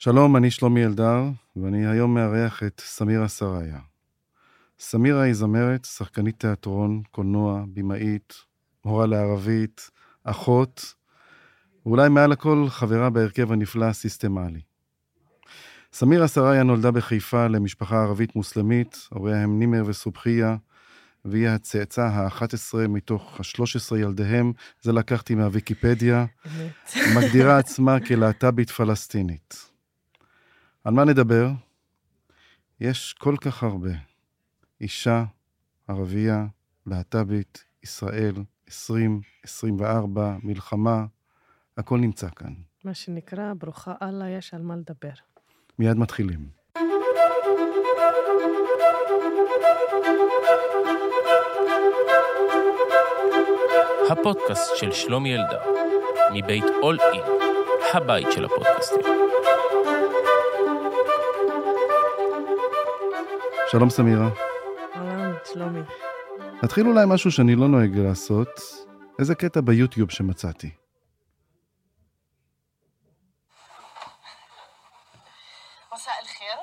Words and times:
שלום, 0.00 0.36
אני 0.36 0.50
שלומי 0.50 0.84
אלדר, 0.84 1.22
ואני 1.56 1.86
היום 1.86 2.14
מארח 2.14 2.62
את 2.62 2.80
סמירה 2.84 3.28
סריה. 3.28 3.78
סמירה 4.80 5.22
היא 5.22 5.34
זמרת, 5.34 5.84
שחקנית 5.84 6.40
תיאטרון, 6.40 7.02
קולנוע, 7.10 7.64
במאית, 7.72 8.34
מורה 8.84 9.06
לערבית, 9.06 9.90
אחות, 10.24 10.94
ואולי 11.86 12.08
מעל 12.08 12.32
הכל 12.32 12.66
חברה 12.68 13.10
בהרכב 13.10 13.52
הנפלא 13.52 13.92
סיסטמלי. 13.92 14.60
סמירה 15.92 16.28
סריה 16.28 16.62
נולדה 16.62 16.90
בחיפה 16.90 17.46
למשפחה 17.46 18.02
ערבית 18.02 18.36
מוסלמית, 18.36 19.08
הוריה 19.10 19.42
הם 19.42 19.58
נימר 19.58 19.82
וסובחיה, 19.86 20.56
והיא 21.24 21.48
הצאצא 21.48 22.02
ה-11 22.02 22.88
מתוך 22.88 23.40
ה-13 23.40 23.96
ילדיהם, 23.96 24.52
זה 24.82 24.92
לקחתי 24.92 25.34
מהוויקיפדיה, 25.34 26.26
מגדירה 27.16 27.58
עצמה 27.58 28.00
כלהט"בית 28.00 28.70
פלסטינית. 28.70 29.77
על 30.88 30.94
מה 30.94 31.04
נדבר? 31.04 31.48
יש 32.80 33.12
כל 33.12 33.36
כך 33.40 33.62
הרבה. 33.62 33.90
אישה, 34.80 35.24
ערבייה, 35.88 36.46
להט"בית, 36.86 37.64
ישראל, 37.82 38.34
20, 38.66 39.20
24, 39.44 40.36
מלחמה, 40.42 41.04
הכל 41.76 41.98
נמצא 41.98 42.28
כאן. 42.36 42.52
מה 42.84 42.94
שנקרא, 42.94 43.52
ברוכה 43.58 43.94
אללה, 44.02 44.30
יש 44.30 44.54
על 44.54 44.62
מה 44.62 44.76
לדבר. 44.76 45.12
מיד 45.78 45.96
מתחילים. 45.96 46.48
הפודקאסט 54.10 54.76
של 54.76 54.92
שלומי 54.92 55.36
אלדר, 55.36 55.60
מבית 56.34 56.64
אול 56.82 56.98
אין, 57.00 57.22
הבית 57.94 58.26
של 58.32 58.44
הפודקאסטים. 58.44 59.18
שלום 63.71 63.89
סמירה. 63.89 64.29
אהלן, 64.95 65.33
שלומי. 65.53 65.79
נתחיל 66.63 66.87
אולי 66.87 67.05
משהו 67.07 67.31
שאני 67.31 67.55
לא 67.55 67.67
נוהג 67.67 67.97
לעשות, 67.97 68.59
איזה 69.19 69.35
קטע 69.35 69.61
ביוטיוב 69.61 70.11
שמצאתי. 70.11 70.69
مساء 75.93 76.21
الخير 76.21 76.57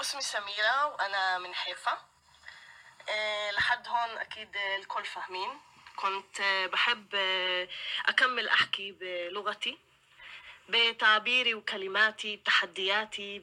اسمي 0.00 0.22
سميرة 0.22 0.86
وأنا 0.86 1.38
من 1.38 1.54
حيفا 1.54 1.92
أه 3.08 3.50
لحد 3.50 3.88
هون 3.88 4.18
أكيد 4.18 4.48
الكل 4.78 5.04
فاهمين 5.04 5.50
كنت 5.96 6.40
آه، 6.40 6.66
بحب 6.66 7.14
آه، 7.14 7.68
أكمل 8.08 8.48
أحكي 8.48 8.92
بلغتي 8.92 9.78
بتعبيري 10.68 11.54
وكلماتي 11.54 12.36
بتحدياتي 12.36 13.38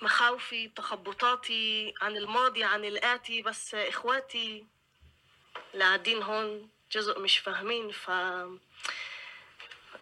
بمخاوفي 0.00 0.68
بتخبطاتي 0.68 1.94
عن 2.00 2.16
الماضي 2.16 2.64
عن 2.64 2.84
الآتي 2.84 3.42
بس 3.42 3.74
آه، 3.74 3.88
إخواتي 3.88 4.66
اللي 5.74 5.84
قاعدين 5.84 6.22
هون 6.22 6.68
جزء 6.92 7.20
مش 7.20 7.38
فاهمين 7.38 7.92
ف 7.92 8.10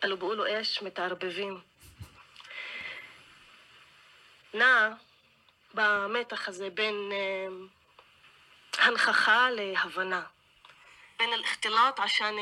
قالوا 0.03 0.17
بيقولوا 0.17 0.47
ايش 0.47 0.83
متعرببين 0.83 1.63
נע 4.55 4.97
במתח 5.75 6.49
הזה 6.49 6.71
בין 6.71 7.13
אה, 7.13 7.49
הנכחה 8.79 9.51
להבנה. 9.51 10.23
بين 11.23 11.29
الاختلاط 11.39 12.01
عشان 12.01 12.35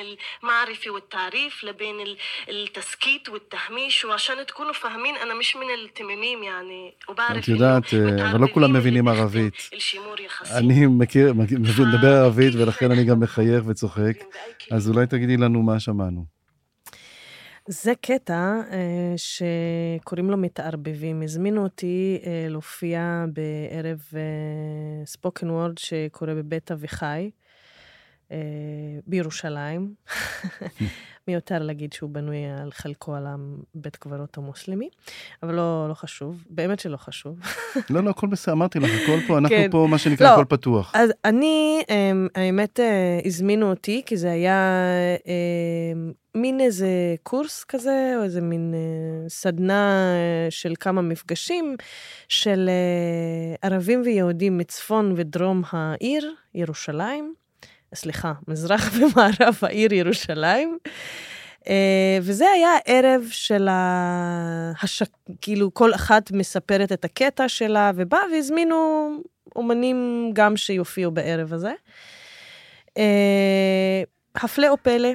المعرفة 0.42 0.90
والتعريف 0.90 1.64
لبين 1.64 2.00
ال- 2.00 2.16
التسكيت 2.48 3.28
والتهميش 3.28 4.04
وعشان 4.04 4.46
تكونوا 4.46 4.72
فاهمين 4.72 5.16
أنا 5.16 5.34
مش 5.34 5.56
من 5.56 5.66
التميمين 5.84 6.42
يعني 6.44 6.94
وبعرف 7.08 7.44
את 7.44 7.48
יודעת, 7.48 7.94
إنه 7.94 8.22
אה, 8.22 8.30
אבל 8.30 8.40
לא 8.40 8.46
כולם 8.54 8.70
متعربين 8.70 8.82
מבינים 8.82 9.08
اللي 9.08 9.20
ערבית. 9.20 9.52
بيخدم 9.52 9.76
الشمور 9.76 10.20
يخسي. 10.20 10.58
אני 10.58 10.86
מכיר, 10.86 11.32
מכיר- 11.34 11.58
מבין, 11.58 11.88
מדבר 11.88 12.12
ערבית, 12.22 12.54
ולכן 12.54 12.90
אני 12.90 13.04
גם 13.04 13.20
מחייך 13.20 13.64
וצוחק. 13.66 14.12
אז 14.70 14.88
אולי 14.90 15.06
תגידי 15.06 15.36
לנו 15.36 15.62
מה 15.62 15.80
שמענו. 15.80 16.24
זה 17.68 17.92
קטע 18.00 18.54
אה, 18.72 19.14
שקוראים 19.16 20.30
לו 20.30 20.36
מתערבבים. 20.36 21.22
הזמינו 21.22 21.62
אותי 21.62 22.18
אה, 22.26 22.46
להופיע 22.48 23.24
בערב 23.32 23.98
אה, 24.16 24.20
ספוקן 25.06 25.50
וורד 25.50 25.78
שקורה 25.78 26.34
בבית 26.34 26.70
אביחי 26.72 27.06
אה, 27.06 27.39
בירושלים. 29.07 29.93
מיותר 31.27 31.59
להגיד 31.59 31.93
שהוא 31.93 32.09
בנוי 32.09 32.37
על 32.61 32.71
חלקו 32.71 33.15
על 33.15 33.25
בית 33.75 33.95
קברות 33.95 34.37
המוסלמי, 34.37 34.89
אבל 35.43 35.53
לא, 35.55 35.85
לא 35.89 35.93
חשוב, 35.93 36.43
באמת 36.49 36.79
שלא 36.79 36.97
חשוב. 36.97 37.39
לא, 37.89 38.03
לא, 38.03 38.09
הכל 38.09 38.27
בסדר, 38.27 38.53
אמרתי 38.53 38.79
לך, 38.79 38.89
הכל 39.03 39.19
פה, 39.27 39.37
אנחנו 39.37 39.55
כן. 39.57 39.67
פה, 39.71 39.87
מה 39.89 39.97
שנקרא, 39.97 40.27
לא. 40.27 40.33
הכל 40.33 40.45
פתוח. 40.49 40.91
אז 40.95 41.09
אני, 41.25 41.81
אמ, 41.89 42.27
האמת, 42.35 42.79
אה, 42.79 43.19
הזמינו 43.25 43.69
אותי, 43.69 44.01
כי 44.05 44.17
זה 44.17 44.31
היה 44.31 44.85
אמ, 45.25 46.11
מין 46.35 46.59
איזה 46.59 47.15
קורס 47.23 47.63
כזה, 47.63 48.13
או 48.17 48.23
איזה 48.23 48.41
מין 48.41 48.73
אה, 48.73 49.29
סדנה 49.29 50.13
אה, 50.15 50.51
של 50.51 50.73
כמה 50.79 51.01
מפגשים 51.01 51.75
של 52.27 52.69
אה, 52.69 53.69
ערבים 53.69 54.01
ויהודים 54.05 54.57
מצפון 54.57 55.13
ודרום 55.15 55.61
העיר, 55.71 56.33
ירושלים. 56.55 57.35
סליחה, 57.95 58.33
מזרח 58.47 58.91
ומערב 58.95 59.57
העיר 59.61 59.93
ירושלים. 59.93 60.77
אה, 61.67 62.17
וזה 62.21 62.45
היה 62.55 62.69
ערב 62.85 63.27
של 63.31 63.67
ה... 63.67 64.71
הש... 64.81 65.03
כאילו, 65.41 65.73
כל 65.73 65.93
אחת 65.93 66.31
מספרת 66.31 66.91
את 66.91 67.05
הקטע 67.05 67.49
שלה, 67.49 67.91
ובא 67.95 68.19
והזמינו 68.31 69.09
אומנים 69.55 70.29
גם 70.33 70.57
שיופיעו 70.57 71.11
בערב 71.11 71.53
הזה. 71.53 71.73
אה, 72.97 74.03
הפלא 74.35 74.69
או 74.69 74.77
פלא, 74.81 75.09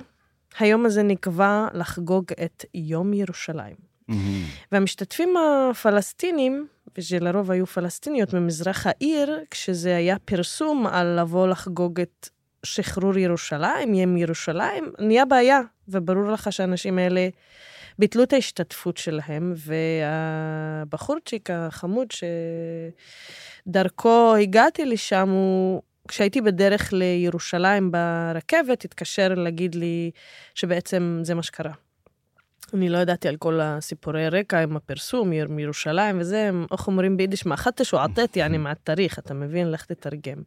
היום 0.59 0.87
הזה 0.87 1.03
נקבע 1.03 1.67
לחגוג 1.75 2.25
את 2.45 2.65
יום 2.75 3.13
ירושלים. 3.13 3.77
מהמם. 4.09 4.45
והמשתתפים 4.73 5.35
הפלסטינים, 5.37 6.67
ושלרוב 6.99 7.51
היו 7.51 7.67
פלסטיניות 7.67 8.35
ממזרח 8.35 8.87
העיר, 8.87 9.41
כשזה 9.51 9.97
היה 9.97 10.19
פרסום 10.19 10.87
על 10.87 11.21
לבוא 11.21 11.49
לחגוג 11.49 12.01
את 12.01 12.29
שחרור 12.63 13.19
ירושלים, 13.19 13.95
יום 13.95 14.17
ירושלים, 14.17 14.93
נהיה 14.99 15.25
בעיה, 15.25 15.61
וברור 15.89 16.33
לך 16.33 16.53
שהאנשים 16.53 16.99
האלה 16.99 17.29
ביטלו 17.99 18.23
את 18.23 18.33
ההשתתפות 18.33 18.97
שלהם, 18.97 19.55
והבחורצ'יק 20.83 21.51
החמוד 21.51 22.09
שדרכו 23.67 24.35
הגעתי 24.37 24.85
לשם, 24.85 25.29
הוא... 25.29 25.83
כשהייתי 26.09 26.41
בדרך 26.41 26.93
לירושלים 26.93 27.91
ברכבת, 27.91 28.85
התקשר 28.85 29.35
להגיד 29.35 29.75
לי 29.75 30.11
שבעצם 30.55 31.21
זה 31.23 31.35
מה 31.35 31.43
שקרה. 31.43 31.73
אני 32.75 32.89
לא 32.89 32.99
ידעתי 32.99 33.29
על 33.29 33.37
כל 33.37 33.61
הסיפורי 33.63 34.29
רקע 34.29 34.63
עם 34.63 34.77
הפרסום 34.77 35.31
מיר- 35.31 35.49
מירושלים 35.49 36.21
וזה, 36.21 36.51
איך 36.73 36.87
אומרים 36.87 37.17
ביידיש, 37.17 37.47
מאחת 37.47 37.85
שועטט, 37.85 38.37
יעני 38.37 38.59
מהתאריך, 38.59 39.19
אתה 39.19 39.35
מבין? 39.35 39.71
לך 39.71 39.85
תתרגם. 39.85 40.43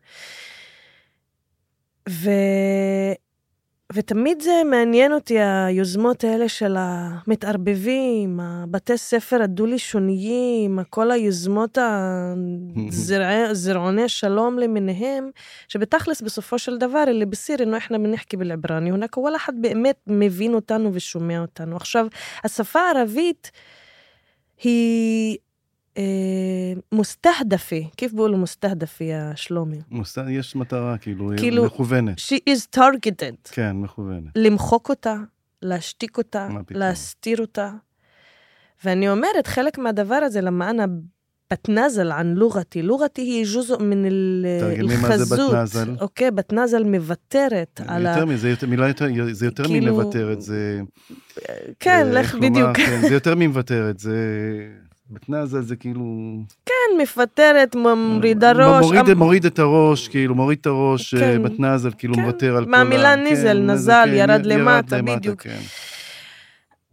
ו... 2.09 2.29
ותמיד 3.93 4.41
זה 4.41 4.61
מעניין 4.65 5.13
אותי, 5.13 5.39
היוזמות 5.39 6.23
האלה 6.23 6.49
של 6.49 6.75
המתערבבים, 6.79 8.39
הבתי 8.39 8.97
ספר 8.97 9.41
הדו-לשוניים, 9.41 10.79
כל 10.89 11.11
היוזמות 11.11 11.77
הזרעוני 13.49 14.09
שלום 14.09 14.59
למיניהם, 14.59 15.29
שבתכלס 15.67 16.21
בסופו 16.21 16.59
של 16.59 16.77
דבר, 16.77 17.03
אלה 17.07 17.25
בסיר, 17.25 17.59
אינו 17.59 17.73
אנחנו 17.75 18.03
בנחכי 18.03 18.37
בלעברני, 18.37 18.89
הונק 18.89 19.09
כל 19.09 19.35
אחד 19.35 19.53
באמת 19.61 19.99
מבין 20.07 20.53
אותנו 20.53 20.93
ושומע 20.93 21.41
אותנו. 21.41 21.75
עכשיו, 21.75 22.07
השפה 22.43 22.79
הערבית 22.79 23.51
היא 24.63 25.37
מוסתהדפי, 26.91 27.87
כיף 27.97 28.11
בואו 28.13 28.27
למוסתהדפי, 28.27 29.13
השלומי? 29.13 29.79
יש 30.29 30.55
מטרה, 30.55 30.97
כאילו, 30.97 31.31
כאילו 31.37 31.65
מכוונת. 31.65 32.17
She 32.17 32.49
is 32.49 32.77
targeted. 32.79 33.51
כן, 33.51 33.75
מכוונת. 33.75 34.31
למחוק 34.35 34.89
אותה, 34.89 35.15
להשתיק 35.61 36.17
אותה, 36.17 36.47
להסתיר 36.71 37.41
אותה. 37.41 37.71
ואני 38.85 39.09
אומרת, 39.09 39.47
חלק 39.47 39.77
מהדבר 39.77 40.15
הזה, 40.15 40.41
למען 40.41 40.77
بتنازل 41.53 42.11
عن 42.11 42.33
لغتي 42.33 42.81
لغتي 42.81 43.21
هي 43.21 43.43
جزء 43.43 43.81
من 43.81 44.05
الخزوت 44.05 45.39
بتنازل 45.49 45.97
اوكي 46.01 46.31
بتنازل 46.31 46.83
מוותרת 46.83 47.81
על 47.87 48.05
ה... 48.05 48.09
יותר 48.09 48.25
מזה, 48.25 48.53
מילה 48.67 48.87
יותר, 48.87 49.07
זה 49.31 49.45
יותר 49.45 49.63
כאילו, 49.63 49.85
מלוותרת, 49.85 50.41
זה... 50.41 50.81
כן, 51.79 52.07
לך 52.11 52.35
בדיוק. 52.35 52.77
כן, 52.77 53.01
זה 53.01 53.13
יותר 53.13 53.35
ממוותרת, 53.35 53.99
זה... 53.99 54.15
בתנזל 55.09 55.61
זה 55.61 55.75
כאילו... 55.75 56.35
כן, 56.65 57.01
מפטרת, 57.01 57.75
מורידה 57.75 58.51
ראש. 58.51 58.85
מוריד, 58.85 59.09
אמ- 59.09 59.17
מוריד 59.17 59.45
את 59.45 59.59
הראש, 59.59 60.07
כאילו, 60.07 60.35
מוריד 60.35 60.57
את 60.61 60.65
הראש 60.65 61.13
אה, 61.13 61.19
כן, 61.19 61.43
בתנזל, 61.43 61.89
כאילו 61.97 62.13
כן, 62.13 62.21
מוותר 62.21 62.57
על 62.57 62.65
כל 62.65 62.73
ה... 62.73 62.77
מהמילה 62.77 63.15
כן, 63.15 63.23
ניזל, 63.23 63.59
נזל, 63.59 63.73
נזל, 63.73 64.03
כן, 64.05 64.13
ירד 64.13 64.45
למטה, 64.45 65.01
בדיוק. 65.01 65.41
כן. 65.41 65.59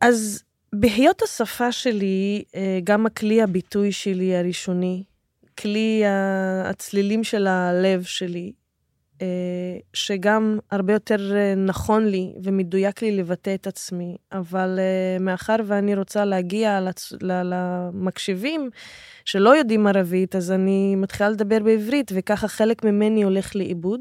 אז 0.00 0.42
בהיות 0.72 1.22
השפה 1.22 1.72
שלי, 1.72 2.42
אה, 2.54 2.78
גם 2.84 3.06
הכלי 3.06 3.42
הביטוי 3.42 3.92
שלי 3.92 4.36
הראשוני, 4.36 5.02
כלי 5.58 6.02
הצלילים 6.64 7.24
של 7.24 7.46
הלב 7.46 8.02
שלי, 8.02 8.52
שגם 9.92 10.58
הרבה 10.70 10.92
יותר 10.92 11.36
אה, 11.36 11.54
נכון 11.54 12.06
לי 12.06 12.34
ומדויק 12.42 13.02
לי 13.02 13.16
לבטא 13.16 13.54
את 13.54 13.66
עצמי, 13.66 14.16
אבל 14.32 14.78
אה, 14.78 15.18
מאחר 15.20 15.56
ואני 15.64 15.94
רוצה 15.94 16.24
להגיע 16.24 16.80
למקשיבים 17.22 18.70
שלא 19.24 19.56
יודעים 19.56 19.86
ערבית, 19.86 20.36
אז 20.36 20.52
אני 20.52 20.96
מתחילה 20.96 21.30
לדבר 21.30 21.58
בעברית, 21.58 22.10
וככה 22.14 22.48
חלק 22.48 22.84
ממני 22.84 23.22
הולך 23.22 23.56
לאיבוד. 23.56 24.00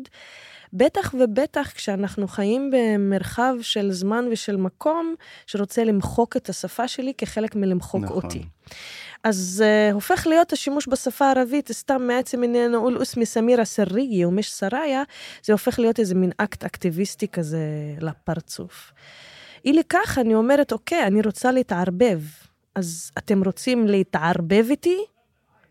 בטח 0.74 1.14
ובטח 1.20 1.72
כשאנחנו 1.72 2.28
חיים 2.28 2.72
במרחב 2.72 3.56
של 3.62 3.92
זמן 3.92 4.26
ושל 4.32 4.56
מקום 4.56 5.16
שרוצה 5.48 5.84
למחוק 5.84 6.38
את 6.38 6.50
השפה 6.50 6.88
שלי 6.88 7.14
כחלק 7.18 7.56
מלמחוק 7.56 8.04
נכון. 8.04 8.24
אותי. 8.24 8.44
אז 9.26 9.64
uh, 9.66 9.94
הופך 9.94 10.28
להיות 10.28 10.54
השימוש 10.54 10.88
בשפה 10.88 11.26
הערבית 11.26 11.72
סתם 11.72 12.02
מעצם 12.08 12.44
עניין 12.44 12.76
אול 12.76 12.98
אוסמי 12.98 13.26
סמירה 13.26 13.66
סריגי 13.66 14.26
ומיש 14.26 14.52
סריה, 14.52 15.04
זה 15.44 15.54
הופך 15.54 15.80
להיות 15.80 16.00
איזה 16.00 16.16
מין 16.16 16.32
אקט 16.38 16.64
אקטיביסטי 16.64 17.28
כזה 17.28 17.60
לפרצוף. 18.02 18.92
אי 19.66 19.74
לכך 19.74 20.18
אני 20.22 20.36
אומרת, 20.36 20.72
אוקיי, 20.72 21.04
אני 21.04 21.22
רוצה 21.22 21.52
להתערבב, 21.52 22.20
אז 22.76 23.12
אתם 23.18 23.44
רוצים 23.44 23.88
להתערבב 23.88 24.66
איתי 24.70 24.98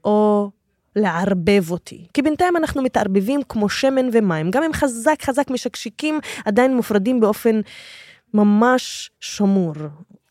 או 0.04 0.50
לערבב 0.96 1.70
אותי? 1.70 2.06
כי 2.14 2.22
בינתיים 2.22 2.56
אנחנו 2.56 2.82
מתערבבים 2.82 3.40
כמו 3.48 3.68
שמן 3.68 4.08
ומים, 4.12 4.50
גם 4.50 4.62
אם 4.62 4.72
חזק 4.72 5.22
חזק 5.22 5.50
משקשיקים, 5.50 6.20
עדיין 6.44 6.76
מופרדים 6.76 7.20
באופן 7.20 7.60
ממש 8.34 9.10
שמור. 9.20 9.74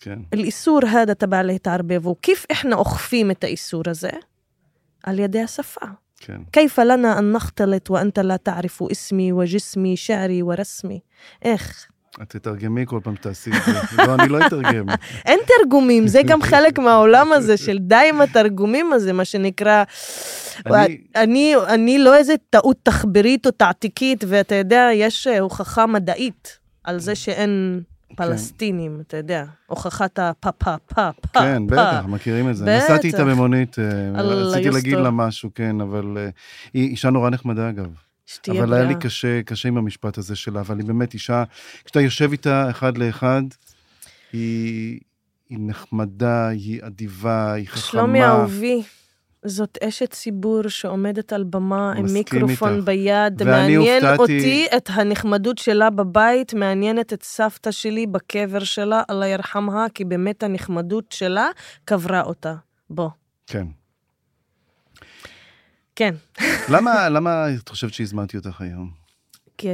כן. 0.03 0.19
الإيسور 0.35 0.87
هذا 0.87 1.13
تبع 1.13 1.43
להתערבב, 1.43 2.07
וכיף 2.07 2.47
إحنا 2.53 2.77
אוכפים 2.77 3.31
את 3.31 3.45
האיסור 3.45 3.83
הזה? 3.87 4.11
על 5.05 5.19
ידי 5.19 5.41
השפה. 5.43 5.87
כן. 6.21 6.41
كيف 6.53 6.81
لنا 6.81 7.19
أن 7.19 7.33
نختلط 7.33 7.91
وأنت 7.91 8.19
لا 8.19 8.37
تعرف 8.37 8.83
اسمي 8.83 9.33
وجسمي 9.33 9.97
شعري 9.97 10.43
ورسمي? 10.43 11.01
איך? 11.43 11.87
את 12.23 12.29
תתרגמי 12.31 12.85
כל 12.87 13.01
פעם, 13.03 13.15
תעשי 13.17 13.51
את 13.51 13.63
זה. 13.67 14.03
לא, 14.07 14.15
אני 14.15 14.29
לא 14.29 14.47
אתרגם. 14.47 14.87
אין 15.27 15.39
תרגומים, 15.59 16.07
זה 16.09 16.21
גם 16.27 16.43
חלק 16.43 16.79
מהעולם 16.79 17.33
הזה 17.33 17.57
של 17.57 17.79
די 17.79 18.07
עם 18.09 18.21
התרגומים 18.21 18.93
הזה, 18.93 19.13
מה 19.13 19.25
שנקרא... 19.25 19.85
אני- 20.67 20.99
אני, 21.17 21.55
אני 21.69 21.99
לא 21.99 22.17
איזה 22.17 22.35
טעות 22.51 22.77
תחבירית 22.83 23.47
או 23.47 23.51
תעתיקית, 23.51 24.25
ואתה 24.29 24.55
יודע, 24.55 24.89
יש 24.95 25.27
אה, 25.27 25.41
הוכחה 25.41 25.87
מדעית 25.87 26.59
על 26.85 26.99
זה 27.01 27.15
שאין 27.15 27.81
פלסטינים, 28.16 29.02
אתה 29.08 29.18
יודע, 29.18 29.46
הוכחת 29.66 30.20
הפה 30.20 30.52
פה 30.52 30.78
פה 30.78 31.12
פה. 31.32 31.40
כן. 31.40 31.68
בטח, 31.68 32.06
מכירים 32.08 32.50
את 32.50 32.56
זה. 32.56 32.66
בטח. 32.66 32.84
נסעתי 32.84 33.08
איתה 33.08 33.26
במונית, 33.26 33.80
אה, 33.80 34.22
רציתי 34.22 34.70
להגיד. 34.70 34.94
לה 34.94 35.12
משהו, 35.12 35.50
כן, 35.56 35.82
אבל 35.82 36.18
אה, 36.18 36.30
היא 36.74 36.90
אישה 36.90 37.10
נורא 37.10 37.30
נחמדה, 37.30 37.70
אגב. 37.70 37.94
שתהיה 38.26 38.64
אבל 38.64 38.74
היה 38.74 38.82
לי 38.84 38.88
בריאה. 38.88 39.00
קשה, 39.00 39.44
קשה 39.44 39.70
עם 39.70 39.78
המשפט 39.78 40.18
הזה 40.18 40.36
שלה, 40.36 40.60
אבל 40.60 40.78
היא 40.78 40.88
באמת 40.88 41.14
אישה, 41.14 41.44
כשאתה 41.86 42.02
יושב 42.02 42.32
איתה 42.32 42.70
אחד 42.70 42.98
לאחד, 42.98 43.42
היא, 44.34 45.00
היא 45.50 45.58
נחמדה, 45.62 46.48
היא 46.48 46.80
אדיבה, 46.84 47.54
היא 47.54 47.68
חכמה. 47.68 47.82
שלומי 47.82 48.24
אהובי, 48.24 48.84
זאת 49.46 49.78
אשת 49.84 50.12
ציבור 50.12 50.68
שעומדת 50.68 51.34
על 51.34 51.44
במה 51.44 51.92
עם 51.98 52.06
מיקרופון 52.14 52.74
איתך. 52.76 52.86
ביד. 52.86 53.44
מעניין 53.44 54.04
הופתעתי- 54.06 54.22
אותי 54.22 54.66
את 54.78 54.90
הנחמדות 54.94 55.58
שלה 55.58 55.90
בבית, 55.90 56.54
מעניינת 56.54 57.14
את 57.14 57.24
סבתא 57.24 57.72
שלי 57.72 58.08
בקבר 58.08 58.64
שלה, 58.64 59.02
אללה 59.10 59.28
ירחמها, 59.28 59.86
כי 59.94 60.06
באמת 60.06 60.44
הנחמדות 60.44 61.12
שלה 61.12 61.50
קברה 61.86 62.22
אותה. 62.22 62.56
בוא. 62.90 63.10
כן. 63.48 63.68
כן. 65.96 66.14
למה, 66.70 67.10
למה 67.10 67.46
את 67.62 67.70
חושבת 67.70 67.94
שהזמנתי 67.94 68.38
אותך 68.38 68.62
היום? 68.62 68.92
כי 69.58 69.68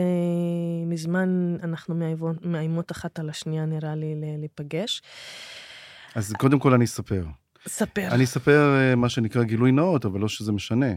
מזמן 0.86 1.57
אנחנו 1.63 1.95
מאיימות- 2.44 2.92
אחת 2.92 3.19
על 3.19 3.30
השנייה, 3.30 3.66
נראה 3.66 3.95
לי, 3.95 4.16
להיפגש. 4.39 5.01
אז 6.16 6.33
קודם 6.38 6.60
כל 6.60 6.74
אני 6.74 6.86
אספר. 6.86 7.24
ספר. 7.67 8.07
אני 8.11 8.23
אספר 8.23 8.75
אה, 8.75 8.95
מה 8.95 9.09
שנקרא 9.09 9.44
גילוי 9.44 9.71
נאות, 9.71 10.06
אבל 10.06 10.19
לא 10.19 10.27
שזה 10.27 10.51
משנה. 10.51 10.94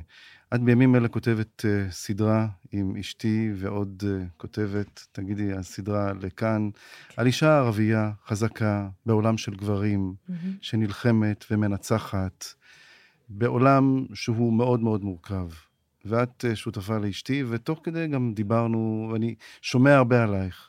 את 0.55 0.61
בימים 0.61 0.97
אלה 0.97 1.09
כותבת 1.09 1.65
אה, 1.65 1.91
סדרה 1.91 2.47
עם 2.73 2.97
אשתי 2.97 3.51
ועוד 3.57 4.03
אה, 4.07 4.25
כותבת, 4.37 5.07
תגידי, 5.13 5.53
הסדרה 5.53 6.13
לכאן, 6.21 6.71
על 7.17 7.27
אישה 7.27 7.59
ערבייה 7.59 8.11
חזקה 8.27 8.89
בעולם 9.07 9.39
של 9.39 9.55
גברים, 9.55 10.15
מהמם. 10.29 10.57
שנלחמת 10.61 11.45
ומנצחת, 11.51 12.47
בעולם 13.29 14.07
שהוא 14.15 14.53
מאוד 14.53 14.81
מאוד 14.81 15.05
מורכב. 15.05 15.49
ואת 16.05 16.45
שותפה 16.55 16.99
לאשתי, 16.99 17.45
ותוך 17.49 17.81
כדי 17.85 18.07
גם 18.07 18.33
דיברנו, 18.35 19.11
ואני 19.13 19.35
שומע 19.63 19.97
הרבה 19.97 20.23
עלייך, 20.23 20.69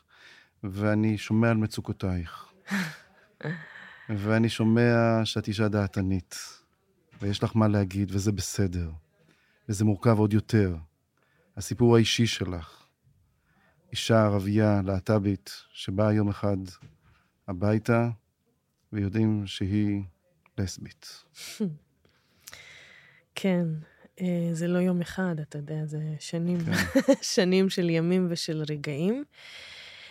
ואני 0.64 1.18
שומע 1.18 1.50
על 1.50 1.56
מצוקותייך. 1.56 2.46
ואני 4.08 4.48
שומע 4.48 5.20
שאת 5.24 5.48
אישה 5.48 5.68
דעתנית, 5.68 6.36
ויש 7.22 7.42
לך 7.42 7.56
מה 7.56 7.68
להגיד, 7.68 8.10
וזה 8.12 8.32
בסדר. 8.32 8.90
וזה 9.68 9.84
מורכב 9.84 10.18
עוד 10.18 10.32
יותר. 10.32 10.76
הסיפור 11.56 11.96
האישי 11.96 12.26
שלך. 12.26 12.84
אישה 13.92 14.24
ערבייה, 14.24 14.80
להט"בית, 14.84 15.50
שבאה 15.72 16.12
יום 16.12 16.28
אחד 16.28 16.56
הביתה, 17.48 18.08
ויודעים 18.92 19.46
שהיא 19.46 20.02
לסבית. 20.58 21.24
כן, 23.34 23.66
אה, 24.20 24.48
זה 24.52 24.68
לא 24.68 24.78
יום 24.78 25.00
אחד, 25.00 25.34
אתה 25.40 25.58
יודע, 25.58 25.86
זה 25.86 26.00
שנים, 26.18 26.58
כן. 26.64 26.72
שנים 27.34 27.70
של 27.70 27.90
ימים 27.90 28.26
ושל 28.30 28.62
רגעים. 28.68 29.24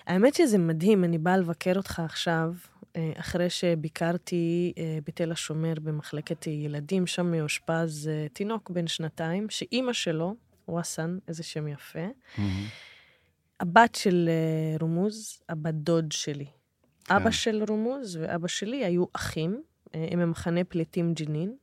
האמת 0.07 0.33
שזה 0.33 0.57
מדהים, 0.57 1.03
אני 1.03 1.17
באה 1.17 1.37
לבקר 1.37 1.73
אותך 1.75 2.01
עכשיו, 2.05 2.53
אה, 2.95 3.11
אחרי 3.15 3.49
שביקרתי 3.49 4.73
אה, 4.77 4.97
בתל 5.07 5.31
השומר 5.31 5.73
במחלקת 5.83 6.47
ילדים, 6.47 7.07
שם 7.07 7.31
מאושפז 7.31 8.07
אה, 8.07 8.27
תינוק 8.33 8.69
בן 8.69 8.87
שנתיים, 8.87 9.49
שאימא 9.49 9.93
שלו, 9.93 10.35
וואסן, 10.67 11.17
איזה 11.27 11.43
שם 11.43 11.67
יפה, 11.67 12.07
מהמם. 12.37 12.65
הבת 13.59 13.95
של 13.95 14.29
רומוז, 14.79 15.41
הבת 15.49 15.73
דוד 15.73 16.11
שלי. 16.11 16.45
כן. 17.05 17.15
אבא 17.15 17.31
של 17.31 17.63
רומוז 17.67 18.15
ואבא 18.15 18.47
שלי 18.47 18.85
היו 18.85 19.05
אחים, 19.13 19.61
הם 19.93 20.19
ממחנה 20.19 20.63
פליטים 20.63 21.13
ג'נין. 21.13 21.55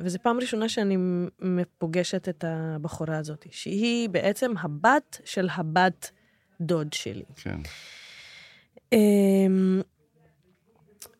וזו 0.00 0.18
פעם 0.22 0.40
ראשונה 0.40 0.68
שאני 0.68 0.96
פוגשת 1.78 2.28
את 2.28 2.44
הבחורה 2.48 3.18
הזאת, 3.18 3.46
שהיא 3.50 4.08
בעצם 4.08 4.52
הבת 4.58 5.20
של 5.24 5.48
הבת 5.52 6.10
דוד 6.62 6.92
שלי. 6.92 7.24
כן. 7.36 7.60
אמ, 8.92 9.82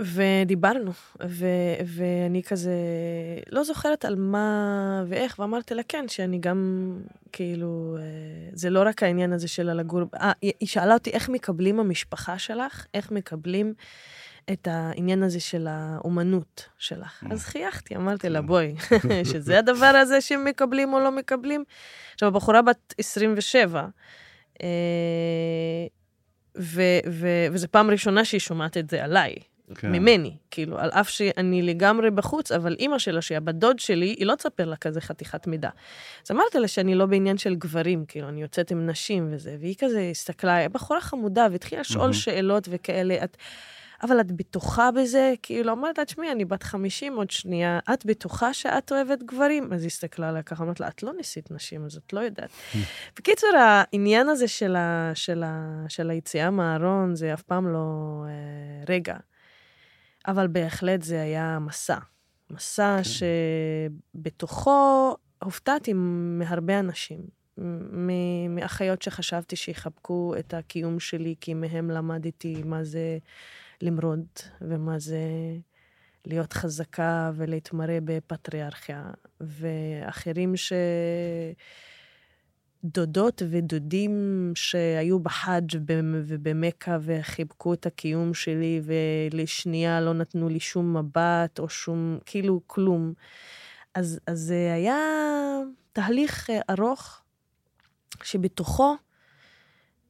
ודיברנו, 0.00 0.92
ו- 1.26 1.76
ואני 1.86 2.42
כזה 2.42 2.74
לא 3.50 3.64
זוכרת 3.64 4.04
על 4.04 4.14
מה 4.16 5.04
ואיך, 5.08 5.38
ואמרתי 5.38 5.74
לה 5.74 5.82
כן, 5.88 6.04
שאני 6.08 6.38
גם, 6.38 6.92
כאילו, 7.32 7.96
אה, 7.98 8.02
זה 8.52 8.70
לא 8.70 8.82
רק 8.86 9.02
העניין 9.02 9.32
הזה 9.32 9.48
של 9.48 9.68
הלגור, 9.68 10.02
אה, 10.14 10.32
היא 10.42 10.68
שאלה 10.68 10.94
אותי 10.94 11.10
איך 11.10 11.28
מקבלים 11.28 11.80
המשפחה 11.80 12.38
שלך, 12.38 12.86
איך 12.94 13.10
מקבלים 13.10 13.74
את 14.52 14.68
העניין 14.70 15.22
הזה 15.22 15.40
של 15.40 15.66
האומנות 15.70 16.68
שלך. 16.78 17.24
אז 17.30 17.44
חייכתי, 17.44 17.96
אמרתי 17.96 18.28
לה, 18.28 18.42
בואי, 18.42 18.74
שזה 19.32 19.58
הדבר 19.58 19.86
הזה 19.86 20.20
שהם 20.20 20.44
מקבלים 20.44 20.94
או 20.94 21.00
לא 21.00 21.12
מקבלים. 21.12 21.64
עכשיו, 22.14 22.28
הבחורה 22.28 22.62
בת 22.62 22.94
27, 22.98 23.80
אה, 23.80 23.86
ו- 26.58 27.00
ו- 27.08 27.46
וזו 27.52 27.66
פעם 27.70 27.90
ראשונה 27.90 28.24
שהיא 28.24 28.40
שומעת 28.40 28.76
את 28.76 28.90
זה 28.90 29.04
עליי, 29.04 29.34
כן. 29.74 29.92
ממני, 29.92 30.36
כאילו, 30.50 30.78
על 30.78 30.90
אף 30.90 31.08
שאני 31.08 31.62
לגמרי 31.62 32.10
בחוץ, 32.10 32.52
אבל 32.52 32.76
אימא 32.78 32.98
שלה, 32.98 33.22
שהיא 33.22 33.36
הבת 33.36 33.54
דוד 33.54 33.78
שלי, 33.78 34.06
היא 34.06 34.26
לא 34.26 34.34
תספר 34.34 34.64
לה 34.64 34.76
כזה 34.76 35.00
חתיכת 35.00 35.46
מידע. 35.46 35.70
אז 36.24 36.30
אמרתי 36.30 36.58
לה 36.58 36.68
שאני 36.68 36.94
לא 36.94 37.06
בעניין 37.06 37.38
של 37.38 37.54
גברים, 37.54 38.04
כאילו, 38.08 38.28
אני 38.28 38.42
יוצאת 38.42 38.70
עם 38.70 38.86
נשים 38.86 39.28
וזה, 39.32 39.56
והיא 39.60 39.74
כזה 39.78 40.08
הסתכלה, 40.10 40.68
בחורה 40.68 41.00
חמודה, 41.00 41.46
והתחילה 41.52 41.80
לשאול 41.80 42.00
מהמם. 42.00 42.12
שאלות 42.12 42.68
וכאלה, 42.70 43.24
את... 43.24 43.36
אבל 44.02 44.20
את 44.20 44.32
בטוחה 44.32 44.90
בזה? 44.90 45.34
כאילו, 45.42 45.72
אמרת 45.72 45.98
לה, 45.98 46.04
תשמעי, 46.04 46.32
אני 46.32 46.44
בת 46.44 46.62
50 46.62 47.16
עוד 47.16 47.30
שנייה, 47.30 47.78
את 47.94 48.06
בטוחה 48.06 48.54
שאת 48.54 48.92
אוהבת 48.92 49.22
גברים? 49.22 49.72
אז 49.72 49.82
היא 49.82 49.86
הסתכלה 49.86 50.28
עליה 50.28 50.42
ככה, 50.42 50.64
אמרת 50.64 50.80
לה, 50.80 50.88
את 50.88 51.02
לא 51.02 51.12
ניסית 51.16 51.50
נשים, 51.50 51.84
אז 51.84 51.96
את 51.96 52.12
לא 52.12 52.20
יודעת. 52.20 52.50
בקיצור, 53.16 53.50
העניין 53.56 54.28
הזה 54.28 54.48
של, 54.48 54.76
ה, 54.76 55.12
של, 55.14 55.42
ה, 55.42 55.84
של 55.88 56.10
היציאה 56.10 56.50
מהארון, 56.50 57.14
זה 57.14 57.34
אף 57.34 57.42
פעם 57.42 57.72
לא 57.72 58.24
אה, 58.26 58.84
רגע. 58.88 59.16
אבל 60.26 60.46
בהחלט 60.46 61.02
זה 61.02 61.22
היה 61.22 61.58
מסע. 61.58 61.98
מסע 62.50 62.96
כן. 62.96 63.10
שבתוכו 64.24 65.16
הופתעתי 65.42 65.92
מהרבה 65.94 66.78
אנשים. 66.78 67.20
מאחיות 68.48 69.02
שחשבתי 69.02 69.56
שיחבקו 69.56 70.34
את 70.38 70.54
הקיום 70.54 71.00
שלי, 71.00 71.34
כי 71.40 71.54
מהם 71.54 71.90
למדתי 71.90 72.62
מה 72.64 72.84
זה 72.84 73.18
למרוד, 73.82 74.26
ומה 74.60 74.98
זה 74.98 75.18
להיות 76.24 76.52
חזקה 76.52 77.30
ולהתמרא 77.34 77.98
בפטריארכיה, 78.04 79.10
ואחרים 79.40 80.56
ש... 80.56 80.72
דודות 82.84 83.42
ודודים 83.50 84.12
שהיו 84.54 85.18
בחאג' 85.18 85.76
ובמכה 86.26 86.98
וחיבקו 87.02 87.74
את 87.74 87.86
הקיום 87.86 88.34
שלי, 88.34 88.80
ולשנייה 88.84 90.00
לא 90.00 90.14
נתנו 90.14 90.48
לי 90.48 90.60
שום 90.60 90.96
מבט 90.96 91.58
או 91.58 91.68
שום, 91.68 92.18
כאילו, 92.26 92.60
כלום. 92.66 93.12
אז, 93.94 94.20
אז 94.26 94.38
זה 94.38 94.72
היה 94.74 94.98
תהליך 95.92 96.50
אה, 96.50 96.60
ארוך, 96.70 97.20
שבתוכו 98.22 98.96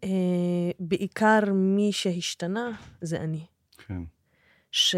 אה, 0.04 0.08
בעיקר 0.80 1.40
מי 1.52 1.92
שהשתנה 1.92 2.70
זה 3.00 3.16
אני. 3.20 3.51
כן. 3.86 4.02
ש... 4.70 4.96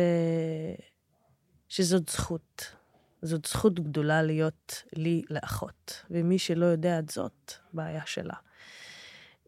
שזאת 1.68 2.08
זכות. 2.08 2.74
זאת 3.22 3.44
זכות 3.44 3.80
גדולה 3.80 4.22
להיות 4.22 4.82
לי 4.96 5.22
לאחות, 5.30 6.04
ומי 6.10 6.38
שלא 6.38 6.66
יודע 6.66 6.98
את 6.98 7.10
זאת, 7.10 7.52
בעיה 7.72 8.06
שלה. 8.06 8.34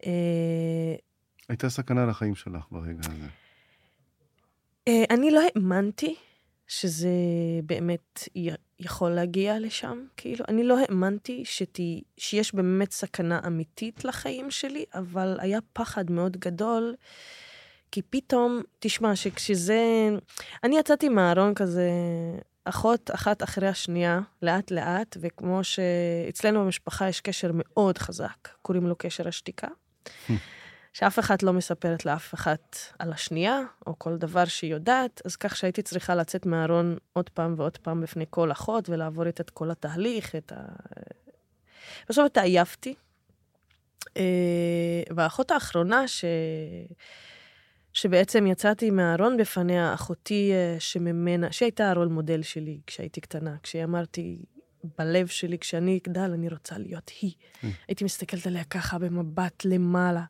אה, 0.05 0.95
הייתה 1.49 1.69
סכנה 1.69 2.05
לחיים 2.05 2.35
שלך 2.35 2.65
ברגע 2.71 2.99
הזה. 3.09 3.27
אה, 4.87 5.03
אני 5.09 5.31
לא 5.31 5.41
האמנתי 5.41 6.15
שזה 6.67 7.09
באמת 7.63 8.19
יכול 8.79 9.11
להגיע 9.11 9.59
לשם, 9.59 10.05
כאילו, 10.17 10.45
אני 10.47 10.63
לא 10.63 10.79
האמנתי 10.79 11.45
שתי, 11.45 12.03
שיש 12.17 12.55
באמת 12.55 12.91
סכנה 12.91 13.39
אמיתית 13.47 14.05
לחיים 14.05 14.51
שלי, 14.51 14.85
אבל 14.93 15.37
היה 15.39 15.59
פחד 15.73 16.11
מאוד 16.11 16.37
גדול, 16.37 16.95
כי 17.97 18.01
פתאום, 18.01 18.61
תשמע, 18.79 19.15
שכשזה... 19.15 20.09
אני 20.63 20.79
יצאתי 20.79 21.09
מהארון 21.09 21.53
כזה 21.53 21.89
אחות 22.65 23.11
אחת 23.13 23.43
אחרי 23.43 23.67
השנייה, 23.67 24.19
לאט-לאט, 24.41 25.17
וכמו 25.21 25.63
שאצלנו 25.63 26.63
במשפחה 26.63 27.09
יש 27.09 27.21
קשר 27.21 27.51
מאוד 27.53 27.97
חזק, 27.97 28.47
קוראים 28.61 28.87
לו 28.87 28.95
קשר 28.97 29.27
השתיקה, 29.27 29.67
שאף 30.93 31.19
אחת 31.19 31.43
לא 31.43 31.53
מספרת 31.53 32.05
לאף 32.05 32.33
אחת 32.33 32.77
על 32.99 33.13
השנייה, 33.13 33.61
או 33.87 33.99
כל 33.99 34.17
דבר 34.17 34.45
שהיא 34.45 34.71
יודעת, 34.71 35.21
אז 35.25 35.35
כך 35.35 35.55
שהייתי 35.55 35.81
צריכה 35.81 36.15
לצאת 36.15 36.45
מהארון 36.45 36.97
עוד 37.13 37.29
פעם 37.29 37.53
ועוד 37.57 37.77
פעם 37.77 38.01
בפני 38.01 38.25
כל 38.29 38.51
אחות, 38.51 38.89
ולעבור 38.89 39.27
את 39.27 39.49
כל 39.49 39.71
התהליך, 39.71 40.35
את 40.35 40.51
ה... 40.51 40.61
בסוף 42.09 42.25
התעייפתי. 42.25 42.95
אה, 44.17 45.03
והאחות 45.15 45.51
האחרונה, 45.51 46.07
ש... 46.07 46.25
שבעצם 47.97 48.47
יצאתי 48.47 48.91
מהארון 48.91 49.37
בפניה, 49.37 49.93
אחותי 49.93 50.51
אה, 50.53 50.75
שממנה, 50.79 51.51
שהייתה 51.51 51.89
הרול 51.89 52.07
מודל 52.07 52.41
שלי 52.41 52.79
כשהייתי 52.87 53.21
קטנה, 53.21 53.55
כשאמרתי 53.63 54.37
בלב 54.97 55.27
שלי, 55.27 55.59
כשאני 55.59 55.99
אגדל, 56.03 56.31
אני 56.33 56.49
רוצה 56.49 56.77
להיות 56.77 57.11
היא. 57.21 57.31
Mm. 57.31 57.65
הייתי 57.87 58.03
מסתכלת 58.03 58.47
עליה 58.47 58.63
ככה 58.63 58.99
במבט 58.99 59.65
למעלה. 59.65 60.23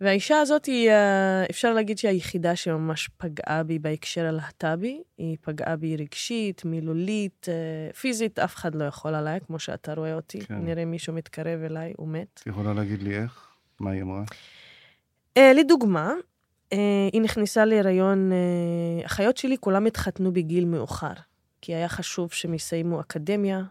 והאישה 0.00 0.40
הזאת 0.40 0.64
היא, 0.64 0.90
אה, 0.90 1.44
אפשר 1.50 1.72
להגיד 1.72 1.98
שהיא 1.98 2.10
היחידה 2.10 2.56
שממש 2.56 3.10
פגעה 3.16 3.62
בי 3.62 3.78
בהקשר 3.78 4.26
הלהט"בי. 4.26 5.02
היא 5.18 5.36
פגעה 5.40 5.76
בי 5.76 5.96
רגשית, 5.96 6.64
מילולית, 6.64 7.46
אה, 7.48 7.92
פיזית, 7.92 8.38
אף 8.38 8.54
אחד 8.54 8.74
לא 8.74 8.84
יכול 8.84 9.14
עליי, 9.14 9.40
כמו 9.46 9.58
שאתה 9.58 9.94
רואה 9.94 10.14
אותי. 10.14 10.40
כן. 10.40 10.54
נראה 10.54 10.84
מישהו 10.84 11.12
מתקרב 11.12 11.60
אליי, 11.62 11.92
הוא 11.96 12.08
מת. 12.08 12.40
את 12.42 12.46
יכולה 12.46 12.74
להגיד 12.74 13.02
לי 13.02 13.18
איך? 13.18 13.48
מה 13.80 13.90
היא 13.90 14.02
אמרה? 14.02 14.22
לדוגמה, 15.38 16.12
היא 17.12 17.20
נכנסה 17.20 17.64
להיריון, 17.64 18.32
אה, 18.32 19.06
אחיות 19.06 19.36
שלי 19.36 19.56
כולם 19.60 19.86
התחתנו 19.86 20.32
בגיל 20.32 20.64
מאוחר, 20.64 21.12
כי 21.60 21.74
היה 21.74 21.88
חשוב 21.88 22.32
שהם 22.32 22.54
יסיימו 22.54 23.00
אקדמיה 23.00 23.62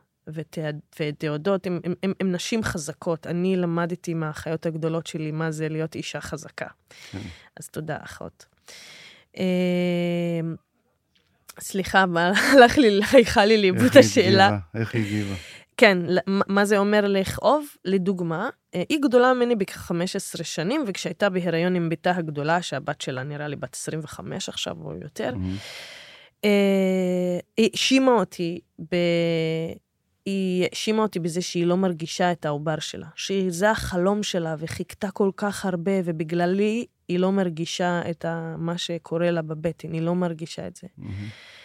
ותעודות, 0.99 1.67
הם, 1.67 1.79
הם, 1.83 1.93
הם, 2.03 2.13
הם 2.19 2.31
נשים 2.31 2.63
חזקות. 2.63 3.27
אני 3.27 3.55
למדתי 3.55 4.13
מהאחיות 4.13 4.65
הגדולות 4.65 5.07
שלי 5.07 5.31
מה 5.31 5.51
זה 5.51 5.69
להיות 5.69 5.95
אישה 5.95 6.21
חזקה. 6.21 6.67
כן. 7.11 7.19
אז 7.59 7.69
תודה, 7.69 7.97
אחות. 8.03 8.45
אה, 9.37 9.43
סליחה, 11.59 12.05
מה 12.05 12.31
הלך 12.53 12.77
לי, 12.77 12.99
הלכה 13.13 13.45
לי 13.45 13.57
לאיבוד 13.61 13.97
השאלה. 13.97 14.57
איך 14.75 14.95
היא 14.95 15.05
הגיבה? 15.05 15.35
כן, 15.77 15.97
מה 16.27 16.65
זה 16.65 16.77
אומר 16.77 17.07
לכאוב? 17.07 17.65
לדוגמה, 17.85 18.49
אה, 18.75 18.83
היא 18.89 18.99
גדולה 19.01 19.33
ממני 19.33 19.55
בכ-15 19.55 20.43
שנים, 20.43 20.83
וכשהייתה 20.87 21.29
בהיריון 21.29 21.75
עם 21.75 21.89
בתה 21.89 22.11
הגדולה, 22.11 22.61
שהבת 22.61 23.01
שלה 23.01 23.23
נראה 23.23 23.47
לי 23.47 23.55
בת 23.55 23.73
25 23.73 24.49
עכשיו 24.49 24.75
או 24.85 24.93
יותר. 25.01 25.33
היא 27.57 27.69
האשימה 27.73 28.11
אותי 28.11 28.59
ב... 28.91 28.95
היא 30.25 30.63
האשימה 30.63 31.01
אותי 31.01 31.19
בזה 31.19 31.41
שהיא 31.41 31.65
לא 31.65 31.77
מרגישה 31.77 32.31
את 32.31 32.45
העובר 32.45 32.79
שלה, 32.79 33.07
שזה 33.15 33.71
החלום 33.71 34.23
שלה 34.23 34.55
וחיכתה 34.59 35.11
כל 35.11 35.31
כך 35.37 35.65
הרבה, 35.65 35.91
ובגללי 36.05 36.85
היא 37.07 37.19
לא 37.19 37.31
מרגישה 37.31 38.01
את 38.09 38.25
מה 38.57 38.77
שקורה 38.77 39.31
לה 39.31 39.41
בבטן, 39.41 39.93
היא 39.93 40.01
לא 40.01 40.15
מרגישה 40.15 40.67
את 40.67 40.75
זה. 40.75 40.87
Mm-hmm. 40.99 41.62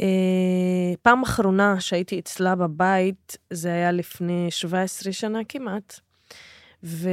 אה, 0.00 0.94
פעם 1.02 1.22
אחרונה 1.22 1.80
שהייתי 1.80 2.18
אצלה 2.18 2.54
בבית, 2.54 3.36
זה 3.50 3.72
היה 3.72 3.92
לפני 3.92 4.46
17 4.50 5.12
שנה 5.12 5.38
כמעט. 5.48 6.00
ו... 6.84 7.10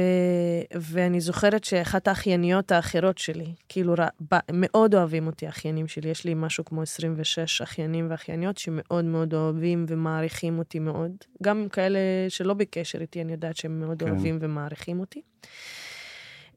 ואני 0.74 1.20
זוכרת 1.20 1.64
שאחת 1.64 2.08
האחייניות 2.08 2.72
האחרות 2.72 3.18
שלי, 3.18 3.54
כאילו, 3.68 3.94
ר... 3.98 4.06
מאוד 4.52 4.94
אוהבים 4.94 5.26
אותי, 5.26 5.46
האחיינים 5.46 5.88
שלי. 5.88 6.08
יש 6.08 6.24
לי 6.24 6.34
משהו 6.34 6.64
כמו 6.64 6.82
26 6.82 7.62
אחיינים 7.62 8.06
ואחייניות 8.10 8.58
שמאוד 8.58 9.04
מאוד 9.04 9.34
אוהבים 9.34 9.86
ומעריכים 9.88 10.58
אותי 10.58 10.78
מאוד. 10.78 11.10
גם 11.42 11.66
כאלה 11.72 11.98
שלא 12.28 12.54
בקשר 12.54 13.00
איתי, 13.00 13.22
אני 13.22 13.32
יודעת 13.32 13.56
שהם 13.56 13.80
מאוד 13.80 14.02
כן. 14.02 14.08
אוהבים 14.08 14.38
ומעריכים 14.40 15.00
אותי. 15.00 15.22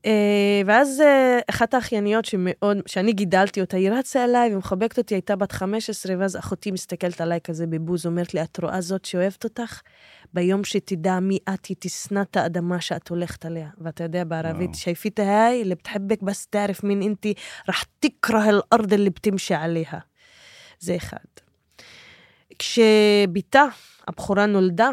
אה, 0.06 0.62
ואז 0.66 1.02
אה, 1.02 1.40
אחת 1.50 1.74
האחייניות 1.74 2.26
שמאוד, 2.26 2.78
שאני 2.86 3.14
גידלתי 3.14 3.62
אותה, 3.62 3.78
היא 3.78 3.92
רצה 3.92 4.24
אליי 4.24 4.56
ומחבקת 4.56 4.98
אותי, 4.98 5.16
הייתה 5.16 5.36
בת 5.36 5.52
15, 5.52 6.16
ואז 6.20 6.38
אחותי 6.38 6.72
מסתכלת 6.72 7.22
עליי 7.22 7.40
כזה 7.44 7.68
בבוז, 7.68 8.06
אומרת 8.06 8.34
לי, 8.34 8.44
את 8.44 8.60
רואה 8.60 8.82
זאת 8.82 9.06
שאוהבת 9.06 9.44
אותך? 9.44 9.82
ביום 10.34 10.64
שתדע 10.64 11.20
מי 11.20 11.38
את, 11.54 11.66
היא 11.66 11.78
תשנא 11.80 12.22
את 12.22 12.38
האדמה 12.38 12.82
שאת 12.82 13.10
הולכת 13.10 13.46
עליה. 13.46 13.70
ואתה 13.78 14.04
יודע 14.04 14.24
בערבית, 14.24 14.76
שייפית 14.76 15.20
היי, 15.20 15.64
לבתחבק 15.64 16.22
בס 16.22 16.48
מין 16.84 17.02
אינתי, 17.02 17.34
רח 17.70 17.86
תקרה 18.00 18.50
אל 18.50 18.62
ארד 18.74 18.94
אלי 18.94 19.10
בתמשי 19.10 19.54
עליה. 19.54 19.92
זה 20.80 20.96
אחד. 20.96 21.18
כשבתה 22.60 23.66
הבחורה 24.08 24.46
נולדה, 24.46 24.90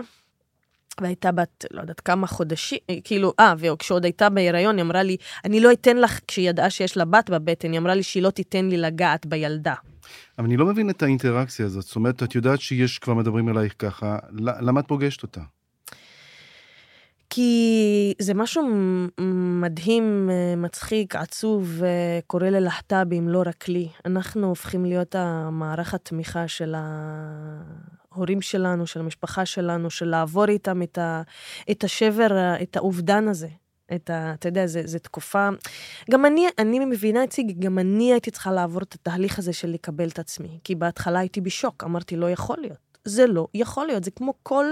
והייתה 1.01 1.33
בת, 1.33 1.65
לא 1.71 1.81
יודעת 1.81 2.01
כמה 2.01 2.27
חודשים, 2.27 2.79
כאילו, 3.05 3.33
אה, 3.41 3.55
וכשעוד 3.59 4.05
הייתה 4.05 4.29
בהיריון, 4.29 4.77
היא 4.77 4.83
אמרה 4.83 5.03
לי, 5.03 5.17
אני 5.45 5.61
לא 5.61 5.73
אתן 5.73 5.97
לך, 5.97 6.21
כשהיא 6.27 6.49
ידעה 6.49 6.71
שיש 6.71 6.97
לה 6.97 7.05
בת 7.05 7.31
בבטן, 7.31 7.73
היא 7.73 7.79
אמרה 7.79 7.95
לי 7.95 8.03
שהיא 8.03 8.23
לא 8.23 8.31
תיתן 8.31 8.69
לי 8.69 8.77
לגעת 8.77 9.27
בילדה. 9.27 9.75
אבל 10.39 10.47
אני 10.47 10.57
לא 10.57 10.67
מבין 10.67 10.91
את 10.91 11.03
האינטראקציה 11.03 11.67
הזאת. 11.67 11.85
זאת 11.85 11.97
אומרת, 11.97 12.23
את 12.23 12.35
יודעת 12.35 12.61
שיש, 12.61 12.99
כבר 12.99 13.15
מדברים 13.15 13.49
אלייך 13.49 13.75
ככה, 13.79 14.19
למה 14.39 14.81
את 14.81 14.89
פוגשת 14.89 15.23
אותה? 15.23 15.41
כי 17.31 18.15
זה 18.19 18.35
משהו 18.35 18.63
מדהים, 19.61 20.31
מצחיק, 20.57 21.17
עצוב, 21.17 21.83
קורה 22.27 22.51
ללהט"בים, 22.51 23.29
לא 23.29 23.43
רק 23.47 23.69
לי. 23.69 23.89
אנחנו 24.05 24.47
הופכים 24.47 24.85
להיות 24.85 25.15
המערך 25.15 25.95
התמיכה 25.95 26.49
של 26.49 26.75
ההורים 28.19 28.41
שלנו, 28.41 28.87
של 28.87 29.01
המשפחה 29.01 29.47
שלנו, 29.47 29.91
של 29.91 30.09
לעבור 30.09 30.49
איתם 30.49 30.83
את, 30.83 30.99
ה, 30.99 31.23
את 31.71 31.85
השבר, 31.85 32.55
את 32.63 32.77
האובדן 32.77 33.29
הזה. 33.29 33.49
את 33.95 34.11
ה... 34.11 34.35
אתה 34.35 34.49
יודע, 34.49 34.67
זו 34.67 34.99
תקופה... 34.99 35.49
גם 36.11 36.27
אני, 36.27 36.47
אני 36.59 36.85
מבינה 36.85 37.25
את 37.25 37.33
זה, 37.33 37.43
גם 37.59 37.79
אני 37.79 38.13
הייתי 38.13 38.31
צריכה 38.31 38.53
לעבור 38.53 38.83
את 38.83 38.95
התהליך 38.95 39.39
הזה 39.39 39.53
של 39.53 39.71
לקבל 39.71 40.09
את 40.09 40.19
עצמי. 40.19 40.59
כי 40.65 40.75
בהתחלה 40.75 41.19
הייתי 41.19 41.41
בשוק, 41.41 41.85
אמרתי, 41.85 42.17
לא 42.17 42.31
יכול 42.31 42.57
להיות. 42.61 42.99
זה 43.05 43.27
לא 43.27 43.47
יכול 43.55 43.87
להיות, 43.87 44.05
זה 44.05 44.11
כמו 44.11 44.35
כל... 44.43 44.67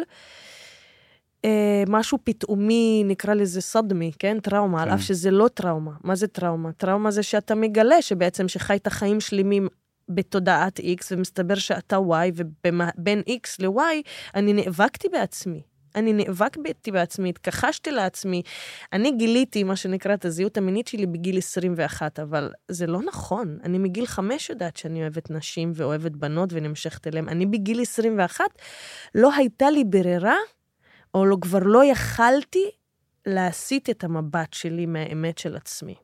אה, 1.45 1.85
משהו 1.89 2.19
פתאומי, 2.25 3.03
נקרא 3.07 3.35
לזה 3.35 3.61
סדמי, 3.61 4.13
כן? 4.19 4.41
טראומה, 4.41 4.79
כן. 4.79 4.89
על 4.89 4.95
אף 4.95 5.01
שזה 5.01 5.31
לא 5.31 5.49
טראומה. 5.55 5.93
מה 6.05 6.15
זה 6.15 6.27
טראומה? 6.27 6.73
טראומה 6.73 7.11
זה 7.11 7.23
שאתה 7.23 7.55
מגלה 7.55 8.03
שבעצם 8.03 8.49
שחי 8.49 8.77
את 8.77 8.87
החיים 8.87 9.21
שלמים 9.21 9.69
בתודעת 10.09 10.81
X, 10.81 11.07
ומסתבר 11.11 11.55
שאתה 11.55 11.97
Y, 11.97 12.33
ובין 12.35 13.23
X 13.29 13.49
ל-Y, 13.59 14.09
אני 14.35 14.53
נאבקתי 14.53 15.09
בעצמי. 15.09 15.63
אני 15.97 16.13
נאבקתי 16.13 16.91
בעצמי, 16.93 17.29
התכחשתי 17.29 17.91
לעצמי. 17.91 18.43
אני 18.93 19.11
גיליתי, 19.11 19.65
מה 19.65 19.77
שנקרא, 19.77 20.15
את 20.15 20.25
הזהות 20.25 20.57
המינית 20.57 20.89
שלי 20.89 21.07
בגיל 21.07 21.39
21, 21.39 22.21
אבל 22.21 22.53
זה 22.69 22.87
לא 22.87 23.03
נכון. 23.03 23.59
אני 23.65 23.79
מגיל 23.79 24.07
5 24.07 24.51
יודעת 24.51 24.77
שאני 24.77 25.03
אוהבת 25.03 25.31
נשים 25.31 25.73
ואוהבת 25.75 26.13
בנות 26.13 26.49
ונמשכת 26.53 27.07
אליהן. 27.07 27.29
אני 27.29 27.47
בגיל 27.47 27.81
21, 27.83 28.45
לא 29.15 29.35
הייתה 29.35 29.71
לי 29.71 29.85
ברירה, 29.85 30.37
או 31.15 31.27
לא, 31.27 31.37
כבר 31.41 31.63
לא 31.63 31.85
יכלתי 31.85 32.71
להסיט 33.27 33.91
את 33.91 34.05
המבט 34.05 34.53
שלי 34.53 34.87
מהאמת 34.87 35.39
של 35.39 35.57
עצמי. 35.57 35.95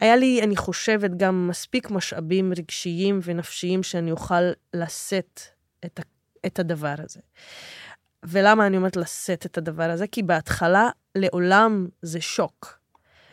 היה 0.00 0.16
לי, 0.16 0.42
אני 0.42 0.56
חושבת, 0.56 1.10
גם 1.16 1.48
מספיק 1.48 1.90
משאבים 1.90 2.52
רגשיים 2.56 3.20
ונפשיים 3.22 3.82
שאני 3.82 4.10
אוכל 4.10 4.50
לשאת 4.74 5.40
את, 5.84 6.00
את 6.46 6.58
הדבר 6.58 6.94
הזה. 6.98 7.20
ולמה 8.24 8.66
אני 8.66 8.76
אומרת 8.76 8.96
לשאת 8.96 9.46
את 9.46 9.58
הדבר 9.58 9.90
הזה? 9.90 10.06
כי 10.06 10.22
בהתחלה 10.22 10.88
לעולם 11.14 11.88
זה 12.02 12.20
שוק. 12.20 12.78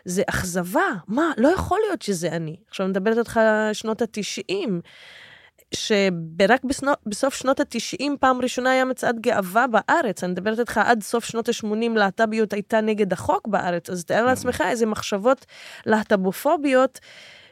זה 0.05 0.23
אכזבה. 0.29 0.87
מה, 1.07 1.31
לא 1.37 1.47
יכול 1.47 1.79
להיות 1.87 2.01
שזה 2.01 2.29
אני. 2.29 2.55
עכשיו, 2.67 2.85
אני 2.85 2.91
מדברת 2.91 3.17
איתך 3.17 3.37
על 3.37 3.73
שנות 3.73 4.01
ה-90, 4.01 4.69
שרק 5.73 6.61
בסוף 7.05 7.33
שנות 7.33 7.59
ה-90 7.59 8.03
פעם 8.19 8.41
ראשונה 8.41 8.71
היה 8.71 8.85
מצעד 8.85 9.19
גאווה 9.19 9.65
בארץ. 9.67 10.23
אני 10.23 10.31
מדברת 10.31 10.59
איתך 10.59 10.77
עד 10.77 11.03
סוף 11.03 11.25
שנות 11.25 11.49
ה-80 11.49 11.89
להט"ביות 11.95 12.53
הייתה 12.53 12.81
נגד 12.81 13.13
החוק 13.13 13.47
בארץ, 13.47 13.89
אז 13.89 14.05
תאר 14.05 14.25
לעצמך 14.25 14.63
איזה 14.67 14.85
מחשבות 14.85 15.45
להט"בופוביות 15.85 16.99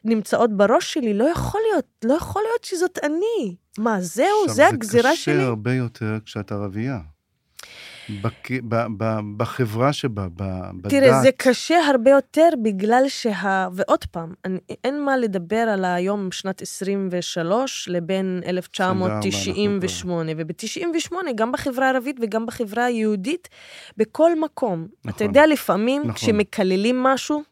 נמצאות 0.05 0.57
בראש 0.57 0.93
שלי. 0.93 1.13
לא 1.13 1.23
יכול 1.23 1.61
להיות, 1.71 1.85
לא 2.05 2.13
יכול 2.13 2.41
להיות 2.41 2.63
שזאת 2.63 2.99
אני. 3.03 3.55
מה, 3.77 4.01
זהו, 4.01 4.25
עכשיו, 4.41 4.55
זה 4.55 4.67
הגזירה 4.67 5.09
זה 5.09 5.15
שלי? 5.15 5.35
קשה 5.35 5.47
הרבה 5.47 5.73
יותר 5.73 6.17
כשאת 6.25 6.51
ערבייה. 6.51 6.99
בק... 8.21 8.51
ב... 8.51 8.75
ב... 8.97 9.19
בחברה 9.37 9.93
שבה, 9.93 10.27
ב... 10.35 10.43
בדת. 10.81 10.91
תראה, 10.91 11.21
זה 11.21 11.29
קשה 11.37 11.77
הרבה 11.87 12.11
יותר 12.11 12.49
בגלל 12.63 13.03
שה... 13.07 13.67
ועוד 13.73 14.05
פעם, 14.11 14.33
אני, 14.45 14.59
אין 14.83 15.05
מה 15.05 15.17
לדבר 15.17 15.57
על 15.57 15.85
היום 15.85 16.31
שנת 16.31 16.61
23 16.61 17.89
לבין 17.91 18.41
1998. 18.45 20.31
וב-98, 20.37 21.13
גם 21.35 21.51
בחברה 21.51 21.85
הערבית 21.85 22.15
וגם 22.21 22.45
בחברה 22.45 22.85
היהודית, 22.85 23.49
בכל 23.97 24.39
מקום. 24.39 24.87
נכון. 24.99 25.11
אתה 25.15 25.23
יודע, 25.23 25.47
לפעמים 25.47 26.01
נכון. 26.01 26.13
כשמקללים 26.13 27.03
משהו, 27.03 27.43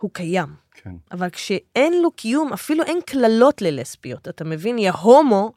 הוא 0.00 0.10
קיים. 0.12 0.48
כן. 0.82 0.94
אבל 1.12 1.30
כשאין 1.30 2.02
לו 2.02 2.10
קיום, 2.10 2.52
אפילו 2.52 2.84
אין 2.84 2.98
קללות 3.06 3.62
ללסביות, 3.62 4.28
אתה 4.28 4.44
מבין? 4.44 4.78
יא 4.78 4.90
הומו 4.90 5.52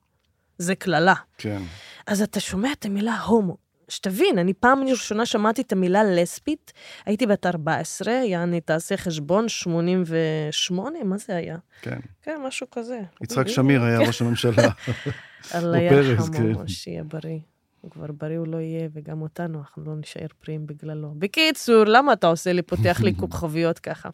זה 0.57 0.75
קללה. 0.75 1.13
כן. 1.37 1.61
אז 2.07 2.21
אתה 2.21 2.39
שומע 2.39 2.71
את 2.71 2.85
המילה 2.85 3.19
הומו. 3.19 3.62
שתבין, 3.93 4.37
אני 4.37 4.53
פעם 4.53 4.83
ראשונה 4.87 5.25
שמעתי 5.25 5.61
את 5.61 5.71
המילה 5.71 6.03
לסבית, 6.03 6.73
הייתי 7.05 7.25
בת 7.25 7.45
14, 7.45 8.13
יעני, 8.13 8.61
תעשה 8.61 8.97
חשבון, 8.97 9.49
88, 9.49 11.03
מה 11.03 11.17
זה 11.17 11.35
היה? 11.35 11.57
כן. 11.81 11.99
כן, 12.21 12.41
משהו 12.47 12.67
כזה. 12.71 12.99
יצחק 13.23 13.47
שמיר 13.47 13.83
היה 13.83 13.99
ראש 13.99 14.21
הממשלה. 14.21 14.69
אללה 15.55 15.81
ירחמו, 15.81 16.33
כן. 16.33 16.67
שיהיה 16.67 17.03
בריא. 17.03 17.39
הוא 17.81 17.91
כבר 17.91 18.05
בריא 18.11 18.37
הוא 18.37 18.47
לא 18.47 18.57
יהיה, 18.57 18.87
וגם 18.93 19.21
אותנו, 19.21 19.59
אנחנו 19.59 19.83
לא 19.85 19.95
נישאר 19.95 20.27
בריאים 20.43 20.67
בגללו. 20.67 21.13
בקיצור, 21.17 21.83
למה 21.83 22.13
אתה 22.13 22.27
עושה 22.27 22.53
לי, 22.53 22.61
פותח 22.61 23.01
לי 23.03 23.15
כוכביות 23.19 23.79
ככה? 23.79 24.09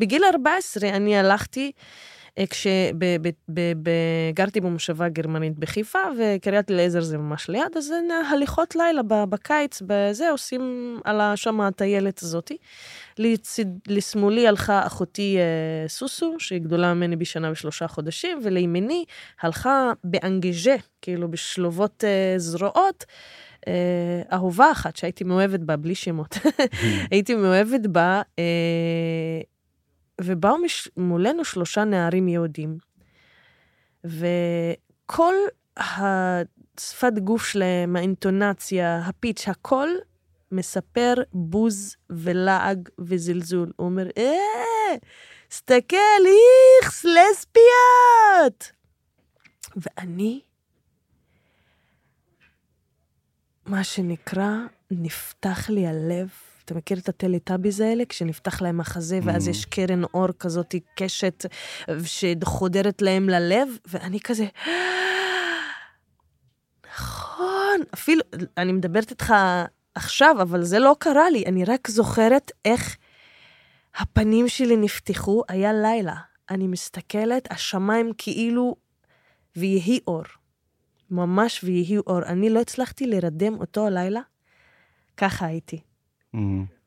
בגיל 0.00 0.22
14 0.32 0.88
אני 0.88 1.16
הלכתי, 1.16 1.72
כשגרתי 2.50 3.30
במושבה 4.60 5.08
גרמנית 5.08 5.58
בחיפה, 5.58 5.98
וקריית 6.18 6.70
אליעזר 6.70 7.00
זה 7.00 7.18
ממש 7.18 7.48
ליד, 7.48 7.76
אז 7.76 7.92
הליכות 8.32 8.76
לילה 8.76 9.02
בקיץ, 9.02 9.82
בזה 9.86 10.30
עושים 10.30 10.96
על 11.04 11.36
שם 11.36 11.60
הטיילת 11.60 12.22
הזאתי. 12.22 12.56
לשמאלי 13.88 14.48
הלכה 14.48 14.86
אחותי 14.86 15.36
אה, 15.38 15.88
סוסו, 15.88 16.34
שהיא 16.38 16.60
גדולה 16.60 16.94
ממני 16.94 17.16
בשנה 17.16 17.52
ושלושה 17.52 17.88
חודשים, 17.88 18.40
ולימיני 18.44 19.04
הלכה 19.40 19.92
באנגז'ה, 20.04 20.76
כאילו 21.02 21.30
בשלובות 21.30 22.04
אה, 22.04 22.34
זרועות, 22.38 23.04
אה, 23.68 24.22
אהובה 24.32 24.72
אחת 24.72 24.96
שהייתי 24.96 25.24
מאוהבת 25.24 25.60
בה, 25.60 25.76
בלי 25.76 25.94
שמות. 25.94 26.38
הייתי 27.10 27.34
מאוהבת 27.34 27.86
בה, 27.86 28.22
אה, 28.38 29.40
ובאו 30.20 30.58
מש, 30.58 30.88
מולנו 30.96 31.44
שלושה 31.44 31.84
נערים 31.84 32.28
יהודים, 32.28 32.78
וכל 34.04 35.34
השפת 35.76 37.12
גוף 37.24 37.46
שלהם, 37.46 37.96
האינטונציה, 37.96 38.98
הפיץ', 38.98 39.48
הכל 39.48 39.88
מספר 40.52 41.14
בוז 41.32 41.96
ולעג 42.10 42.88
וזלזול. 42.98 43.72
הוא 43.76 43.86
אומר, 43.86 44.06
אה, 44.18 44.96
סתכל, 45.50 45.96
איכס, 46.82 47.04
לסביות! 47.04 48.72
ואני, 49.76 50.40
מה 53.66 53.84
שנקרא, 53.84 54.52
נפתח 54.90 55.70
לי 55.70 55.86
הלב. 55.86 56.28
אתה 56.66 56.74
מכיר 56.74 56.98
את 56.98 57.08
הטליטאביז 57.08 57.80
האלה? 57.80 58.04
כשנפתח 58.08 58.62
להם 58.62 58.80
החזה, 58.80 59.18
ואז 59.22 59.46
Mhm. 59.46 59.50
יש 59.50 59.64
קרן 59.64 60.04
אור 60.04 60.28
כזאת, 60.38 60.74
קשת, 60.96 61.46
שחודרת 62.04 63.02
להם 63.02 63.28
ללב, 63.28 63.68
ואני 63.86 64.20
כזה, 64.20 64.46
נכון, 66.98 67.80
אפילו, 67.94 68.22
אני 68.58 68.72
מדברת 68.72 69.10
איתך 69.10 69.34
עכשיו, 69.94 70.36
אבל 70.42 70.62
זה 70.62 70.78
לא 70.78 70.96
קרה 70.98 71.30
לי, 71.30 71.44
אני 71.46 71.64
רק 71.64 71.88
זוכרת 71.90 72.50
איך 72.64 72.96
הפנים 73.96 74.48
שלי 74.48 74.76
נפתחו, 74.76 75.42
היה 75.48 75.72
לילה. 75.72 76.14
אני 76.50 76.66
מסתכלת, 76.66 77.52
השמיים 77.52 78.12
כאילו, 78.18 78.76
ויהי 79.56 80.00
אור. 80.06 80.22
ממש 81.10 81.64
ויהי 81.64 81.98
אור. 81.98 82.22
אני 82.22 82.50
לא 82.50 82.60
הצלחתי 82.60 83.06
להירדם 83.06 83.60
אותו 83.60 83.86
הלילה, 83.86 84.20
ככה 85.16 85.46
הייתי. 85.46 85.80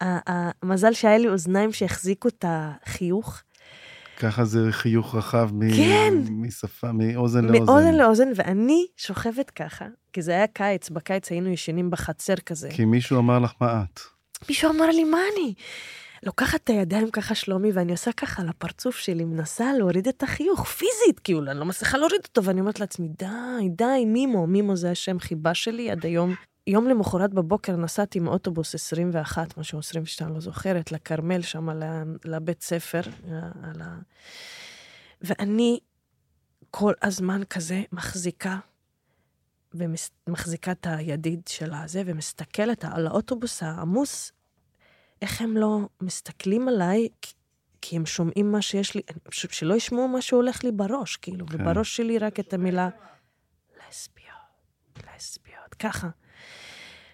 המזל 0.02 0.94
שהיה 0.94 1.18
לי 1.18 1.28
אוזניים 1.28 1.74
שהחזיקו 1.74 2.28
את 2.28 2.46
החיוך. 2.48 3.42
ככה 4.20 4.46
זה 4.46 4.68
חיוך 4.72 5.16
רחב 5.16 5.50
מ... 5.54 5.72
כן. 5.78 6.14
משפה, 6.30 6.92
מאוזן 6.92 7.46
לאוזן. 7.46 7.66
מאוזן 7.66 7.94
לאוזן, 7.94 8.28
ואני 8.36 8.86
שוכבת 8.98 9.50
ככה, 9.50 9.86
כי 10.14 10.22
זה 10.22 10.32
היה 10.32 10.48
קיץ, 10.48 10.90
בקיץ 10.90 11.32
היינו 11.32 11.50
ישנים 11.50 11.90
בחצר 11.90 12.36
כזה. 12.36 12.70
כי 12.72 12.86
מישהו 12.86 13.20
אמר 13.20 13.40
לך 13.40 13.52
מה 13.62 13.84
את. 13.84 14.00
מישהו 14.50 14.72
אמר 14.72 14.90
לי, 14.90 15.04
מה 15.04 15.18
אני? 15.34 15.54
לוקחת 16.24 16.64
את 16.64 16.70
הידיים 16.70 17.12
ככה, 17.12 17.36
שלומי, 17.36 17.72
ואני 17.72 17.92
עושה 17.92 18.12
ככה 18.12 18.42
על 18.42 18.50
הפרצוף 18.50 18.96
שלי, 18.96 19.26
מנסה 19.26 19.74
להוריד 19.74 20.08
את 20.08 20.24
החיוך, 20.24 20.66
פיזית, 20.66 21.20
כאילו, 21.24 21.52
אני 21.52 21.60
לא 21.60 21.66
מצליחה 21.66 21.98
להוריד 21.98 22.22
אותו, 22.28 22.44
ואני 22.44 22.62
אומרת 22.62 22.80
לעצמי, 22.80 23.08
די, 23.08 23.70
די, 23.70 24.06
מימו, 24.06 24.48
מימו 24.48 24.76
זה 24.76 24.92
השם 24.92 25.20
חיבה 25.20 25.54
שלי 25.54 25.92
עד 25.92 26.06
היום. 26.06 26.36
יום 26.69 26.88
למחרת 26.88 27.34
בבוקר 27.34 27.75
נסעתי 27.75 28.19
עם 28.19 28.27
אוטובוס 28.27 28.75
21, 28.75 29.58
משהו 29.58 29.79
22, 29.79 30.34
לא 30.34 30.39
זוכרת, 30.39 30.91
לכרמל 30.91 31.41
שם, 31.41 31.69
לבית 32.25 32.62
ספר, 32.62 33.01
על 33.63 33.82
ה... 33.82 33.99
ואני 35.21 35.79
כל 36.71 36.93
הזמן 37.01 37.41
כזה 37.49 37.84
מחזיקה, 37.91 38.58
ומחזיקה 39.73 40.71
את 40.71 40.88
הידיד 40.89 41.41
של 41.47 41.73
הזה, 41.73 42.03
ומסתכלת 42.05 42.86
על 42.86 43.08
האוטובוס 43.08 43.63
העמוס, 43.63 44.32
איך 45.21 45.41
הם 45.41 45.58
לא 45.58 45.79
מסתכלים 46.01 46.67
עליי, 46.67 47.08
כי- 47.82 47.95
הם 47.95 48.05
שומעים 48.05 48.51
מה 48.51 48.62
שיש 48.62 48.95
לי, 48.95 49.01
שלא 49.32 49.73
ישמעו 49.73 50.08
מה 50.08 50.21
שהולך 50.21 50.63
לי 50.63 50.71
בראש, 50.71 51.17
כאילו, 51.17 51.47
כן. 51.47 51.62
ובראש 51.62 51.95
שלי 51.97 52.17
רק 52.17 52.39
את 52.39 52.53
המילה 52.53 52.89
לסביות, 53.89 55.15
לסביות, 55.15 55.73
ככה. 55.79 56.10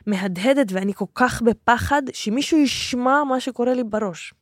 מהדהדת, 0.06 0.72
ואני 0.72 0.94
כל 0.94 1.06
כך 1.16 1.42
בפחד 1.42 2.02
שמישהו 2.14 2.58
ישמע 2.58 3.24
מה 3.24 3.40
שקורה 3.40 3.74
לי 3.74 3.84
בראש. 3.84 4.34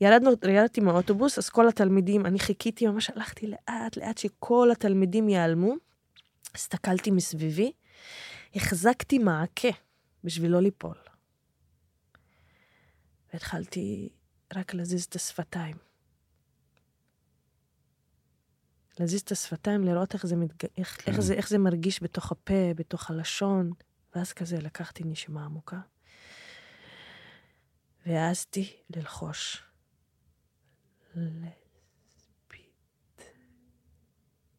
ירדנו, 0.00 0.30
ירדתי 0.48 0.80
מהאוטובוס, 0.80 1.38
אז 1.38 1.48
כל 1.48 1.68
התלמידים, 1.68 2.26
אני 2.26 2.38
חיכיתי, 2.38 2.86
ממש 2.86 3.10
הלכתי 3.10 3.46
לאט 3.46 3.96
לאט 3.96 4.18
שכל 4.18 4.68
התלמידים 4.72 5.28
ייעלמו. 5.28 5.74
הסתכלתי 6.54 7.10
מסביבי, 7.10 7.72
החזקתי 8.54 9.18
מעקה 9.18 9.68
בשביל 10.24 10.50
לא 10.50 10.60
ליפול. 10.60 10.96
והתחלתי 13.32 14.08
רק 14.56 14.74
להזיז 14.74 15.04
את 15.04 15.14
השפתיים. 15.14 15.76
להזיז 19.00 19.20
את 19.20 19.32
השפתיים, 19.32 19.84
לראות 19.84 20.14
איך 20.14 20.26
זה, 20.26 20.36
מתג... 20.36 20.68
איך, 20.78 21.04
כן. 21.04 21.12
איך, 21.12 21.20
זה, 21.20 21.34
איך 21.34 21.48
זה 21.48 21.58
מרגיש 21.58 22.02
בתוך 22.02 22.32
הפה, 22.32 22.74
בתוך 22.76 23.10
הלשון. 23.10 23.70
ואז 24.14 24.32
כזה 24.32 24.58
לקחתי 24.60 25.04
נשימה 25.04 25.44
עמוקה, 25.44 25.78
והעזתי 28.06 28.76
ללחוש. 28.96 29.62
לסבית. 31.16 31.52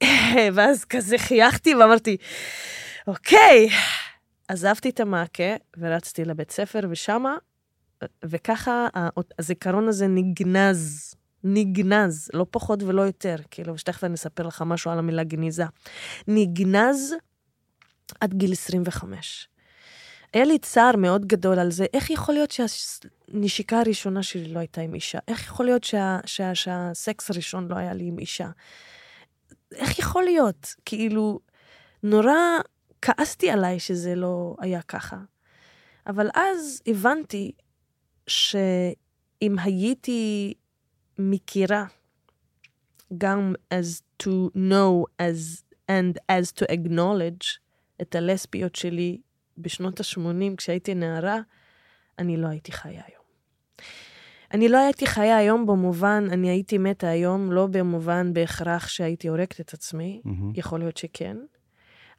ואז 0.55 0.85
כזה 0.85 1.17
חייכתי 1.17 1.75
ואמרתי, 1.75 2.17
אוקיי. 3.07 3.69
עזבתי 4.47 4.89
את 4.89 4.99
המעקה 4.99 5.55
ורצתי 5.77 6.25
לבית 6.25 6.51
ספר, 6.51 6.79
ושמה, 6.89 7.37
וככה 8.25 8.87
הזיכרון 9.39 9.87
הזה 9.87 10.07
נגנז. 10.07 11.13
נגנז, 11.43 12.29
לא 12.33 12.45
פחות 12.51 12.83
ולא 12.83 13.01
יותר, 13.01 13.35
כאילו, 13.51 13.77
שתכף 13.77 14.03
אני 14.03 14.13
אספר 14.13 14.47
לך 14.47 14.63
משהו 14.65 14.91
על 14.91 14.99
המילה 14.99 15.23
גניזה. 15.23 15.63
נגנז 16.27 17.13
עד 18.19 18.33
גיל 18.33 18.51
25. 18.51 19.47
היה 20.33 20.45
לי 20.45 20.59
צער 20.59 20.95
מאוד 20.95 21.25
גדול 21.25 21.59
על 21.59 21.71
זה. 21.71 21.85
איך 21.93 22.09
יכול 22.09 22.35
להיות 22.35 22.51
שהנשיקה 22.51 23.79
הראשונה 23.79 24.23
שלי 24.23 24.47
לא 24.53 24.59
הייתה 24.59 24.81
עם 24.81 24.95
אישה? 24.95 25.19
איך 25.27 25.43
יכול 25.43 25.65
להיות 25.65 25.83
שה, 25.83 26.19
שה, 26.25 26.55
שהסקס 26.55 27.31
הראשון 27.31 27.67
לא 27.67 27.75
היה 27.75 27.93
לי 27.93 28.07
עם 28.07 28.19
אישה? 28.19 28.49
איך 29.75 29.99
יכול 29.99 30.23
להיות? 30.23 30.75
כאילו, 30.85 31.39
נורא 32.03 32.33
כעסתי 33.01 33.49
עליי 33.49 33.79
שזה 33.79 34.15
לא 34.15 34.55
היה 34.59 34.81
ככה. 34.81 35.17
אבל 36.07 36.29
אז 36.33 36.81
הבנתי 36.87 37.51
שאם 38.27 39.55
הייתי 39.59 40.53
מכירה 41.19 41.85
גם 43.17 43.53
as 43.73 44.01
to 44.23 44.49
know 44.55 45.03
as 45.21 45.63
and 45.91 46.17
as 46.31 46.51
to 46.51 46.65
acknowledge 46.71 47.68
את 48.01 48.15
הלסביות 48.15 48.75
שלי 48.75 49.17
בשנות 49.57 49.99
ה-80 49.99 50.55
כשהייתי 50.57 50.95
נערה, 50.95 51.39
אני 52.19 52.37
לא 52.37 52.47
הייתי 52.47 52.71
חיה 52.71 53.01
היום. 53.07 53.19
אני 54.53 54.69
לא 54.69 54.77
הייתי 54.77 55.07
חיה 55.07 55.37
היום 55.37 55.65
במובן, 55.65 56.27
אני 56.31 56.49
הייתי 56.49 56.77
מתה 56.77 57.07
היום, 57.09 57.51
לא 57.51 57.67
במובן 57.71 58.33
בהכרח 58.33 58.87
שהייתי 58.87 59.27
הורגת 59.27 59.59
את 59.59 59.73
עצמי, 59.73 60.21
mm-hmm. 60.25 60.29
יכול 60.53 60.79
להיות 60.79 60.97
שכן, 60.97 61.37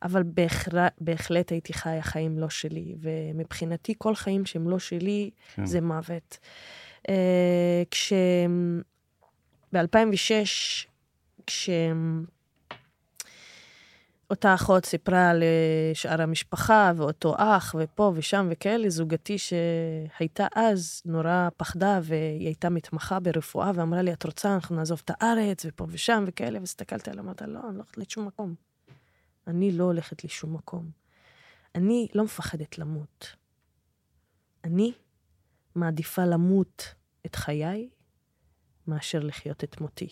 אבל 0.02 0.22
בהכרח, 0.22 0.88
בהחלט 1.00 1.52
הייתי 1.52 1.72
חיה 1.72 2.02
חיים 2.02 2.38
לא 2.38 2.48
שלי, 2.48 2.94
ומבחינתי 3.00 3.94
כל 3.98 4.14
חיים 4.14 4.46
שהם 4.46 4.70
לא 4.70 4.78
שלי 4.78 5.30
כן. 5.54 5.66
זה 5.66 5.80
מוות. 5.80 6.38
Uh, 7.08 7.12
כש... 7.90 8.12
ב-2006, 9.72 10.86
כש... 11.46 11.70
אותה 14.30 14.54
אחות 14.54 14.86
סיפרה 14.86 15.32
לשאר 15.34 16.22
המשפחה, 16.22 16.92
ואותו 16.96 17.34
אח, 17.38 17.74
ופה 17.78 18.12
ושם 18.14 18.48
וכאלה, 18.50 18.90
זוגתי 18.90 19.36
שהייתה 19.38 20.46
אז 20.54 21.02
נורא 21.04 21.48
פחדה, 21.56 22.00
והיא 22.02 22.46
הייתה 22.46 22.70
מתמחה 22.70 23.20
ברפואה, 23.20 23.70
ואמרה 23.74 24.02
לי, 24.02 24.12
את 24.12 24.24
רוצה, 24.24 24.54
אנחנו 24.54 24.76
נעזוב 24.76 25.02
את 25.04 25.10
הארץ, 25.14 25.64
ופה 25.64 25.86
ושם 25.88 26.24
וכאלה, 26.26 26.60
והסתכלתי 26.60 27.10
עליה, 27.10 27.22
אמרתי, 27.22 27.44
לא, 27.46 27.60
אני 27.68 27.68
לא 27.68 27.84
הולכת 27.84 27.98
לשום 27.98 28.26
מקום. 28.26 28.54
אני 29.46 29.72
לא 29.72 29.84
הולכת 29.84 30.24
לשום 30.24 30.54
מקום. 30.54 30.90
אני 31.74 32.08
לא 32.14 32.24
מפחדת 32.24 32.78
למות. 32.78 33.36
אני 34.64 34.92
מעדיפה 35.74 36.24
למות 36.24 36.94
את 37.26 37.36
חיי 37.36 37.88
מאשר 38.86 39.18
לחיות 39.18 39.64
את 39.64 39.80
מותי. 39.80 40.08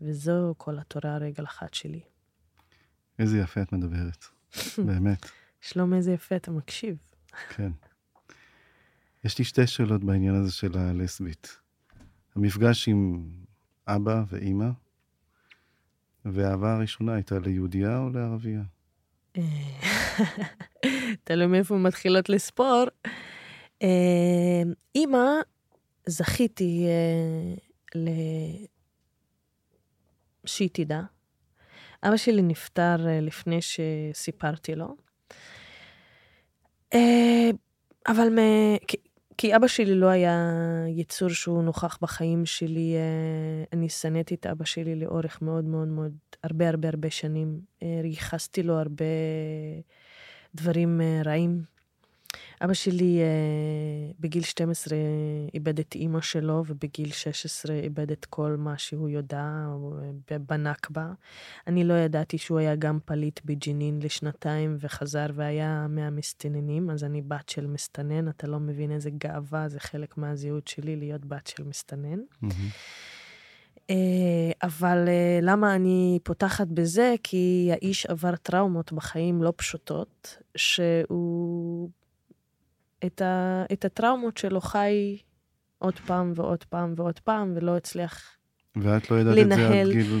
וזו 0.00 0.54
כל 0.58 0.78
התורה 0.78 1.14
הרגל 1.14 1.44
אחת 1.44 1.74
שלי. 1.74 2.11
איזה 3.18 3.38
יפה 3.38 3.62
את 3.62 3.72
מדברת, 3.72 4.24
באמת. 4.86 5.26
שלום, 5.60 5.94
איזה 5.94 6.12
יפה 6.12 6.36
אתה 6.36 6.50
מקשיב. 6.50 6.96
כן. 7.48 7.72
יש 9.24 9.38
לי 9.38 9.44
שתי 9.44 9.66
שאלות 9.66 10.04
בעניין 10.04 10.34
הזה 10.34 10.52
של 10.52 10.78
הלסבית. 10.78 11.56
המפגש 12.36 12.88
עם 12.88 13.28
אבא 13.86 14.22
ואימא, 14.28 14.68
והאהבה 16.24 16.74
הראשונה 16.74 17.14
הייתה 17.14 17.38
ליהודייה 17.38 17.98
או 17.98 18.10
לערבייה? 18.10 18.62
תלוי 21.24 21.46
מאיפה 21.46 21.76
מתחילות 21.76 22.28
לספור. 22.28 22.84
אה, 23.82 24.62
אימא, 24.94 25.26
זכיתי 26.06 26.86
אה, 26.86 28.04
שהיא 30.44 30.68
תדע. 30.72 31.00
אבא 32.04 32.16
שלי 32.16 32.42
נפטר 32.42 33.06
אה, 33.08 33.20
לפני 33.20 33.58
שסיפרתי 33.60 34.74
לו. 34.74 34.96
אה, 36.94 37.50
אבל 38.08 38.28
מ... 38.28 38.38
כי 39.38 39.56
אבא 39.56 39.66
שלי 39.66 39.94
לא 39.94 40.06
היה 40.06 40.54
יצור 40.88 41.28
שהוא 41.28 41.62
נוכח 41.62 41.98
בחיים 42.02 42.46
שלי. 42.46 42.94
אה, 42.94 43.64
אני 43.72 43.88
שנאתי 43.88 44.34
את 44.34 44.46
אבא 44.46 44.64
שלי 44.64 44.94
לאורך 44.94 45.42
מאוד 45.42 45.64
מאוד 45.64 45.88
מאוד, 45.88 46.12
הרבה 46.42 46.68
הרבה 46.68 46.88
הרבה 46.88 47.10
שנים. 47.10 47.60
ייחסתי 48.04 48.62
לו 48.62 48.78
הרבה 48.78 49.04
דברים 50.54 51.00
רעים. 51.24 51.62
אבא 52.64 52.74
שלי 52.74 53.20
אה, 53.20 54.12
בגיל 54.20 54.42
12 54.42 54.98
איבד 55.54 55.78
את 55.78 55.94
אימא 55.94 56.20
שלו, 56.20 56.64
ובגיל 56.66 57.12
16 57.12 57.76
איבד 57.76 58.10
את 58.10 58.24
כל 58.24 58.56
מה 58.58 58.78
שהוא 58.78 59.08
יודע 59.08 59.66
אה, 60.30 60.38
בנכבה. 60.38 61.12
אני 61.66 61.84
לא 61.84 61.94
ידעתי 61.94 62.38
שהוא 62.38 62.58
היה 62.58 62.76
גם 62.76 62.98
פליט 63.04 63.40
בג'נין 63.44 63.98
לשנתיים 64.02 64.76
וחזר 64.80 65.26
והיה 65.34 65.86
מהמסתננים, 65.88 66.90
אז 66.90 67.04
אני 67.04 67.22
בת 67.22 67.48
של 67.48 67.66
מסתנן, 67.66 68.28
אתה 68.28 68.46
לא 68.46 68.60
מבין 68.60 68.92
איזה 68.92 69.10
גאווה, 69.10 69.68
זה 69.68 69.80
חלק 69.80 70.18
מהזהות 70.18 70.68
שלי 70.68 70.96
להיות 70.96 71.24
בת 71.24 71.46
של 71.46 71.64
מסתנן. 71.64 72.18
אה, 73.90 74.50
אבל 74.62 75.08
למה 75.42 75.74
אני 75.74 76.18
פותחת 76.22 76.66
בזה? 76.66 77.14
כי 77.22 77.68
האיש 77.72 78.06
עבר 78.06 78.36
טראומות 78.36 78.92
בחיים 78.92 79.42
לא 79.42 79.52
פשוטות, 79.56 80.38
שהוא 80.56 81.90
את, 83.06 83.22
ה, 83.22 83.64
את 83.72 83.84
הטראומות 83.84 84.36
שלו 84.36 84.60
חי 84.60 85.18
עוד 85.78 85.98
פעם 86.06 86.32
ועוד 86.36 86.64
פעם 86.64 86.94
ועוד 86.96 87.18
פעם, 87.18 87.52
ולא 87.56 87.76
הצליח. 87.76 88.36
ואת 88.76 89.10
לא 89.10 89.16
ידעת 89.20 89.36
לנהל. 89.36 89.90
את 89.90 89.94
זה 89.94 90.00
עד 90.00 90.04
גיל... 90.04 90.20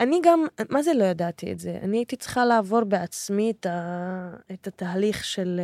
אני 0.00 0.20
גם, 0.22 0.44
מה 0.70 0.82
זה 0.82 0.94
לא 0.94 1.04
ידעתי 1.04 1.52
את 1.52 1.58
זה? 1.58 1.78
אני 1.82 1.96
הייתי 1.96 2.16
צריכה 2.16 2.44
לעבור 2.44 2.84
בעצמי 2.84 3.50
את, 3.50 3.66
ה, 3.66 4.30
את 4.52 4.66
התהליך 4.66 5.24
של 5.24 5.60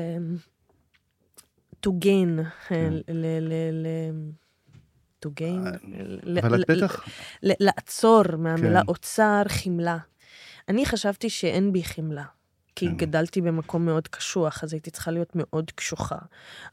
to 1.87 1.90
gain, 1.90 2.43
כן. 2.69 2.93
ל, 3.09 3.27
ל, 3.40 3.53
ל, 3.73 3.87
to 5.27 5.29
gain, 5.29 5.66
אה, 5.66 6.40
אבל 6.47 6.62
את 6.62 6.71
בטח... 6.71 7.05
לעצור 7.43 8.23
מהמילה 8.38 8.81
כן. 8.81 8.88
אוצר, 8.88 9.43
חמלה. 9.49 9.99
אני 10.69 10.87
חשבתי 10.87 11.31
שאין 11.31 11.73
בי 11.73 11.83
חמלה. 11.83 12.25
כי 12.81 12.87
כן. 12.87 12.97
גדלתי 12.97 13.40
במקום 13.40 13.87
מאוד 13.87 14.09
קשוח, 14.09 14.64
אז 14.64 14.73
הייתי 14.73 14.90
צריכה 14.90 15.11
להיות 15.11 15.33
מאוד 15.35 15.71
קשוחה. 15.71 16.19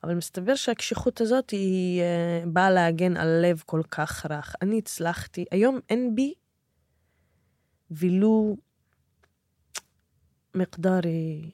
אבל 0.04 0.16
מסתבר 0.16 0.56
שהקשיחות 0.56 1.22
הזאת 1.22 1.50
היא 1.50 2.02
אה, 2.02 2.44
באה 2.46 2.70
להגן 2.70 3.18
על 3.18 3.28
לב 3.42 3.64
כל 3.66 3.82
כך 3.92 4.26
רך. 4.30 4.56
אני 4.62 4.78
הצלחתי, 4.78 5.46
היום 5.52 5.80
אין 5.90 6.16
בי 6.16 6.34
ולו 7.92 8.58
מקדרי, 10.56 11.42
אה, 11.44 11.50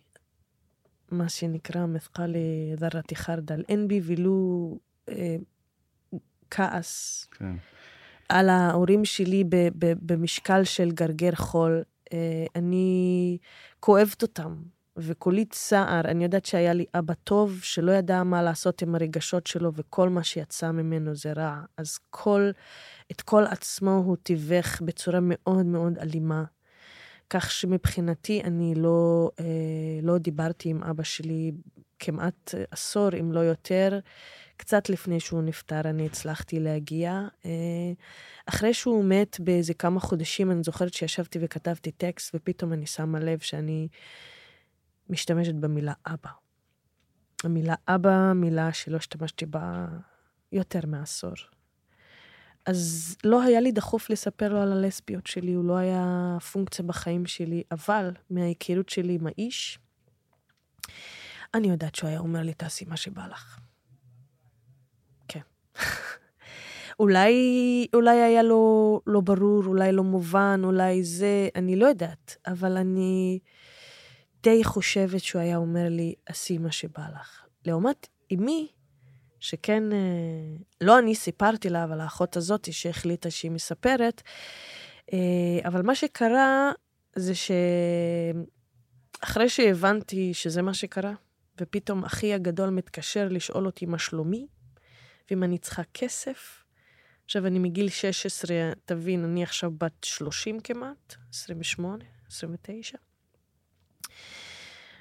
מה 1.11 1.29
שנקרא 1.29 1.85
מתחלי 1.85 2.71
אה, 2.71 2.89
דרתי 2.89 3.15
חרדל, 3.15 3.63
אין 3.69 3.87
בי 3.87 4.01
ולו 4.03 4.77
אה, 5.09 5.35
כעס. 6.49 7.27
כן. 7.31 7.55
על 8.29 8.49
ההורים 8.49 9.05
שלי 9.05 9.43
במשקל 9.79 10.63
של 10.63 10.91
גרגר 10.91 11.35
חול. 11.35 11.83
אה, 12.13 12.45
אני 12.55 13.37
כואבת 13.79 14.21
אותם, 14.21 14.55
וכולי 14.97 15.45
צער. 15.45 16.01
אני 16.05 16.23
יודעת 16.23 16.45
שהיה 16.45 16.73
לי 16.73 16.85
אבא 16.93 17.13
טוב, 17.13 17.59
שלא 17.63 17.91
ידע 17.91 18.23
מה 18.23 18.41
לעשות 18.41 18.81
עם 18.81 18.95
הרגשות 18.95 19.47
שלו, 19.47 19.71
וכל 19.75 20.09
מה 20.09 20.23
שיצא 20.23 20.71
ממנו 20.71 21.15
זה 21.15 21.33
רע. 21.33 21.61
אז 21.77 21.99
כל, 22.09 22.51
את 23.11 23.21
כל 23.21 23.43
עצמו 23.43 24.03
הוא 24.05 24.17
תיווך 24.23 24.81
בצורה 24.81 25.19
מאוד 25.21 25.65
מאוד 25.65 25.97
אלימה. 25.97 26.43
כך 27.29 27.51
שמבחינתי 27.51 28.41
אני 28.43 28.73
לא, 28.75 29.29
אה, 29.39 29.45
לא 30.01 30.17
דיברתי 30.17 30.69
עם 30.69 30.83
אבא 30.83 31.03
שלי 31.03 31.51
כמעט 31.99 32.53
עשור, 32.71 33.09
אם 33.19 33.31
לא 33.31 33.39
יותר. 33.39 33.99
קצת 34.57 34.89
לפני 34.89 35.19
שהוא 35.19 35.41
נפטר 35.41 35.81
אני 35.89 36.05
הצלחתי 36.05 36.59
להגיע. 36.59 37.27
אה, 37.45 37.51
אחרי 38.45 38.73
שהוא 38.73 39.05
מת 39.05 39.39
באיזה 39.39 39.73
כמה 39.73 39.99
חודשים, 39.99 40.51
אני 40.51 40.63
זוכרת 40.63 40.93
שישבתי 40.93 41.39
וכתבתי 41.41 41.91
טקסט, 41.91 42.35
ופתאום 42.35 42.73
אני 42.73 42.85
שמה 42.85 43.19
לב 43.19 43.39
שאני 43.39 43.87
משתמשת 45.09 45.55
במילה 45.55 45.93
אבא. 46.05 46.29
המילה 47.43 47.75
אבא, 47.87 48.33
מילה 48.35 48.73
שלא 48.73 48.97
השתמשתי 48.97 49.45
בה 49.45 49.87
יותר 50.51 50.79
מעשור. 50.87 51.33
אז 52.65 53.15
לא 53.23 53.43
היה 53.43 53.59
לי 53.59 53.71
דחוף 53.71 54.09
לספר 54.09 54.53
לו 54.53 54.61
על 54.61 54.71
הלסביות 54.71 55.27
שלי, 55.27 55.53
הוא 55.53 55.65
לא 55.65 55.77
היה 55.77 56.37
פונקציה 56.51 56.85
בחיים 56.85 57.25
שלי, 57.25 57.63
אבל 57.71 58.11
מההיכרות 58.29 58.89
שלי 58.89 59.13
עם 59.13 59.27
האיש, 59.27 59.79
אני 61.53 61.67
יודעת 61.67 61.95
שהוא 61.95 62.09
היה 62.09 62.19
אומר 62.19 62.41
לי, 62.41 62.53
תעשי 62.53 62.85
מה 62.85 62.97
שבא 62.97 63.27
לך. 63.27 63.59
אולי, 66.99 67.33
אולי 67.93 68.21
היה 68.21 68.43
לו 68.43 69.01
לא 69.07 69.21
ברור, 69.21 69.63
אולי 69.65 69.91
לא 69.91 70.03
מובן, 70.03 70.61
אולי 70.63 71.03
זה, 71.03 71.49
אני 71.55 71.75
לא 71.75 71.85
יודעת, 71.85 72.37
אבל 72.47 72.77
אני 72.77 73.39
די 74.43 74.63
חושבת 74.63 75.21
שהוא 75.21 75.41
היה 75.41 75.57
אומר 75.57 75.89
לי, 75.89 76.13
עשי 76.25 76.57
מה 76.57 76.71
שבא 76.71 77.03
לך. 77.15 77.45
לעומת 77.65 78.07
אמי, 78.33 78.67
שכן, 79.39 79.93
אה, 79.93 79.97
לא 80.81 80.99
אני 80.99 81.15
סיפרתי 81.15 81.69
לה, 81.69 81.83
אבל 81.83 82.01
האחות 82.01 82.37
הזאת 82.37 82.73
שהחליטה 82.73 83.29
שהיא 83.29 83.51
מספרת, 83.51 84.21
אה, 85.13 85.19
אבל 85.65 85.81
מה 85.81 85.95
שקרה 85.95 86.71
זה 87.15 87.33
אחרי 89.23 89.49
שהבנתי 89.49 90.33
שזה 90.33 90.61
מה 90.61 90.73
שקרה, 90.73 91.13
ופתאום 91.61 92.05
אחי 92.05 92.33
הגדול 92.33 92.69
מתקשר 92.69 93.27
לשאול 93.29 93.65
אותי 93.65 93.85
מה 93.85 93.99
שלומי, 93.99 94.47
ואם 95.31 95.43
אני 95.43 95.57
צריכה 95.57 95.81
כסף. 95.93 96.63
עכשיו, 97.25 97.47
אני 97.47 97.59
מגיל 97.59 97.89
16, 97.89 98.55
תבין, 98.85 99.23
אני 99.23 99.43
עכשיו 99.43 99.71
בת 99.77 100.03
30 100.03 100.59
כמעט, 100.59 101.15
28, 101.33 102.03
29. 102.27 102.97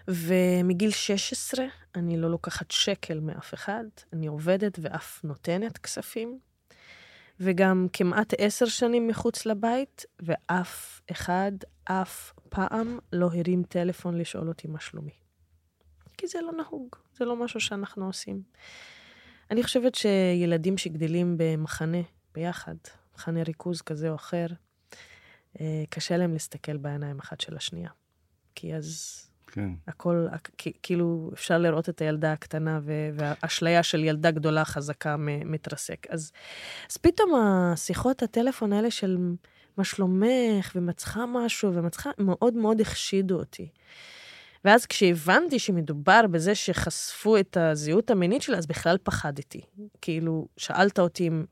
ומגיל 0.09 0.91
16 0.91 1.65
אני 1.95 2.17
לא 2.17 2.31
לוקחת 2.31 2.71
שקל 2.71 3.21
מאף 3.21 3.55
אחד, 3.55 3.85
אני 4.13 4.27
עובדת 4.27 4.79
ואף 4.83 5.25
נותנת 5.25 5.79
כספים. 5.79 6.39
וגם 7.41 7.87
כמעט 7.93 8.35
עשר 8.39 8.67
שנים 8.67 9.09
מחוץ 9.09 9.47
לבית, 9.47 10.05
ואף 10.21 11.01
אחד, 11.11 11.53
אף 11.85 12.33
פעם 12.49 12.99
לא 13.13 13.31
הרים 13.35 13.63
טלפון 13.63 14.19
לשאול 14.19 14.49
אותי 14.49 14.69
מה 14.69 14.81
שלומי. 14.81 15.15
כי 16.19 16.27
זה 16.27 16.41
לא 16.41 16.53
נהוג, 16.53 16.97
זה 17.15 17.25
לא 17.25 17.37
משהו 17.37 17.61
שאנחנו 17.61 18.07
עושים. 18.07 18.43
אני 19.53 19.62
חושבת 19.62 19.95
שילדים 19.95 20.79
שגדלים 20.79 21.35
במחנה 21.38 22.03
ביחד, 22.35 22.75
מחנה 23.15 23.43
ריכוז 23.43 23.83
כזה 23.83 24.11
או 24.11 24.15
אחר, 24.15 24.47
אה, 25.61 25.85
קשה 25.91 26.17
להם 26.17 26.33
להסתכל 26.33 26.77
בעיניים 26.77 27.19
אחת 27.19 27.41
של 27.41 27.57
השנייה. 27.57 27.91
כי 28.55 28.75
אז 28.75 29.19
כן. 29.47 29.71
הכל, 29.87 30.27
כאילו, 30.83 31.31
אפשר 31.35 31.59
לראות 31.59 31.88
את 31.88 32.01
הילדה 32.01 32.33
הקטנה, 32.33 32.81
והאשליה 33.15 33.83
של 33.83 34.05
ילדה 34.05 34.31
גדולה 34.31 34.65
חזקה 34.65 35.17
מתרסק. 35.19 36.07
אז, 36.11 36.33
אז 36.91 36.97
פתאום 36.97 37.35
השיחות 37.35 38.23
הטלפון 38.23 38.73
האלה 38.73 38.91
של 38.91 39.19
מה 39.77 39.85
שלומך, 39.85 40.73
ומצחה 40.75 41.27
משהו, 41.27 41.75
ומצחה, 41.75 42.11
מאוד 42.19 42.55
מאוד 42.55 42.81
החשידו 42.81 43.38
אותי. 43.38 43.69
ואז 44.64 44.87
כשהבנתי 44.87 45.59
שמדובר 45.59 46.20
בזה 46.31 46.55
שחשפו 46.55 47.37
את 47.38 47.57
הזהות 47.57 48.11
המינית 48.11 48.42
שלה, 48.42 48.59
אז 48.59 48.66
בכלל 48.66 48.96
פחדתי. 49.03 49.61
כאילו, 50.01 50.46
שאלת 50.57 50.98
אותי 50.98 51.29
אם 51.29 51.44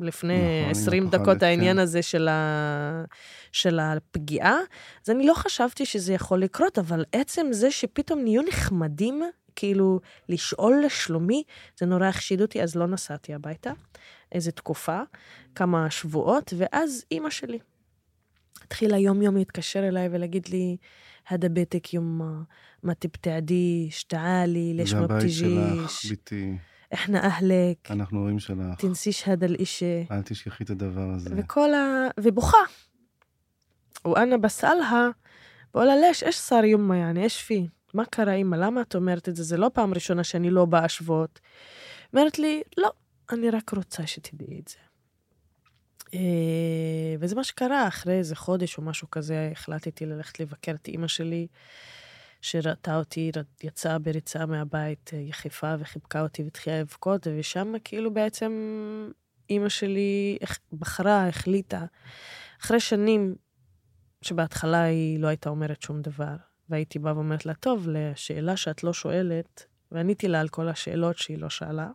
לפני 0.00 0.60
נכון, 0.60 0.70
20 0.70 1.08
דקות 1.08 1.38
כן. 1.38 1.46
העניין 1.46 1.78
הזה 1.78 2.02
של, 2.02 2.28
ה... 2.28 3.04
של 3.52 3.78
הפגיעה, 3.78 4.58
אז 5.04 5.10
אני 5.10 5.26
לא 5.26 5.34
חשבתי 5.34 5.86
שזה 5.86 6.12
יכול 6.12 6.42
לקרות, 6.42 6.78
אבל 6.78 7.04
עצם 7.12 7.46
זה 7.50 7.70
שפתאום 7.70 8.20
נהיו 8.22 8.42
נחמדים, 8.42 9.22
כאילו, 9.56 10.00
לשאול 10.28 10.82
לשלומי, 10.84 11.42
זה 11.78 11.86
נורא 11.86 12.06
החשיד 12.06 12.42
אותי, 12.42 12.62
אז 12.62 12.76
לא 12.76 12.86
נסעתי 12.86 13.34
הביתה. 13.34 13.72
איזה 14.32 14.52
תקופה, 14.52 15.00
כמה 15.54 15.90
שבועות, 15.90 16.52
ואז 16.56 17.04
אימא 17.10 17.30
שלי 17.30 17.58
התחילה 18.70 18.98
יום-יום 18.98 19.36
להתקשר 19.36 19.88
אליי 19.88 20.08
ולהגיד 20.12 20.48
לי, 20.48 20.76
هذا 21.24 21.48
بيتك 21.48 21.94
يما 21.94 22.46
ما 22.82 22.92
تبتعديش 22.92 24.04
تعالي 24.04 24.72
ليش 24.72 24.94
ما 24.94 25.06
بتجيش 25.06 25.38
זה 25.38 25.46
הבית 25.46 25.90
שלך, 25.90 26.10
ביתי. 26.10 26.58
احنا 26.94 27.24
اهلك 27.26 27.90
אנחנו 27.90 28.18
הורים 28.18 28.38
שלך. 28.38 28.78
תנסיש 28.78 29.28
هذا 29.28 29.46
الاشي 29.46 30.02
אל 30.10 30.22
תשכחי 30.22 30.64
את 30.64 30.70
הדבר 30.70 31.10
הזה. 31.14 31.30
וכל 31.36 31.74
ה... 31.74 32.08
ובוכה. 32.20 32.58
ואנה 34.04 34.38
בסאלהה, 34.38 35.08
בואלה 35.74 35.92
לש, 35.96 36.22
איש 36.22 36.36
שר 36.36 36.64
יומה 36.64 36.96
יעני, 36.96 37.24
איש 37.24 37.42
פי? 37.42 37.68
מה 37.94 38.04
קרה 38.04 38.34
אימא? 38.34 38.56
למה 38.56 38.80
את 38.80 38.94
אומרת 38.94 39.28
את 39.28 39.36
זה? 39.36 39.42
זה 39.42 39.56
לא 39.56 39.70
פעם 39.74 39.94
ראשונה 39.94 40.24
שאני 40.24 40.50
לא 40.50 40.64
באה 40.64 40.88
שוות. 40.88 41.40
אומרת 42.12 42.38
לי, 42.38 42.62
לא, 42.76 42.92
אני 43.32 43.50
רק 43.50 43.70
רוצה 43.70 44.06
שתדעי 44.06 44.60
את 44.60 44.68
זה. 44.68 44.76
אה, 46.14 47.14
וזה 47.20 47.34
מה 47.34 47.44
שקרה 47.44 47.88
אחרי 47.88 48.18
איזה 48.18 48.36
חודש 48.36 48.78
או 48.78 48.82
משהו 48.82 49.10
כזה 49.10 49.48
החלטתי 49.52 50.06
ללכת 50.06 50.40
לבקר 50.40 50.72
את 50.72 50.88
אימא 50.88 51.08
שלי. 51.08 51.46
שראתה 52.42 52.96
אותי, 52.96 53.30
יצאה 53.62 53.98
בריצה 53.98 54.46
מהבית 54.46 55.10
אה, 55.14 55.18
יחיפה 55.18 55.74
וחיבקה 55.78 56.22
אותי 56.22 56.42
והתחילה 56.42 56.80
לבכות, 56.80 57.26
ושם 57.38 57.72
כאילו 57.84 58.14
בעצם 58.14 58.52
אימא 59.50 59.68
שלי 59.68 60.38
בחרה, 60.72 61.28
החליטה, 61.28 61.84
אחרי 62.60 62.80
שנים 62.80 63.34
שבהתחלה 64.22 64.82
היא 64.82 65.20
לא 65.20 65.28
הייתה 65.28 65.50
אומרת 65.50 65.82
שום 65.82 66.02
דבר, 66.02 66.36
והייתי 66.68 66.98
באה 66.98 67.14
ואומרת 67.14 67.46
לה, 67.46 67.54
טוב, 67.54 67.88
לשאלה 67.88 68.56
שאת 68.56 68.84
לא 68.84 68.92
שואלת, 68.92 69.64
ועניתי 69.92 70.28
לה 70.28 70.40
על 70.40 70.48
כל 70.48 70.68
השאלות 70.68 71.18
שהיא 71.18 71.38
לא 71.38 71.50
שאלה. 71.50 71.88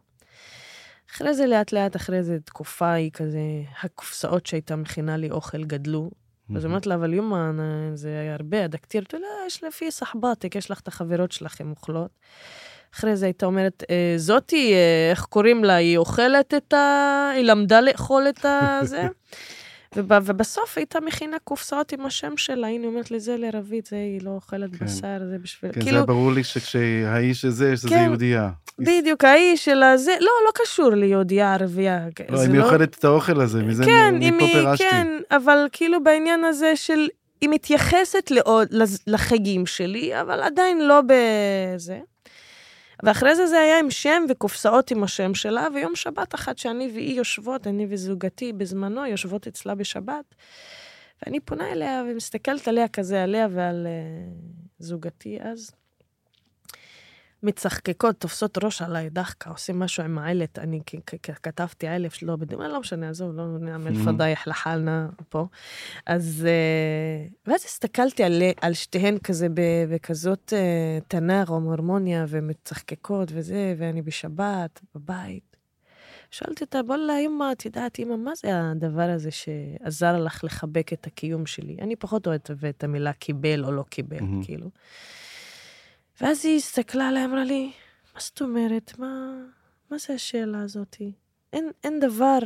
אחרי 1.12 1.34
זה, 1.34 1.48
לאט 1.48 1.72
לאט, 1.72 1.96
אחרי 1.96 2.18
איזה 2.18 2.38
תקופה, 2.46 2.92
היא 2.92 3.12
כזה, 3.12 3.40
הקופסאות 3.84 4.46
שהייתה 4.46 4.76
מכינה 4.76 5.18
לי 5.18 5.32
אוכל 5.32 5.64
גדלו, 5.64 6.12
אז 6.56 6.66
אמרתי 6.66 6.90
לה, 6.90 6.96
אבל 6.96 7.14
יומה, 7.14 7.52
זה 7.94 8.36
הרבה, 8.40 8.66
הדקתיר, 8.66 9.04
אמרתי 9.04 9.18
לה, 9.18 9.28
יש 9.48 9.64
לפי 9.64 9.92
סחבתק, 9.92 10.56
יש 10.56 10.72
לך 10.72 10.80
את 10.80 10.88
החברות 10.88 11.32
שלכם 11.32 11.70
אוכלות. 11.70 12.12
אחרי 12.96 13.16
זה 13.16 13.26
הייתה 13.26 13.46
אומרת, 13.46 13.84
אה, 13.90 14.14
זאתי, 14.18 14.74
אה, 14.74 15.12
איך 15.12 15.26
קוראים 15.26 15.64
לה, 15.64 15.76
היא 15.76 15.98
אוכלת 15.98 16.54
את 16.54 16.74
ה... 16.74 17.30
היא 17.36 17.44
למדה 17.44 17.82
לאכול 17.82 18.26
את 18.30 18.46
ובסוף 19.98 20.78
הייתה 20.78 21.00
מכינה 21.00 21.38
קופסאות 21.44 21.92
עם 21.92 22.06
השם 22.06 22.38
שלה, 22.38 22.68
הנה 22.68 22.88
אומרת 22.88 23.12
לי, 23.12 23.20
זה 23.20 23.38
לרבית, 23.38 23.86
זה 23.86 23.96
היא 23.96 24.22
לא 24.24 24.30
אוכלת 24.30 24.76
כן. 24.76 24.86
בשר, 24.86 25.20
זה 25.30 25.38
בשביל... 25.44 25.72
כן, 25.72 25.82
כאילו... 25.82 26.00
זה 26.00 26.06
ברור 26.06 26.32
לי 26.32 26.44
שכשהאיש 26.44 27.46
הזה, 27.46 27.78
שזה 27.78 27.90
כן, 27.90 28.04
יהודייה. 28.08 28.50
בדיוק, 28.80 29.24
האיש 29.24 29.66
של 29.66 29.84
הזה, 29.84 30.12
לא, 30.20 30.32
לא 30.46 30.52
קשור 30.54 30.90
ליהודייה 30.90 31.54
ערבייה. 31.54 32.08
לא, 32.30 32.42
היא 32.42 32.50
לא... 32.50 32.64
אוכלת 32.64 32.96
את 33.00 33.06
האוכל 33.06 33.42
הזה, 33.42 33.64
מזה 33.64 33.86
כן, 33.86 34.16
מפה 34.20 34.46
פירשתי. 34.54 34.84
כן, 34.84 35.08
אבל 35.32 35.68
כאילו 35.72 36.04
בעניין 36.04 36.44
הזה 36.44 36.76
של, 36.76 37.08
היא 37.42 37.50
מתייחסת 37.50 38.32
לעוד, 38.32 38.68
לחגים 39.08 39.66
שלי, 39.66 40.22
אבל 40.22 40.42
עדיין 40.42 40.88
לא 40.88 41.02
בזה. 41.08 42.00
ואחרי 43.04 43.36
זה 43.36 43.48
זה 43.48 43.60
היה 43.60 43.80
עם 43.80 43.92
שם 43.92 44.24
וקופסאות 44.30 44.92
עם 44.92 45.04
השם 45.04 45.34
שלה, 45.34 45.68
ויום 45.74 45.96
שבת 45.96 46.36
אחת 46.36 46.58
שאני 46.58 46.92
והיא 46.94 47.18
יושבות, 47.18 47.68
אני 47.68 47.88
וזוגתי 47.90 48.54
בזמנו 48.54 49.06
יושבות 49.06 49.48
אצלה 49.48 49.76
בשבת, 49.76 50.36
ואני 51.22 51.40
פונה 51.40 51.72
אליה 51.72 52.04
ומסתכלת 52.08 52.68
עליה 52.68 52.88
כזה, 52.88 53.24
עליה 53.24 53.48
ועל 53.52 53.88
uh, 53.88 54.32
זוגתי 54.80 55.38
אז. 55.42 55.72
מצחקקות, 57.44 58.16
תופסות 58.16 58.64
ראש 58.64 58.82
עליי, 58.82 59.10
דחקה, 59.10 59.50
עושים 59.50 59.80
משהו 59.80 60.04
עם 60.04 60.18
העלת. 60.18 60.60
אני 60.60 60.80
כתבתי 61.44 61.88
אלף, 61.88 62.24
לא 62.24 62.36
בדיוק, 62.36 62.62
לא 62.62 62.80
משנה, 62.80 63.10
עזוב, 63.10 63.36
לא 63.36 63.48
נעמל 63.60 63.92
mm-hmm. 63.92 64.06
פדאייח 64.06 64.48
לחלנה 64.48 65.10
פה. 65.30 65.48
אז, 66.06 66.48
אה, 66.48 67.28
ואז 67.48 67.66
הסתכלתי 67.66 68.24
על, 68.24 68.42
על 68.62 68.74
שתיהן 68.74 69.18
כזה 69.18 69.48
בכזאת 69.90 70.54
אה, 70.56 71.00
תנר 71.08 71.44
או 71.50 71.74
הרמוניה, 71.74 72.26
ומצחקקות 72.28 73.30
וזה, 73.32 73.76
ואני 73.78 74.02
בשבת, 74.02 74.82
בבית. 74.96 75.56
שאלתי 76.32 76.64
אותה, 76.64 76.84
בוא'לה, 76.84 77.20
אמא, 77.20 77.52
את 77.52 77.66
יודעת, 77.66 78.00
אמא, 78.00 78.16
מה 78.16 78.32
זה 78.36 78.48
הדבר 78.54 79.10
הזה 79.10 79.30
שעזר 79.32 80.24
לך 80.24 80.44
לחבק 80.44 80.94
את 80.94 81.08
הקיום 81.08 81.46
שלי? 81.46 81.78
אני 81.82 81.96
פחות 81.96 82.28
אוהבת 82.28 82.66
את 82.66 82.84
המילה 82.84 83.14
קיבל 83.14 83.66
או 83.66 83.72
לא 83.72 83.84
קיבל, 83.90 84.18
mm-hmm. 84.18 84.46
כאילו. 84.46 84.70
ואז 86.22 86.46
היא 86.46 86.58
הסתכלה 86.58 87.08
עליי, 87.08 87.26
אמרה 87.26 87.44
לי, 87.44 87.72
מה 88.14 88.20
זאת 88.20 88.42
אומרת? 88.42 89.00
מה, 89.00 89.34
מה 89.92 89.98
זה 89.98 90.14
השאלה 90.14 90.62
הזאתי? 90.62 91.12
אין, 91.54 91.72
אין 91.84 92.00
דבר 92.00 92.40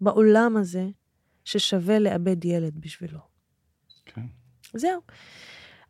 בעולם 0.00 0.56
הזה 0.56 0.86
ששווה 1.44 1.98
לאבד 1.98 2.44
ילד 2.44 2.80
בשבילו. 2.80 3.18
כן. 4.04 4.26
זהו. 4.74 5.00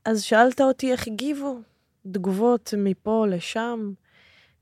אז 0.05 0.23
שאלת 0.23 0.61
אותי 0.61 0.93
איך 0.93 1.07
הגיבו, 1.07 1.61
תגובות 2.13 2.75
מפה 2.79 3.27
לשם, 3.29 3.93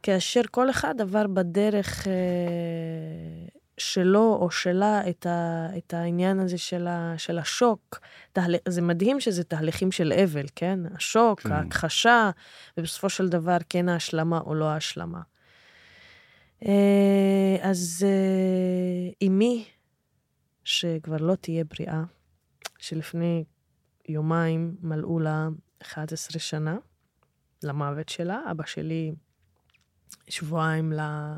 כאשר 0.03 0.40
כל 0.51 0.70
אחד 0.70 1.01
עבר 1.01 1.27
בדרך 1.27 2.09
אה, 2.09 2.12
שלו 3.78 4.38
או 4.40 4.50
שלה 4.50 5.08
את, 5.08 5.26
ה, 5.26 5.68
את 5.76 5.94
העניין 5.94 6.40
הזה 6.40 6.58
של, 6.58 6.86
ה, 6.86 7.14
של 7.16 7.38
השוק. 7.38 8.00
תהל... 8.32 8.54
זה 8.68 8.82
מדהים 8.82 9.20
שזה 9.20 9.44
תהליכים 9.44 9.92
של 9.92 10.12
אבל, 10.12 10.46
כן? 10.56 10.80
השוק, 10.94 11.40
כן. 11.40 11.52
ההכחשה, 11.52 12.30
ובסופו 12.78 13.08
של 13.10 13.28
דבר 13.28 13.56
כן 13.68 13.88
ההשלמה 13.88 14.38
או 14.38 14.54
לא 14.54 14.64
ההשלמה. 14.64 15.20
אה, 16.66 17.56
אז 17.60 18.06
אמי, 19.22 19.64
אה, 19.66 19.72
שכבר 20.64 21.16
לא 21.16 21.34
תהיה 21.34 21.64
בריאה, 21.64 22.02
שלפני 22.78 23.44
יומיים 24.08 24.76
מלאו 24.80 25.18
לה 25.18 25.48
11 25.82 26.40
שנה 26.40 26.76
למוות 27.62 28.08
שלה, 28.08 28.40
אבא 28.50 28.64
שלי 28.66 29.12
שבועיים 30.28 30.92
ל... 30.92 30.96
לה... 30.96 31.36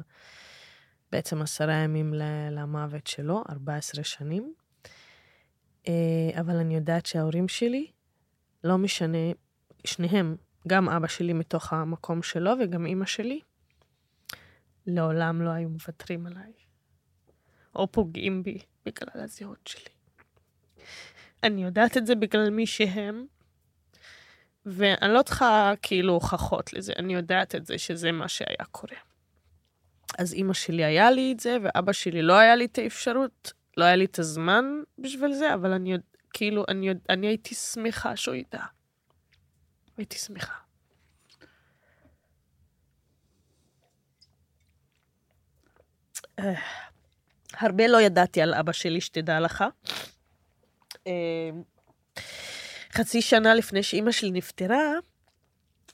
בעצם 1.13 1.43
עשרה 1.43 1.75
ימים 1.75 2.15
למוות 2.51 3.07
שלו, 3.07 3.43
14 3.51 4.05
שנים. 4.05 4.55
אה, 5.89 6.41
אבל 6.41 6.57
אני 6.57 6.75
יודעת 6.75 7.07
שההורים 7.07 7.49
שלי, 7.49 7.91
לא 8.65 8.79
משנה, 8.79 9.33
שניהם, 9.85 10.37
גם 10.69 10.89
אבא 10.89 11.07
שלי 11.07 11.33
מתוך 11.33 11.73
המקום 11.73 12.23
שלו 12.23 12.51
וגם 12.61 12.87
אימא 12.87 13.07
שלי, 13.07 13.41
לעולם 14.87 15.43
לא 15.43 15.51
היו 15.51 15.69
מוותרים 15.69 16.27
עליי, 16.27 16.53
או 17.75 17.93
פוגעים 17.93 18.43
בי 18.43 18.59
בגלל 18.87 19.23
הזהות 19.23 19.67
שלי. 19.67 19.95
אני 21.43 21.65
יודעת 21.65 21.97
את 21.97 22.07
זה 22.07 22.15
בגלל 22.15 22.51
מי 22.51 22.67
שהם, 22.67 23.27
ואני 24.67 25.15
לא 25.15 25.23
צריכה 25.23 25.73
כאילו 25.83 26.13
הוכחות 26.13 26.73
לזה, 26.73 26.93
אני 26.99 27.15
יודעת 27.15 27.55
את 27.55 27.67
זה 27.67 27.79
שזה 27.79 28.13
מה 28.13 28.29
שהיה 28.29 28.65
קורה. 28.71 28.97
אז 30.19 30.35
אימא 30.35 30.53
שלי 30.53 30.85
היה 30.85 31.11
לי 31.11 31.33
את 31.33 31.41
זה, 31.41 31.57
ואבא 31.63 31.93
שלי 31.93 32.23
לא 32.23 32.39
היה 32.39 32.57
לי 32.57 32.65
את 32.65 32.79
האפשרות, 32.79 33.53
לא 33.77 33.85
היה 33.85 33.97
לי 33.97 34.05
את 34.05 34.19
הזמן 34.19 34.65
בשביל 34.99 35.33
זה, 35.33 35.55
אבל 35.55 35.73
אני 35.73 35.93
יודע, 35.93 36.05
כאילו, 36.33 36.65
אני, 36.69 36.89
יודע, 36.89 37.01
אני 37.09 37.27
הייתי 37.27 37.55
שמחה 37.55 38.17
שהוא 38.17 38.35
ידע. 38.35 38.63
הייתי 39.97 40.19
שמחה. 40.19 40.55
הרבה 47.55 47.87
לא 47.87 48.01
ידעתי 48.01 48.43
על 48.43 48.55
אבא 48.55 48.73
שלי, 48.73 49.01
שתדע 49.01 49.41
לך. 49.41 49.65
אה, 51.07 51.51
חצי 52.93 53.23
שנה 53.23 53.55
לפני 53.55 53.83
שאימא 53.83 54.13
שלי 54.13 54.31
נפטרה, 54.31 54.93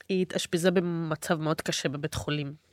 היא 0.09 0.21
התאשפזה 0.21 0.71
במצב 0.71 1.35
מאוד 1.39 1.61
קשה 1.61 1.89
בבית 1.89 2.13
חולים. 2.13 2.66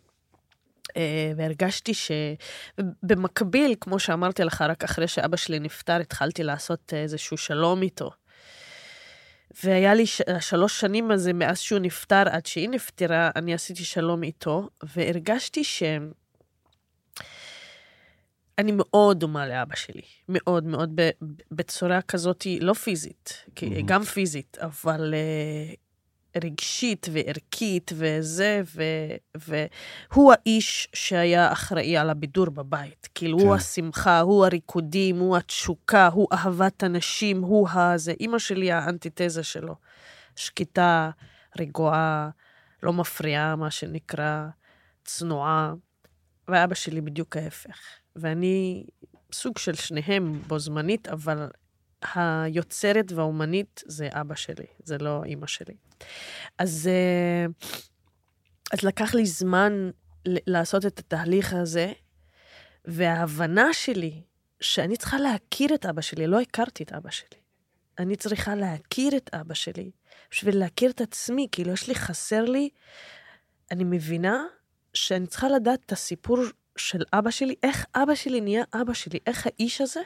אה, 0.96 1.33
והרגשתי 1.37 1.92
שבמקביל, 1.94 3.74
כמו 3.80 3.98
שאמרתי 3.98 4.44
לך, 4.44 4.64
רק 4.68 4.85
אחרי 4.85 5.09
שאבא 5.09 5.37
שלי 5.37 5.61
נפטר, 5.61 6.00
התחלתי 6.00 6.42
לעשות 6.42 6.92
איזשהו 6.96 7.37
שלום 7.37 7.83
איתו. 7.83 8.11
והיה 9.64 9.94
לי 9.94 10.07
ש... 10.07 10.22
שלוש 10.40 10.80
שנים 10.80 11.11
הזה, 11.11 11.33
מאז 11.33 11.61
שהוא 11.61 11.78
נפטר 11.78 12.28
עד 12.30 12.46
שהיא 12.46 12.68
נפטרה, 12.68 13.30
אני 13.37 13.54
עשיתי 13.54 13.85
שלום 13.85 14.22
איתו, 14.22 14.68
והרגשתי 14.83 15.64
ש... 15.64 15.83
אני 18.59 18.72
מאוד 18.74 19.20
דומה 19.20 19.46
לאבא 19.46 19.76
שלי, 19.76 20.02
מאוד 20.28 20.64
מאוד, 20.64 21.00
בצורה 21.50 22.02
כזאת, 22.02 22.46
לא 22.61 22.72
פיזית, 22.72 23.44
mm-hmm. 23.48 23.62
גם 23.85 24.04
פיזית, 24.04 24.59
אבל 24.61 25.14
uh, 25.14 25.84
רגשית 26.44 27.07
וערכית 27.12 27.90
וזה, 27.94 28.62
ו, 28.77 28.83
והוא 29.49 30.33
האיש 30.33 30.88
שהיה 30.92 31.53
אחראי 31.53 31.97
על 31.97 32.11
הבידור 32.11 32.51
בבית. 32.51 33.09
כאילו, 33.14 33.38
כן. 33.38 33.44
הוא 33.44 33.55
השמחה, 33.55 34.20
הוא 34.20 34.44
הריקודים, 34.44 35.18
הוא 35.18 35.37
התשוקה, 35.37 36.07
הוא 36.07 36.29
אהבת 36.33 36.83
הנשים, 36.83 37.42
הוא 37.42 37.68
הזה. 37.68 38.12
אימא 38.20 38.38
שלי 38.38 38.73
האנטיתזה 38.73 39.42
שלו. 39.42 39.75
שקטה, 40.37 41.11
רגועה, 41.59 42.31
לא 42.83 42.92
מפריעה, 42.92 43.57
מה 43.57 43.70
שנקרא, 43.70 44.47
צנועה. 45.05 45.75
ואבא 46.49 46.75
שלי 46.75 47.01
בדיוק 47.01 47.37
ההפך. 47.37 47.79
ואני 48.16 48.87
סוג 49.33 49.59
של 49.59 49.75
שניהם 49.75 50.42
בו 50.47 50.59
זמנית, 50.59 51.09
אבל 51.09 51.49
היוצרת 52.14 53.12
והאומנית 53.12 53.82
זה 53.86 54.08
אבא 54.12 54.34
שלי, 54.34 54.66
זה 54.84 54.98
לא 54.98 55.24
אימא 55.24 55.46
שלי. 55.46 55.74
אז, 56.58 56.90
אה, 56.92 57.46
אז 58.72 58.82
לקח 58.82 59.14
לי 59.14 59.26
זמן 59.26 59.90
לעשות 60.26 60.86
את 60.86 60.98
התהליך 60.98 61.52
הזה, 61.52 61.92
וההבנה 62.84 63.72
שלי 63.72 64.22
שאני 64.60 64.96
צריכה 64.96 65.18
להכיר 65.18 65.74
את 65.74 65.86
אבא 65.86 66.00
שלי, 66.00 66.26
לא 66.26 66.40
הכרתי 66.40 66.82
את 66.82 66.92
אבא 66.92 67.10
שלי. 67.10 67.38
אני 67.98 68.16
צריכה 68.16 68.54
להכיר 68.54 69.16
את 69.16 69.30
אבא 69.34 69.54
שלי 69.54 69.90
בשביל 70.30 70.58
להכיר 70.58 70.90
את 70.90 71.00
עצמי, 71.00 71.48
כאילו 71.52 71.72
יש 71.72 71.88
לי, 71.88 71.94
חסר 71.94 72.44
לי, 72.44 72.68
אני 73.70 73.84
מבינה 73.84 74.44
שאני 74.94 75.26
צריכה 75.26 75.48
לדעת 75.48 75.80
את 75.86 75.92
הסיפור 75.92 76.38
של 76.76 77.02
אבא 77.12 77.30
שלי, 77.30 77.54
איך 77.62 77.86
אבא 77.94 78.14
שלי 78.14 78.40
נהיה 78.40 78.64
אבא 78.74 78.92
שלי, 78.92 79.18
איך 79.26 79.46
האיש 79.46 79.80
הזה 79.80 80.00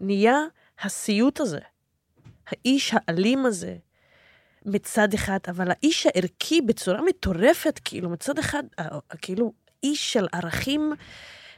נהיה 0.00 0.38
הסיוט 0.82 1.40
הזה, 1.40 1.58
האיש 2.46 2.94
האלים 2.94 3.46
הזה, 3.46 3.76
מצד 4.66 5.14
אחד, 5.14 5.38
אבל 5.48 5.70
האיש 5.70 6.06
הערכי 6.06 6.60
בצורה 6.60 7.02
מטורפת, 7.02 7.80
כאילו, 7.84 8.10
מצד 8.10 8.38
אחד, 8.38 8.62
כאילו, 9.22 9.52
איש 9.82 10.12
של 10.12 10.26
ערכים 10.32 10.92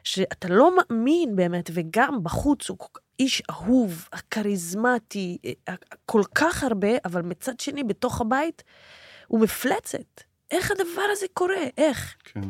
שאתה 0.05 0.49
לא 0.49 0.77
מאמין 0.77 1.37
באמת, 1.37 1.71
וגם 1.75 2.23
בחוץ 2.23 2.69
הוא 2.69 2.79
איש 3.19 3.43
אהוב, 3.51 4.09
הכריזמטי, 4.13 5.39
כל 6.07 6.23
כך 6.35 6.63
הרבה, 6.63 6.89
אבל 7.05 7.23
מצד 7.23 7.61
שני, 7.61 7.85
בתוך 7.85 8.21
הבית, 8.21 8.63
הוא 9.27 9.41
מפלצת. 9.41 10.21
איך 10.51 10.71
הדבר 10.71 11.03
הזה 11.13 11.27
קורה? 11.33 11.65
איך? 11.79 12.17
כן. 12.25 12.41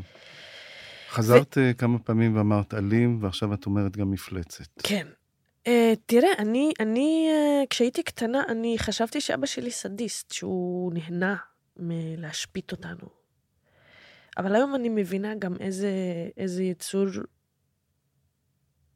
חזרת 1.11 1.59
ו... 1.61 1.71
כמה 1.79 1.99
פעמים 1.99 2.37
ואמרת 2.37 2.75
אלים, 2.75 3.19
ועכשיו 3.23 3.55
את 3.55 3.67
אומרת 3.67 3.97
גם 3.97 4.11
מפלצת. 4.11 4.69
כן. 4.83 5.07
Uh, 5.69 5.71
תראה, 6.07 6.29
אני, 6.39 6.73
אני, 6.81 7.29
uh, 7.31 7.67
כשהייתי 7.71 8.03
קטנה, 8.03 8.43
אני 8.49 8.77
חשבתי 8.79 9.21
שאבא 9.21 9.47
שלי 9.47 9.71
סדיסט, 9.71 10.33
שהוא 10.33 10.93
נהנה 10.95 11.37
מלהשפיט 11.77 12.73
אותנו. 12.73 13.09
אבל 14.39 14.55
היום 14.55 14.75
אני 14.75 14.89
מבינה 14.89 15.35
גם 15.35 15.55
איזה, 15.61 15.91
איזה 16.37 16.63
יצור 16.63 17.07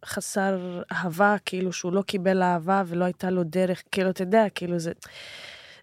חסר 0.05 0.83
אהבה, 0.93 1.37
כאילו 1.45 1.73
שהוא 1.73 1.93
לא 1.93 2.03
קיבל 2.03 2.43
אהבה 2.43 2.83
ולא 2.87 3.05
הייתה 3.05 3.31
לו 3.31 3.45
דרך, 3.45 3.83
כאילו, 3.91 4.11
אתה 4.11 4.23
יודע, 4.23 4.49
כאילו 4.55 4.79
זה... 4.79 4.93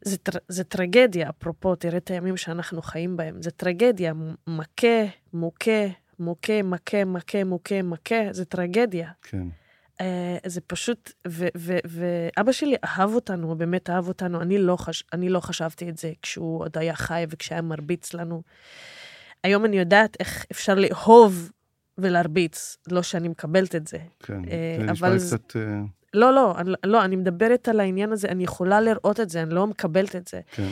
זה, 0.01 0.17
זה 0.47 0.63
טרגדיה, 0.63 1.29
אפרופו, 1.29 1.75
תראה 1.75 1.97
את 1.97 2.11
הימים 2.11 2.37
שאנחנו 2.37 2.81
חיים 2.81 3.17
בהם. 3.17 3.41
זה 3.41 3.51
טרגדיה, 3.51 4.13
מכה, 4.47 5.05
מוכה, 5.33 5.85
מוכה, 6.19 6.63
מכה, 6.63 7.05
מכה, 7.05 7.43
מוכה, 7.43 7.81
מכה, 7.81 8.15
זה 8.31 8.45
טרגדיה. 8.45 9.11
כן. 9.21 9.47
Uh, 10.01 10.05
זה 10.45 10.61
פשוט, 10.61 11.11
ואבא 11.85 12.51
שלי 12.51 12.75
אהב 12.83 13.13
אותנו, 13.13 13.47
הוא 13.47 13.55
באמת 13.55 13.89
אהב 13.89 14.07
אותנו. 14.07 14.41
אני 14.41 14.57
לא, 14.57 14.75
חש, 14.75 15.03
אני 15.13 15.29
לא 15.29 15.39
חשבתי 15.39 15.89
את 15.89 15.97
זה 15.97 16.11
כשהוא 16.21 16.59
עוד 16.59 16.77
היה 16.77 16.95
חי 16.95 17.25
וכשהיה 17.29 17.61
מרביץ 17.61 18.13
לנו. 18.13 18.41
היום 19.43 19.65
אני 19.65 19.79
יודעת 19.79 20.17
איך 20.19 20.45
אפשר 20.51 20.75
לאהוב 20.75 21.51
ולהרביץ, 21.97 22.77
לא 22.87 23.01
שאני 23.01 23.27
מקבלת 23.27 23.75
את 23.75 23.87
זה. 23.87 23.97
כן, 24.19 24.41
uh, 24.43 24.47
זה 24.79 24.91
נשמע 24.91 25.15
קצת... 25.17 25.51
Uh... 25.51 25.59
לא, 26.13 26.33
לא, 26.33 26.57
אני, 26.57 26.71
לא, 26.85 27.05
אני 27.05 27.15
מדברת 27.15 27.67
על 27.67 27.79
העניין 27.79 28.11
הזה, 28.11 28.27
אני 28.27 28.43
יכולה 28.43 28.81
לראות 28.81 29.19
את 29.19 29.29
זה, 29.29 29.41
אני 29.41 29.53
לא 29.53 29.67
מקבלת 29.67 30.15
את 30.15 30.27
זה. 30.27 30.41
כן. 30.51 30.69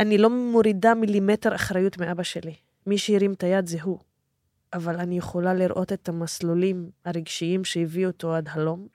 אני 0.00 0.18
לא 0.18 0.30
מורידה 0.30 0.94
מילימטר 0.94 1.54
אחריות 1.54 1.98
מאבא 1.98 2.22
שלי. 2.22 2.54
מי 2.86 2.98
שהרים 2.98 3.32
את 3.32 3.42
היד 3.42 3.66
זה 3.66 3.78
הוא. 3.82 3.98
אבל 4.72 4.96
אני 5.00 5.18
יכולה 5.18 5.54
לראות 5.54 5.92
את 5.92 6.08
המסלולים 6.08 6.90
הרגשיים 7.04 7.64
שהביאו 7.64 8.10
אותו 8.10 8.34
עד 8.34 8.48
הלום. 8.52 8.86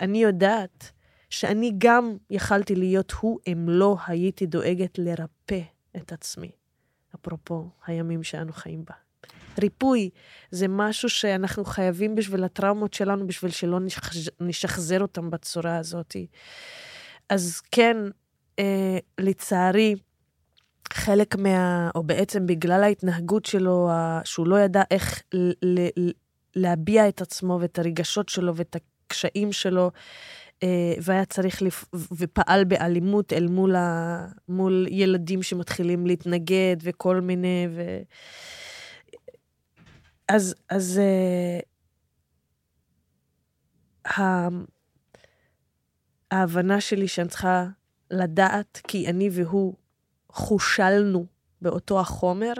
אני 0.00 0.22
יודעת 0.22 0.90
שאני 1.30 1.72
גם 1.78 2.16
יכלתי 2.30 2.74
להיות 2.74 3.12
הוא 3.20 3.40
אם 3.46 3.64
לא 3.68 3.96
הייתי 4.06 4.46
דואגת 4.46 4.98
לרפא 4.98 5.60
את 5.96 6.12
עצמי. 6.12 6.50
אפרופו 7.14 7.70
הימים 7.86 8.22
שאנו 8.22 8.52
חיים 8.52 8.84
בה. 8.84 8.94
ריפוי 9.58 10.10
זה 10.50 10.68
משהו 10.68 11.08
שאנחנו 11.08 11.64
חייבים 11.64 12.14
בשביל 12.14 12.44
הטראומות 12.44 12.94
שלנו, 12.94 13.26
בשביל 13.26 13.50
שלא 13.50 13.78
נשחזר 14.40 15.00
אותם 15.00 15.30
בצורה 15.30 15.76
הזאת. 15.76 16.16
אז 17.28 17.60
כן, 17.72 17.96
אה, 18.58 18.98
לצערי, 19.20 19.94
חלק 20.94 21.36
מה... 21.36 21.90
או 21.94 22.02
בעצם 22.02 22.46
בגלל 22.46 22.82
ההתנהגות 22.82 23.44
שלו, 23.44 23.90
שהוא 24.24 24.46
לא 24.46 24.60
ידע 24.60 24.82
איך 24.90 25.22
ל- 25.34 26.10
להביע 26.56 27.08
את 27.08 27.20
עצמו 27.20 27.58
ואת 27.60 27.78
הרגשות 27.78 28.28
שלו 28.28 28.56
ואת 28.56 28.76
הקשיים 29.06 29.52
שלו, 29.52 29.90
אה, 30.62 30.94
והיה 31.02 31.24
צריך, 31.24 31.62
לפ... 31.62 31.84
ופעל 32.12 32.64
באלימות 32.64 33.32
אל 33.32 33.46
מול, 33.46 33.76
ה... 33.76 34.26
מול 34.48 34.86
ילדים 34.90 35.42
שמתחילים 35.42 36.06
להתנגד 36.06 36.76
וכל 36.82 37.20
מיני, 37.20 37.68
ו... 37.70 38.00
אז, 40.28 40.54
אז 40.68 41.00
uh, 44.08 44.20
ההבנה 46.30 46.80
שלי 46.80 47.08
שאני 47.08 47.28
צריכה 47.28 47.66
לדעת, 48.10 48.80
כי 48.88 49.06
אני 49.08 49.30
והוא 49.32 49.74
חושלנו 50.32 51.26
באותו 51.62 52.00
החומר, 52.00 52.52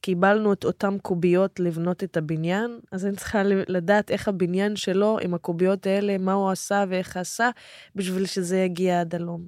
קיבלנו 0.00 0.52
את 0.52 0.64
אותן 0.64 0.98
קוביות 0.98 1.60
לבנות 1.60 2.04
את 2.04 2.16
הבניין, 2.16 2.80
אז 2.92 3.06
אני 3.06 3.16
צריכה 3.16 3.42
לדעת 3.44 4.10
איך 4.10 4.28
הבניין 4.28 4.76
שלו, 4.76 5.18
עם 5.22 5.34
הקוביות 5.34 5.86
האלה, 5.86 6.18
מה 6.18 6.32
הוא 6.32 6.50
עשה 6.50 6.84
ואיך 6.88 7.16
עשה, 7.16 7.50
בשביל 7.96 8.26
שזה 8.26 8.58
יגיע 8.58 9.00
עד 9.00 9.14
הלום. 9.14 9.46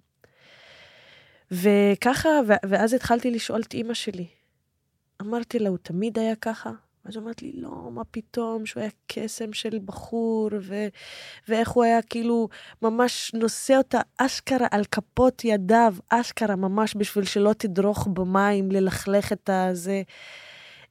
וככה, 1.51 2.29
ואז 2.69 2.93
התחלתי 2.93 3.31
לשאול 3.31 3.61
את 3.61 3.75
אימא 3.75 3.95
שלי. 3.95 4.27
אמרתי 5.23 5.59
לה, 5.59 5.69
הוא 5.69 5.79
תמיד 5.83 6.19
היה 6.19 6.37
ככה? 6.37 6.71
אז 7.05 7.17
אמרת 7.17 7.43
לי, 7.43 7.53
לא, 7.55 7.91
מה 7.93 8.05
פתאום, 8.05 8.67
שהוא 8.67 8.81
היה 8.81 8.91
קסם 9.07 9.53
של 9.53 9.79
בחור, 9.85 10.51
ו... 10.61 10.75
ואיך 11.49 11.69
הוא 11.69 11.85
היה 11.85 12.03
כאילו 12.03 12.49
ממש 12.83 13.33
נושא 13.35 13.77
אותה 13.77 14.01
אשכרה 14.19 14.67
על 14.71 14.85
כפות 14.85 15.45
ידיו, 15.45 15.95
אשכרה 16.09 16.57
ממש 16.57 16.97
בשביל 16.97 17.25
שלא 17.25 17.53
תדרוך 17.53 18.09
במים, 18.13 18.73
ללכלך 18.73 19.33
את 19.33 19.51
הזה. 19.53 20.03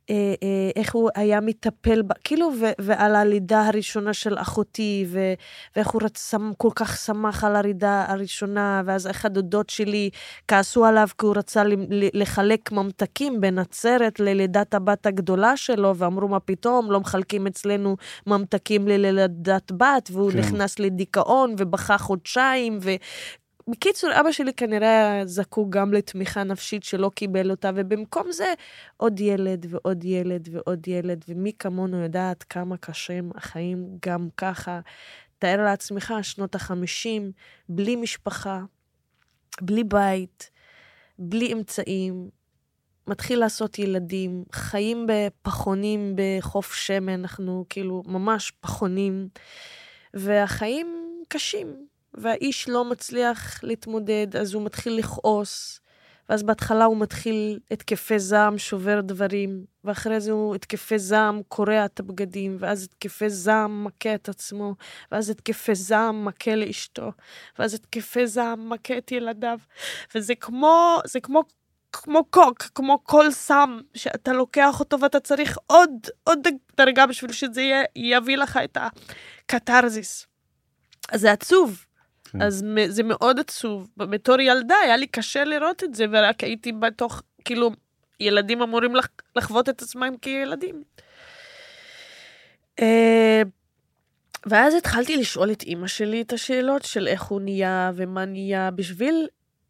אה, 0.09 0.15
אה, 0.43 0.71
איך 0.75 0.95
הוא 0.95 1.09
היה 1.15 1.41
מטפל 1.41 2.01
בה, 2.01 2.15
כאילו, 2.23 2.51
ו, 2.61 2.65
ועל 2.81 3.15
הלידה 3.15 3.67
הראשונה 3.67 4.13
של 4.13 4.37
אחותי, 4.37 5.05
ו, 5.07 5.33
ואיך 5.75 5.87
הוא 5.87 6.01
רצ, 6.03 6.33
כל 6.57 6.69
כך 6.75 6.97
שמח 6.97 7.43
על 7.43 7.55
הלידה 7.55 8.05
הראשונה, 8.07 8.81
ואז 8.85 9.07
איך 9.07 9.25
הדודות 9.25 9.69
שלי 9.69 10.09
כעסו 10.47 10.85
עליו 10.85 11.07
כי 11.17 11.25
הוא 11.25 11.35
רצה 11.37 11.63
לחלק 12.13 12.71
ממתקים 12.71 13.41
בנצרת 13.41 14.19
ללידת 14.19 14.73
הבת 14.73 15.05
הגדולה 15.05 15.57
שלו, 15.57 15.95
ואמרו, 15.95 16.27
מה 16.27 16.39
פתאום, 16.39 16.91
לא 16.91 16.99
מחלקים 16.99 17.47
אצלנו 17.47 17.97
ממתקים 18.27 18.87
ללידת 18.87 19.71
בת, 19.71 20.09
והוא 20.11 20.31
כן. 20.31 20.39
נכנס 20.39 20.79
לדיכאון 20.79 21.55
ובכה 21.57 21.97
חודשיים. 21.97 22.79
בקיצור, 23.67 24.09
אבא 24.19 24.31
שלי 24.31 24.53
כנראה 24.53 25.21
זקוק 25.25 25.69
גם 25.69 25.93
לתמיכה 25.93 26.43
נפשית 26.43 26.83
שלא 26.83 27.11
קיבל 27.15 27.51
אותה, 27.51 27.69
ובמקום 27.75 28.31
זה 28.31 28.53
עוד 28.97 29.19
ילד 29.19 29.65
ועוד 29.69 30.03
ילד 30.03 30.49
ועוד 30.51 30.87
ילד, 30.87 31.25
ומי 31.27 31.51
כמונו 31.59 31.97
יודעת 31.97 32.43
כמה 32.43 32.77
קשים 32.77 33.31
החיים 33.35 33.97
גם 34.05 34.27
ככה. 34.37 34.79
תאר 35.39 35.63
לעצמך, 35.63 36.13
שנות 36.21 36.55
החמישים, 36.55 37.31
בלי 37.69 37.95
משפחה, 37.95 38.61
בלי 39.61 39.83
בית, 39.83 40.51
בלי 41.19 41.53
אמצעים, 41.53 42.29
מתחיל 43.07 43.39
לעשות 43.39 43.79
ילדים, 43.79 44.43
חיים 44.51 45.07
בפחונים 45.07 46.15
בחוף 46.15 46.73
שמן, 46.73 47.09
אנחנו 47.19 47.65
כאילו 47.69 48.03
ממש 48.05 48.51
פחונים, 48.61 49.27
והחיים 50.13 51.13
קשים. 51.27 51.92
והאיש 52.13 52.69
לא 52.69 52.85
מצליח 52.85 53.63
להתמודד, 53.63 54.35
אז 54.35 54.53
הוא 54.53 54.65
מתחיל 54.65 54.93
לכעוס, 54.93 55.79
ואז 56.29 56.43
בהתחלה 56.43 56.85
הוא 56.85 56.97
מתחיל 56.97 57.59
התקפי 57.71 58.19
זעם, 58.19 58.57
שובר 58.57 59.01
דברים, 59.01 59.65
ואחרי 59.83 60.19
זה 60.19 60.31
הוא 60.31 60.55
התקפי 60.55 60.99
זעם, 60.99 61.41
קורע 61.47 61.85
את 61.85 61.99
הבגדים, 61.99 62.57
ואז 62.59 62.83
התקפי 62.83 63.29
זעם 63.29 63.83
מכה 63.83 64.15
את 64.15 64.29
עצמו, 64.29 64.75
ואז 65.11 65.29
התקפי 65.29 65.75
זעם 65.75 66.25
מכה 66.25 66.55
לאשתו, 66.55 67.11
ואז 67.59 67.73
התקפי 67.73 68.27
זעם 68.27 68.69
מכה 68.69 68.97
את 68.97 69.11
ילדיו, 69.11 69.59
וזה 70.15 70.35
כמו, 70.35 70.99
זה 71.05 71.19
כמו 71.19 71.43
כמו 71.93 72.23
קוק, 72.29 72.63
כמו 72.75 73.03
כל 73.03 73.31
סם, 73.31 73.79
שאתה 73.93 74.33
לוקח 74.33 74.79
אותו 74.79 74.99
ואתה 74.99 75.19
צריך 75.19 75.57
עוד, 75.67 75.89
עוד 76.23 76.47
דרגה 76.77 77.07
בשביל 77.07 77.31
שזה 77.31 77.61
יהיה, 77.61 77.83
יביא 77.95 78.37
לך 78.37 78.59
את 78.63 78.77
הקתרזיס. 79.45 80.27
אז 81.11 81.21
זה 81.21 81.31
עצוב. 81.31 81.85
אז 82.41 82.65
זה 82.87 83.03
מאוד 83.03 83.39
עצוב. 83.39 83.89
בתור 83.97 84.41
ילדה 84.41 84.75
היה 84.83 84.97
לי 84.97 85.07
קשה 85.07 85.43
לראות 85.43 85.83
את 85.83 85.95
זה, 85.95 86.05
ורק 86.11 86.43
הייתי 86.43 86.71
בתוך, 86.71 87.21
כאילו, 87.45 87.71
ילדים 88.19 88.61
אמורים 88.61 88.95
לח, 88.95 89.07
לחוות 89.35 89.69
את 89.69 89.81
עצמם 89.81 90.13
כילדים. 90.21 90.83
אה, 92.79 93.41
ואז 94.45 94.73
התחלתי 94.73 95.17
לשאול 95.17 95.51
את 95.51 95.63
אימא 95.63 95.87
שלי 95.87 96.21
את 96.21 96.33
השאלות 96.33 96.85
של 96.85 97.07
איך 97.07 97.23
הוא 97.23 97.41
נהיה 97.41 97.91
ומה 97.95 98.25
נהיה, 98.25 98.71
בשביל 98.71 99.27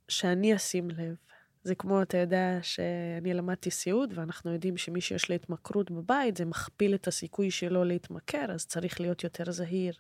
שאני 0.08 0.56
אשים 0.56 0.90
לב. 0.90 1.16
זה 1.64 1.76
כמו, 1.76 2.02
אתה 2.02 2.18
יודע, 2.18 2.60
שאני 2.62 3.34
למדתי 3.34 3.72
סיעוד, 3.72 4.14
ואנחנו 4.16 4.54
יודעים 4.54 4.78
שמי 4.78 5.02
שיש 5.02 5.30
לו 5.30 5.36
התמכרות 5.36 5.92
בבית, 5.92 6.38
זה 6.38 6.46
מכפיל 6.46 6.96
את 6.96 7.08
הסיכוי 7.08 7.52
שלו 7.52 7.84
להתמכר, 7.84 8.46
אז 8.50 8.66
צריך 8.66 9.02
להיות 9.02 9.24
יותר 9.24 9.52
זהיר. 9.52 9.94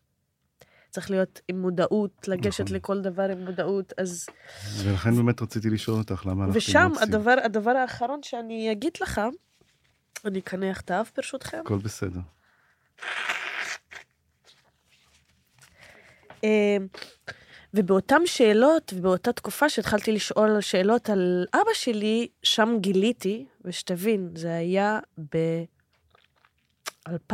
צריך 0.93 1.11
להיות 1.11 1.41
עם 1.47 1.61
מודעות, 1.61 2.27
לגשת 2.27 2.63
נכון. 2.63 2.75
לכל 2.75 3.01
דבר 3.01 3.29
עם 3.31 3.45
מודעות, 3.45 3.93
אז... 3.97 4.25
ולכן 4.83 5.15
באמת 5.15 5.41
רציתי 5.41 5.69
לשאול 5.69 5.97
אותך, 5.97 6.25
למה 6.25 6.43
הלכתי 6.43 6.57
ושם, 6.57 6.91
הדבר, 7.01 7.35
הדבר 7.43 7.71
האחרון 7.71 8.19
שאני 8.23 8.71
אגיד 8.71 8.93
לך, 9.01 9.21
אני 10.25 10.39
אקנח 10.39 10.81
את 10.81 10.91
האף 10.91 11.11
ברשותכם. 11.15 11.61
הכל 11.65 11.77
בסדר. 11.77 12.19
אמ, 16.43 16.87
ובאותן 17.73 18.21
שאלות, 18.25 18.93
ובאותה 18.95 19.33
תקופה 19.33 19.69
שהתחלתי 19.69 20.11
לשאול 20.11 20.61
שאלות 20.61 21.09
על 21.09 21.45
אבא 21.53 21.73
שלי, 21.73 22.27
שם 22.43 22.77
גיליתי, 22.79 23.45
ושתבין, 23.65 24.29
זה 24.35 24.55
היה 24.55 24.99
ב-2000... 25.17 27.33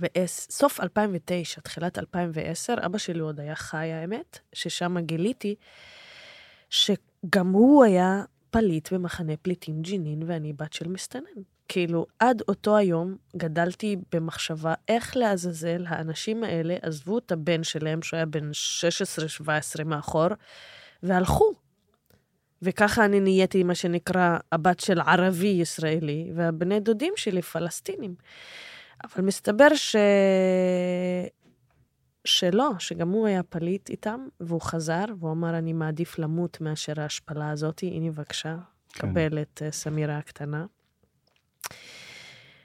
וסוף 0.00 0.80
2009, 0.80 1.60
תחילת 1.60 1.98
2010, 1.98 2.74
אבא 2.86 2.98
שלי 2.98 3.18
עוד 3.18 3.40
היה 3.40 3.54
חי, 3.54 3.92
האמת, 3.92 4.38
ששם 4.52 4.98
גיליתי 4.98 5.54
שגם 6.70 7.52
הוא 7.52 7.84
היה 7.84 8.22
פליט 8.50 8.92
במחנה 8.92 9.32
פליטים 9.42 9.82
ג'נין, 9.82 10.22
ואני 10.26 10.52
בת 10.52 10.72
של 10.72 10.88
מסתנן. 10.88 11.42
כאילו, 11.68 12.06
עד 12.18 12.42
אותו 12.48 12.76
היום 12.76 13.16
גדלתי 13.36 13.96
במחשבה 14.12 14.74
איך 14.88 15.16
לעזאזל 15.16 15.84
האנשים 15.88 16.44
האלה 16.44 16.76
עזבו 16.82 17.18
את 17.18 17.32
הבן 17.32 17.62
שלהם, 17.62 18.02
שהוא 18.02 18.16
היה 18.16 18.26
בן 18.26 18.50
16-17 19.80 19.84
מאחור, 19.84 20.28
והלכו. 21.02 21.52
וככה 22.62 23.04
אני 23.04 23.20
נהייתי 23.20 23.62
מה 23.62 23.74
שנקרא 23.74 24.38
הבת 24.52 24.80
של 24.80 25.00
ערבי 25.00 25.46
ישראלי, 25.46 26.30
והבני 26.34 26.80
דודים 26.80 27.12
שלי 27.16 27.42
פלסטינים. 27.42 28.14
אבל 29.04 29.24
מסתבר 29.24 29.68
ש... 29.74 29.96
שלא, 32.24 32.70
שגם 32.78 33.10
הוא 33.10 33.26
היה 33.26 33.42
פליט 33.42 33.90
איתם, 33.90 34.26
והוא 34.40 34.60
חזר, 34.60 35.04
והוא 35.18 35.32
אמר, 35.32 35.58
אני 35.58 35.72
מעדיף 35.72 36.18
למות 36.18 36.60
מאשר 36.60 37.00
ההשפלה 37.00 37.50
הזאת, 37.50 37.80
הנה 37.82 38.10
בבקשה, 38.10 38.56
כן. 38.92 39.10
קבל 39.10 39.42
את 39.42 39.62
uh, 39.66 39.72
סמירה 39.72 40.18
הקטנה. 40.18 40.66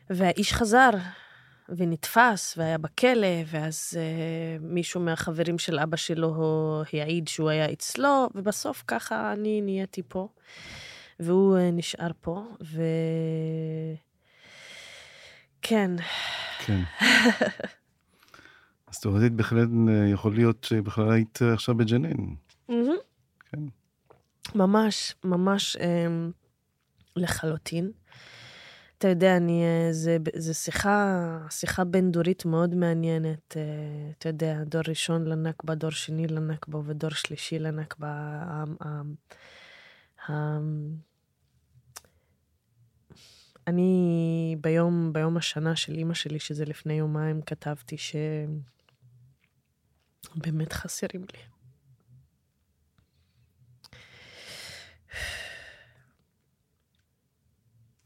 והאיש 0.09 0.53
חזר, 0.53 0.89
ונתפס, 1.69 2.57
והיה 2.57 2.77
בכלא, 2.77 3.27
ואז 3.47 3.93
uh, 3.93 4.63
מישהו 4.63 5.01
מהחברים 5.01 5.59
של 5.59 5.79
אבא 5.79 5.97
שלו 5.97 6.83
העיד 6.93 7.27
שהוא 7.27 7.49
היה 7.49 7.71
אצלו, 7.71 8.29
ובסוף 8.35 8.83
ככה 8.87 9.33
אני 9.33 9.61
נהייתי 9.61 10.01
פה, 10.07 10.27
והוא 11.19 11.57
uh, 11.57 11.59
נשאר 11.73 12.11
פה, 12.21 12.43
ו... 12.63 12.81
כן. 15.63 15.91
כן. 16.65 16.81
אז 18.87 18.99
תאורטית 18.99 19.33
בהחלט 19.33 19.69
אה, 19.89 20.09
יכול 20.09 20.35
להיות 20.35 20.63
שבכלל 20.63 21.11
היית 21.11 21.39
עכשיו 21.53 21.75
בג'נין. 21.75 22.35
כן. 23.51 23.59
ממש, 24.55 25.15
ממש 25.23 25.77
אמ, 25.77 26.31
לחלוטין. 27.15 27.91
אתה 28.97 29.07
יודע, 29.07 29.37
אני, 29.37 29.63
אה, 29.63 29.93
זה, 29.93 30.17
זה 30.35 30.53
שיחה, 30.53 31.37
שיחה 31.49 31.83
בין-דורית 31.83 32.45
מאוד 32.45 32.75
מעניינת. 32.75 33.57
אה, 33.57 33.61
אתה 34.17 34.29
יודע, 34.29 34.63
דור 34.63 34.81
ראשון 34.87 35.25
לנכבה, 35.25 35.75
דור 35.75 35.91
שני 35.91 36.27
לנכבה 36.27 36.79
ודור 36.85 37.09
שלישי 37.11 37.59
לנכבה. 37.59 38.43
אני 43.67 44.55
ביום, 44.61 45.13
ביום 45.13 45.37
השנה 45.37 45.75
של 45.75 45.93
אימא 45.93 46.13
שלי, 46.13 46.39
שזה 46.39 46.65
לפני 46.65 46.93
יומיים, 46.93 47.41
כתבתי 47.41 47.95
שבאמת 50.33 50.73
חסרים 50.73 51.21
לי. 51.21 51.39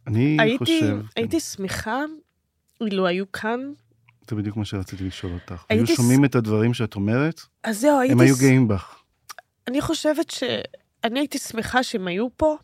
אני 0.07 0.37
הייתי, 0.39 0.57
חושב... 0.57 0.97
הייתי 1.15 1.39
שמחה 1.39 2.03
אילו 2.81 3.07
היו 3.07 3.31
כאן... 3.31 3.59
זה 4.29 4.35
בדיוק 4.35 4.57
מה 4.57 4.65
שרציתי 4.65 5.03
לשאול 5.03 5.33
אותך. 5.33 5.65
היו 5.69 5.87
שומעים 5.87 6.25
ס... 6.25 6.29
את 6.29 6.35
הדברים 6.35 6.73
שאת 6.73 6.95
אומרת, 6.95 7.41
אז 7.63 7.79
זהו. 7.79 8.01
הם 8.11 8.19
היו 8.19 8.35
גאים 8.39 8.67
בך. 8.67 9.03
אני 9.67 9.81
חושבת 9.81 10.29
שאני 10.29 11.19
הייתי 11.19 11.37
שמחה 11.37 11.83
שהם 11.83 12.07
היו 12.07 12.27
פה, 12.37 12.57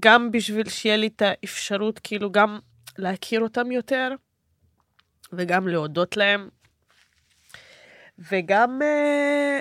גם 0.00 0.30
בשביל 0.30 0.68
שיהיה 0.68 0.96
לי 0.96 1.06
את 1.06 1.22
האפשרות, 1.22 1.98
כאילו, 1.98 2.32
גם 2.32 2.58
להכיר 2.98 3.40
אותם 3.40 3.72
יותר, 3.72 4.12
וגם 5.32 5.68
להודות 5.68 6.16
להם, 6.16 6.48
וגם, 8.18 8.82
אה, 8.82 9.60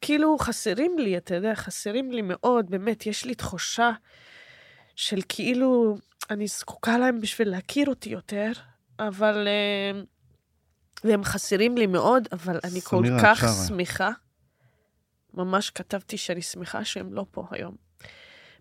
כאילו, 0.00 0.38
חסרים 0.38 0.98
לי, 0.98 1.16
אתה 1.16 1.34
יודע, 1.34 1.54
חסרים 1.54 2.12
לי 2.12 2.22
מאוד, 2.22 2.70
באמת, 2.70 3.06
יש 3.06 3.24
לי 3.24 3.34
תחושה 3.34 3.90
של 4.96 5.18
כאילו, 5.28 5.96
אני 6.30 6.46
זקוקה 6.46 6.98
להם 6.98 7.20
בשביל 7.20 7.48
להכיר 7.48 7.88
אותי 7.88 8.10
יותר, 8.10 8.52
אבל... 8.98 9.48
אה, 9.48 10.00
והם 11.04 11.24
חסרים 11.24 11.76
לי 11.76 11.86
מאוד, 11.86 12.28
אבל 12.32 12.58
אני 12.64 12.80
כל 12.80 13.04
כך 13.22 13.44
שמחה. 13.68 14.10
ממש 15.34 15.70
כתבתי 15.70 16.16
שאני 16.16 16.42
שמחה 16.42 16.84
שהם 16.84 17.12
לא 17.12 17.26
פה 17.30 17.46
היום. 17.50 17.76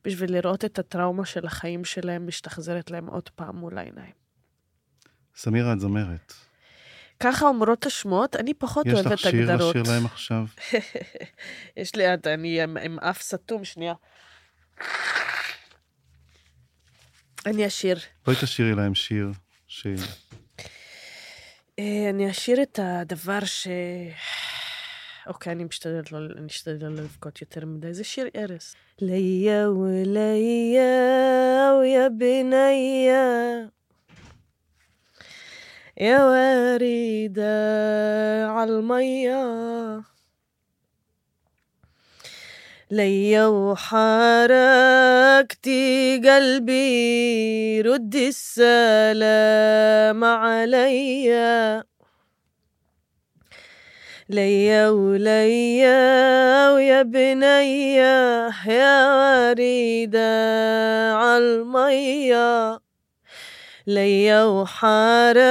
בשביל 0.04 0.34
לראות 0.34 0.66
את 0.66 0.80
הטראומה 0.80 1.26
של 1.26 1.45
החיים 1.45 1.86
שלהם 1.86 2.28
משתחזרת 2.28 2.91
להם 2.91 3.08
עוד 3.08 3.30
פעם 3.30 3.56
מול 3.56 3.78
העיניים. 3.78 4.14
סמירה, 5.36 5.74
את 5.74 5.80
זמרת. 5.80 6.34
ככה 7.20 7.45
אומרות 7.45 7.86
השמועות, 7.86 8.36
אני 8.36 8.54
פחות 8.54 8.88
אוהבת 8.88 9.06
הגדרות. 9.06 9.20
יש 9.20 9.26
לך 9.26 9.32
שיר 9.32 9.56
לשיר 9.56 9.93
להם 9.93 10.06
עכשיו? 10.06 10.45
יש 11.78 11.95
לי, 11.95 12.06
אני 12.26 12.62
עם, 12.62 12.78
עם 12.78 12.99
אף 12.99 13.22
סתום, 13.22 13.66
שנייה. 13.66 13.93
אני 17.45 17.68
אשיר. 17.68 17.97
בואי 18.26 18.38
תשאירי 18.41 18.76
להם 18.76 18.95
שיר. 18.95 19.32
ש... 19.68 19.88
אה, 21.80 22.10
אני 22.10 22.32
אשאיר 22.32 22.62
את 22.62 22.80
הדבר 22.84 23.45
ש... 23.45 23.68
אוקיי, 25.27 25.53
אני 25.53 25.64
משתדלת 25.64 26.12
לא, 26.12 26.19
אני 26.19 26.47
משתדלת 26.47 26.83
לא 26.83 26.89
לבכות 26.89 27.41
יותר 27.41 27.67
מדי. 27.67 27.95
זה 27.95 28.05
שיר 28.05 28.29
ארס. 28.37 28.77
ליה 29.01 29.71
וליה 29.71 30.87
ويا 31.79 32.09
بنية 32.09 33.71
يا 36.01 36.25
وردة 36.25 37.53
عالمية 38.51 40.03
ليا 42.91 43.47
وحركتي 43.47 44.61
قلبي 46.25 47.81
ردي 47.81 48.29
السلام 48.29 50.25
عليا 50.25 51.85
ليا 54.30 54.90
وليا 54.90 56.72
ويا 56.72 57.02
بنية 57.02 58.50
يا 58.68 59.16
وريدة 59.50 60.32
عالمية 61.16 62.80
ليا 63.88 64.44
وحركتي 64.44 65.44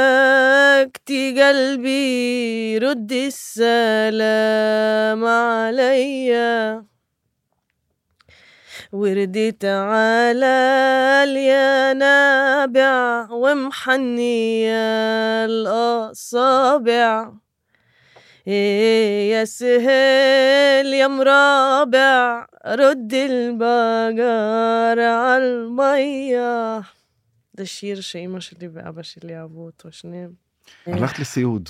قلبي 1.43 2.79
ردي 2.79 3.27
السلام 3.27 5.25
عليا. 5.25 6.85
ورديت 8.93 9.65
على 9.65 10.47
الينابع 11.25 12.93
ومحنية 13.31 14.75
الأصابع. 15.45 17.33
يا 19.32 19.46
سهل 19.46 20.94
يا 20.94 21.08
مرابع 21.08 22.46
رد 22.66 23.14
البقر 23.14 25.00
عالمية 25.00 26.82
ده 27.54 27.66
שיר 27.66 28.02
שאימא 28.02 28.40
שלי 28.40 28.68
ואבא 28.68 29.02
שלי 29.02 29.38
אהבו 29.38 29.66
אותו, 29.66 29.92
שניהם. 29.92 30.34
הלכת 30.86 31.20
לסיעוד. 31.20 31.70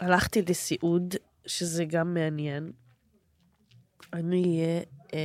הלכתי 0.00 0.42
לסיעוד, 0.42 1.14
שזה 1.46 1.84
גם 1.84 2.14
מעניין. 2.14 2.72
אני, 4.12 4.64
אה, 5.14 5.18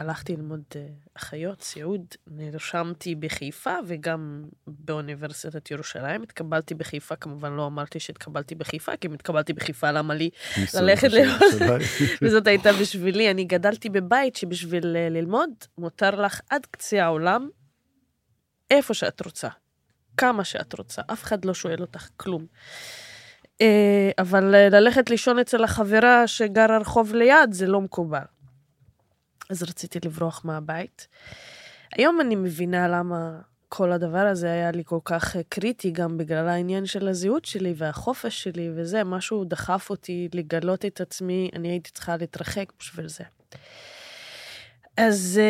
כשהלכתי 0.00 0.36
ללמוד 0.36 0.62
אה, 0.76 0.86
אחיות, 1.16 1.62
סיעוד, 1.62 2.04
נרשמתי 2.26 3.14
בחיפה 3.14 3.74
וגם 3.86 4.44
באוניברסיטת 4.66 5.70
ירושלים. 5.70 6.22
התקבלתי 6.22 6.74
בחיפה, 6.74 7.16
כמובן 7.16 7.52
לא 7.52 7.66
אמרתי 7.66 8.00
שהתקבלתי 8.00 8.54
בחיפה, 8.54 8.96
כי 8.96 9.08
אם 9.08 9.12
התקבלתי 9.12 9.52
בחיפה, 9.52 9.90
למה 9.90 10.14
לי 10.14 10.30
ללכת 10.74 11.08
ללמוד? 11.12 11.80
וזאת 12.22 12.46
הייתה 12.46 12.72
בשבילי. 12.72 13.30
אני 13.30 13.44
גדלתי 13.44 13.88
בבית 13.88 14.36
שבשביל 14.36 14.96
אה, 14.96 15.08
ללמוד, 15.08 15.50
מותר 15.78 16.10
לך 16.10 16.40
עד 16.50 16.66
קצה 16.70 17.04
העולם, 17.04 17.48
איפה 18.70 18.94
שאת 18.94 19.24
רוצה, 19.24 19.48
כמה 20.16 20.44
שאת 20.44 20.78
רוצה, 20.78 21.02
אף 21.12 21.24
אחד 21.24 21.44
לא 21.44 21.54
שואל 21.54 21.80
אותך 21.80 22.08
כלום. 22.16 22.46
אה, 23.60 24.10
אבל 24.18 24.44
ללכת 24.70 25.10
לישון 25.10 25.38
אצל 25.38 25.64
החברה 25.64 26.26
שגרה 26.26 26.78
רחוב 26.78 27.14
ליד, 27.14 27.52
זה 27.52 27.66
לא 27.66 27.80
מקובל. 27.80 28.39
אז 29.50 29.62
רציתי 29.62 29.98
לברוח 30.04 30.44
מהבית. 30.44 31.06
היום 31.96 32.20
אני 32.20 32.36
מבינה 32.36 32.88
למה 32.88 33.40
כל 33.68 33.92
הדבר 33.92 34.26
הזה 34.26 34.52
היה 34.52 34.70
לי 34.70 34.82
כל 34.84 34.98
כך 35.04 35.36
אה, 35.36 35.42
קריטי, 35.48 35.90
גם 35.90 36.18
בגלל 36.18 36.48
העניין 36.48 36.86
של 36.86 37.08
הזהות 37.08 37.44
שלי 37.44 37.74
והחופש 37.76 38.42
שלי 38.42 38.70
וזה, 38.74 39.04
משהו 39.04 39.44
דחף 39.44 39.90
אותי 39.90 40.28
לגלות 40.34 40.84
את 40.84 41.00
עצמי, 41.00 41.50
אני 41.54 41.68
הייתי 41.68 41.90
צריכה 41.90 42.16
להתרחק 42.16 42.72
בשביל 42.78 43.08
זה. 43.08 43.24
אז 44.96 45.40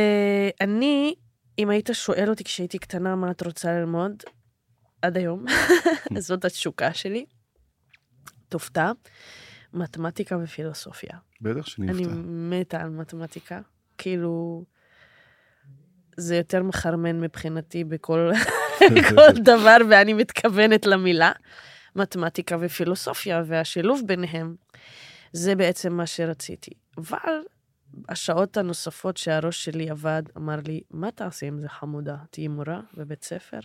אני, 0.61 1.15
אם 1.59 1.71
היית 1.71 1.91
שואל 1.93 2.31
אותי 2.31 2.45
כשהייתי 2.45 2.79
קטנה 2.79 3.17
מה 3.17 3.31
את 3.31 3.43
רוצה 3.43 3.73
ללמוד, 3.73 4.23
עד 5.03 5.17
היום, 5.17 5.45
זאת 6.19 6.45
התשוקה 6.45 6.95
שלי. 6.95 7.25
תופתע, 8.49 8.93
מתמטיקה 9.73 10.37
ופילוסופיה. 10.43 11.19
בטח 11.41 11.67
שאני 11.67 11.89
אני 11.89 12.05
אופתע. 12.05 12.21
מתה 12.27 12.81
על 12.81 12.89
מתמטיקה. 12.89 13.61
כאילו, 14.01 14.65
זה 16.17 16.37
יותר 16.37 16.63
מחרמן 16.63 17.21
מבחינתי 17.21 17.85
בכל 17.85 18.31
בכל 18.97 19.33
דבר, 19.45 19.77
ואני 19.91 20.13
מתכוונת 20.13 20.87
למילה. 20.87 21.33
מתמטיקה 21.97 22.57
ופילוסופיה, 22.61 23.43
והשילוב 23.47 24.03
ביניהם, 24.07 24.55
זה 25.33 25.55
בעצם 25.55 25.93
מה 25.93 26.07
שרציתי. 26.07 26.71
אבל 26.99 27.43
השעות 28.09 28.57
הנוספות 28.57 29.17
שהראש 29.17 29.65
שלי 29.65 29.91
עבד, 29.91 30.23
אמר 30.37 30.57
לי, 30.67 30.81
מה 30.91 31.11
תעשי 31.11 31.47
עם 31.47 31.59
זה 31.59 31.69
חמודה? 31.69 32.17
תהיי 32.31 32.49
מורה 32.49 32.81
בבית 32.95 33.25
ספר? 33.25 33.61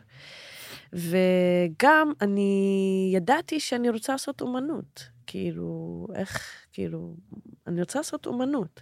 וגם 0.93 2.13
אני 2.21 3.11
ידעתי 3.15 3.59
שאני 3.59 3.89
רוצה 3.89 4.11
לעשות 4.11 4.41
אומנות. 4.41 5.09
כאילו, 5.27 6.07
איך, 6.15 6.65
כאילו, 6.73 7.15
אני 7.67 7.81
רוצה 7.81 7.99
לעשות 7.99 8.25
אומנות. 8.25 8.81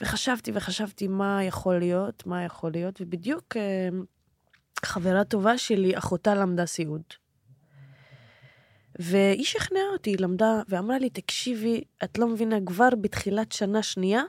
וחשבתי 0.00 0.50
וחשבתי 0.54 1.08
מה 1.08 1.44
יכול 1.44 1.78
להיות, 1.78 2.26
מה 2.26 2.44
יכול 2.44 2.72
להיות, 2.72 3.00
ובדיוק 3.00 3.56
אה, 3.56 3.88
חברה 4.84 5.24
טובה 5.24 5.58
שלי, 5.58 5.98
אחותה 5.98 6.34
למדה 6.34 6.66
סיעוד. 6.66 7.02
והיא 8.98 9.44
שכנעה 9.44 9.82
אותי, 9.92 10.16
למדה, 10.16 10.62
ואמרה 10.68 10.98
לי, 10.98 11.10
תקשיבי, 11.10 11.84
את 12.04 12.18
לא 12.18 12.28
מבינה, 12.28 12.56
כבר 12.66 12.88
בתחילת 13.00 13.52
שנה 13.52 13.82
שנייה, 13.82 14.22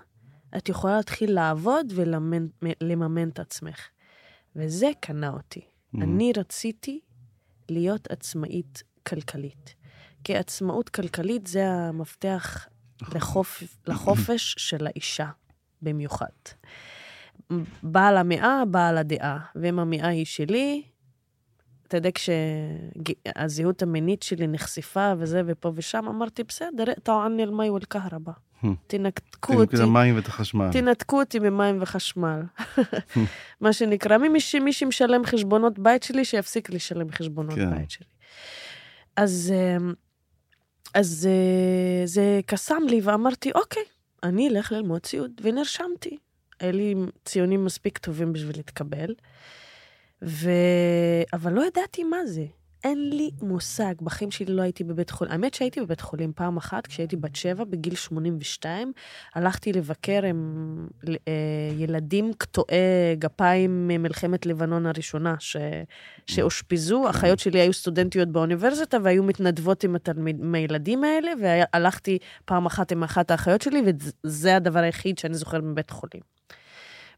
את 0.58 0.70
יכולה 0.70 0.98
להתחיל 0.98 1.34
לעבוד 1.34 1.94
ולממן 1.96 3.30
את 3.30 3.40
עצמך. 3.40 3.88
וזה 4.56 4.90
קנה 5.00 5.30
אותי. 5.30 5.60
Mhm. 5.60 6.04
אני 6.04 6.32
רציתי 6.38 7.00
להיות 7.70 8.12
עצמאית 8.12 8.84
כלכלית. 9.08 9.76
כי 10.24 10.36
עצמאות 10.36 10.90
כלכלית 10.90 11.48
זה 11.48 11.68
המפתח 11.70 12.68
לחופ... 13.16 13.64
לחופש 13.88 14.56
של 14.58 14.88
האישה 14.88 15.30
במיוחד. 15.82 16.26
בעל 17.84 18.18
המאה, 18.18 18.64
בעל 18.66 18.98
הדעה, 18.98 19.40
ואם 19.56 19.80
המאה 19.80 20.08
היא 20.08 20.26
שלי, 20.26 20.84
אתה 21.88 21.98
יודע, 21.98 22.10
כשהזהות 22.14 23.82
המינית 23.82 24.24
שלי 24.24 24.48
נחשפה 24.48 25.14
וזה 25.18 25.42
ופה 25.46 25.72
ושם, 25.76 26.06
אמרתי, 26.10 26.44
בסדר, 26.44 26.84
טועני 27.04 27.44
אל-מי 27.44 27.70
ואל-כהרבה. 27.70 28.32
תנתקו 28.88 29.54
אותי. 29.54 29.76
את 29.76 29.82
המים 29.82 30.16
ואת 30.16 30.28
החשמל. 30.28 30.70
תנתקו 30.72 31.20
אותי 31.20 31.40
ממים 31.40 31.82
וחשמל. 31.82 32.42
מה 33.62 33.74
שנקרא, 33.74 34.18
מי. 34.18 34.30
מי 34.62 34.74
שמשלם 34.74 35.26
חשבונות 35.26 35.80
בית 35.80 36.04
שלי, 36.04 36.26
שיפסיק 36.26 36.70
לשלם 36.70 37.12
חשבונות 37.12 37.56
כן. 37.56 37.76
בית 37.76 37.92
שלי. 37.92 38.06
אז, 39.16 39.54
אמ, 39.56 39.94
אז 40.94 41.30
אה, 41.32 42.06
זה 42.06 42.40
קסם 42.46 42.84
לי, 42.90 43.02
ואמרתי, 43.04 43.52
אוקיי, 43.56 43.84
אני 44.24 44.50
אלך 44.50 44.72
ללמוד 44.72 45.06
סיעוד, 45.06 45.42
ונרשמתי. 45.44 46.18
היה 46.60 46.72
לי 46.72 46.96
ציונים 47.26 47.66
מספיק 47.66 47.98
טובים 47.98 48.34
בשביל 48.34 48.58
להתקבל, 48.58 49.16
ו... 50.22 50.50
אבל 51.34 51.54
לא 51.54 51.66
ידעתי 51.66 52.04
מה 52.04 52.26
זה. 52.26 52.46
אין 52.84 53.10
לי 53.10 53.32
מושג, 53.42 53.94
בחיים 54.02 54.32
שלי 54.32 54.54
לא 54.54 54.62
הייתי 54.62 54.84
בבית 54.84 55.10
חולים. 55.10 55.32
האמת 55.32 55.54
שהייתי 55.54 55.82
בבית 55.82 56.02
חולים 56.02 56.34
פעם 56.36 56.58
אחת, 56.58 56.88
כשהייתי 56.88 57.16
בת 57.16 57.36
שבע, 57.36 57.64
בגיל 57.64 57.96
82, 57.96 58.92
הלכתי 59.36 59.74
לבקר 59.74 60.26
עם 60.26 60.88
אה, 61.08 61.14
ילדים 61.78 62.34
קטועי 62.38 62.78
גפיים 63.14 63.88
ממלחמת 63.88 64.46
לבנון 64.46 64.86
הראשונה, 64.86 65.36
ש... 65.40 65.58
שאושפזו. 66.26 67.10
אחיות 67.10 67.40
שלי 67.40 67.60
היו 67.60 67.74
סטודנטיות 67.74 68.28
באוניברסיטה 68.28 68.98
והיו 69.04 69.24
מתנדבות 69.24 69.84
עם, 69.84 69.96
התלמיד, 69.96 70.40
עם 70.40 70.56
הילדים 70.56 71.04
האלה, 71.04 71.32
והלכתי 71.42 72.18
פעם 72.46 72.66
אחת 72.66 72.92
עם 72.92 73.04
אחת 73.04 73.32
האחיות 73.32 73.62
שלי, 73.62 73.82
וזה 74.24 74.56
הדבר 74.56 74.80
היחיד 74.80 75.18
שאני 75.18 75.34
זוכרת 75.34 75.64
מבית 75.64 75.90
חולים. 75.90 76.22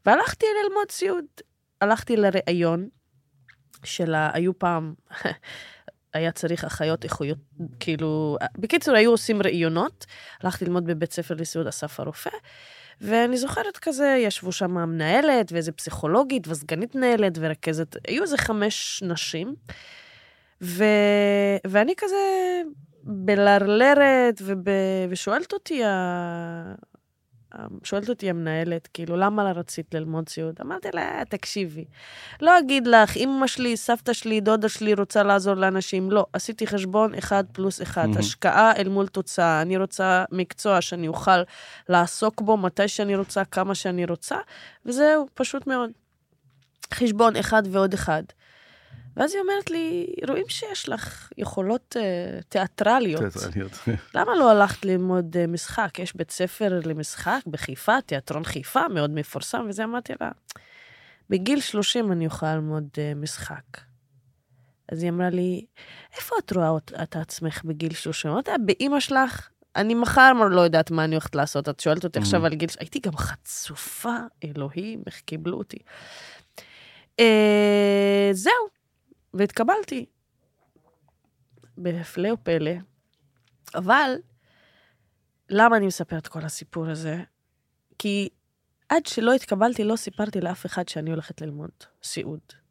והלכתי 0.06 0.46
ללמוד 0.62 0.90
סיעוד. 0.90 1.24
הלכתי 1.80 2.16
לראיון, 2.16 2.88
של 3.84 4.14
ה... 4.14 4.30
היו 4.34 4.58
פעם, 4.58 4.94
היה 6.14 6.32
צריך 6.32 6.64
אחיות 6.64 7.04
איכויות, 7.04 7.38
כאילו, 7.80 8.38
בקיצור, 8.58 8.94
היו 8.94 9.10
עושים 9.10 9.42
ראיונות, 9.42 10.06
הלכתי 10.42 10.64
ללמוד 10.64 10.86
בבית 10.86 11.12
ספר 11.12 11.34
לסיעוד 11.34 11.66
אסף 11.66 12.00
הרופא, 12.00 12.30
ואני 13.00 13.36
זוכרת 13.36 13.76
כזה, 13.76 14.16
ישבו 14.18 14.52
שם 14.52 14.78
המנהלת, 14.78 15.52
ואיזה 15.52 15.72
פסיכולוגית, 15.72 16.48
וסגנית 16.48 16.94
מנהלת, 16.94 17.32
ורכזת, 17.40 17.96
היו 18.08 18.22
איזה 18.22 18.38
חמש 18.38 19.02
נשים, 19.06 19.54
ו... 20.62 20.84
ואני 21.66 21.94
כזה 21.96 22.16
בלרלרת, 23.04 24.42
וב... 24.44 24.64
ושואלת 25.08 25.52
אותי. 25.52 25.82
שואלת 27.84 28.08
אותי 28.08 28.30
המנהלת, 28.30 28.88
כאילו, 28.94 29.16
למה 29.16 29.44
לא 29.44 29.58
רצית 29.58 29.94
ללמוד 29.94 30.28
סיעוד? 30.28 30.54
אמרתי 30.60 30.88
לה, 30.94 31.22
תקשיבי, 31.28 31.84
לא 32.40 32.58
אגיד 32.58 32.86
לך, 32.86 33.16
אמא 33.16 33.46
שלי, 33.46 33.76
סבתא 33.76 34.12
שלי, 34.12 34.40
דודה 34.40 34.68
שלי 34.68 34.94
רוצה 34.94 35.22
לעזור 35.22 35.54
לאנשים, 35.54 36.10
לא. 36.10 36.26
עשיתי 36.32 36.66
חשבון 36.66 37.14
אחד 37.14 37.44
פלוס 37.52 37.82
אחד. 37.82 38.08
השקעה 38.18 38.72
אל 38.76 38.88
מול 38.88 39.06
תוצאה. 39.06 39.62
אני 39.62 39.76
רוצה 39.76 40.24
מקצוע 40.32 40.80
שאני 40.80 41.08
אוכל 41.08 41.42
לעסוק 41.88 42.40
בו 42.40 42.56
מתי 42.56 42.88
שאני 42.88 43.16
רוצה, 43.16 43.44
כמה 43.44 43.74
שאני 43.74 44.04
רוצה, 44.04 44.36
וזהו, 44.86 45.26
פשוט 45.34 45.66
מאוד. 45.66 45.90
חשבון 46.94 47.36
אחד 47.36 47.62
ועוד 47.70 47.94
אחד. 47.94 48.22
ואז 49.16 49.34
היא 49.34 49.40
אומרת 49.42 49.70
לי, 49.70 50.06
רואים 50.28 50.48
שיש 50.48 50.88
לך 50.88 51.28
יכולות 51.38 51.96
uh, 51.98 52.44
תיאטרליות. 52.48 53.22
תיאטרליות. 53.22 53.72
למה 54.14 54.34
לא 54.34 54.50
הלכת 54.50 54.84
ללמוד 54.84 55.36
אה, 55.36 55.46
משחק? 55.46 55.98
יש 55.98 56.16
בית 56.16 56.30
ספר 56.30 56.80
למשחק 56.84 57.40
בחיפה, 57.46 58.00
תיאטרון 58.06 58.44
חיפה, 58.44 58.88
מאוד 58.88 59.10
מפורסם, 59.10 59.66
וזה 59.68 59.84
אמרתי 59.84 60.12
לה, 60.20 60.30
בגיל 61.30 61.60
30 61.60 62.12
אני 62.12 62.26
אוכל 62.26 62.54
ללמוד 62.54 62.88
אה, 62.98 63.12
משחק. 63.16 63.80
אז 64.92 65.02
היא 65.02 65.10
אמרה 65.10 65.30
לי, 65.30 65.64
איפה 66.16 66.34
את 66.44 66.52
רואה 66.52 66.68
אות- 66.68 66.92
את 67.02 67.16
עצמך 67.16 67.64
בגיל 67.64 67.94
30? 67.94 68.30
אמרתי 68.30 68.50
לה, 68.50 68.58
באימא 68.58 69.00
שלך, 69.00 69.48
אני 69.76 69.94
מחר 69.94 70.32
לא 70.50 70.60
יודעת 70.60 70.90
מה 70.90 71.04
אני 71.04 71.14
הולכת 71.14 71.34
לעשות. 71.34 71.68
את 71.68 71.80
שואלת 71.80 72.04
אותי 72.04 72.18
עכשיו. 72.18 72.46
על 72.46 72.54
גיל... 72.54 72.68
הייתי 72.80 72.98
גם 72.98 73.16
חצופה, 73.16 74.16
אלוהים, 74.44 75.02
איך 75.06 75.20
קיבלו 75.20 75.58
אותי. 75.58 75.78
זהו, 78.32 78.52
והתקבלתי. 79.34 80.06
בהפלא 81.76 82.28
ופלא. 82.32 82.72
אבל, 83.74 84.14
למה 85.48 85.76
אני 85.76 85.86
מספרת 85.86 86.28
כל 86.28 86.40
הסיפור 86.40 86.86
הזה? 86.86 87.22
כי 87.98 88.28
עד 88.88 89.06
שלא 89.06 89.32
התקבלתי, 89.32 89.84
לא 89.84 89.96
סיפרתי 89.96 90.40
לאף 90.40 90.66
אחד 90.66 90.88
שאני 90.88 91.10
הולכת 91.10 91.40
ללמוד 91.40 91.70
סיעוד. 92.02 92.61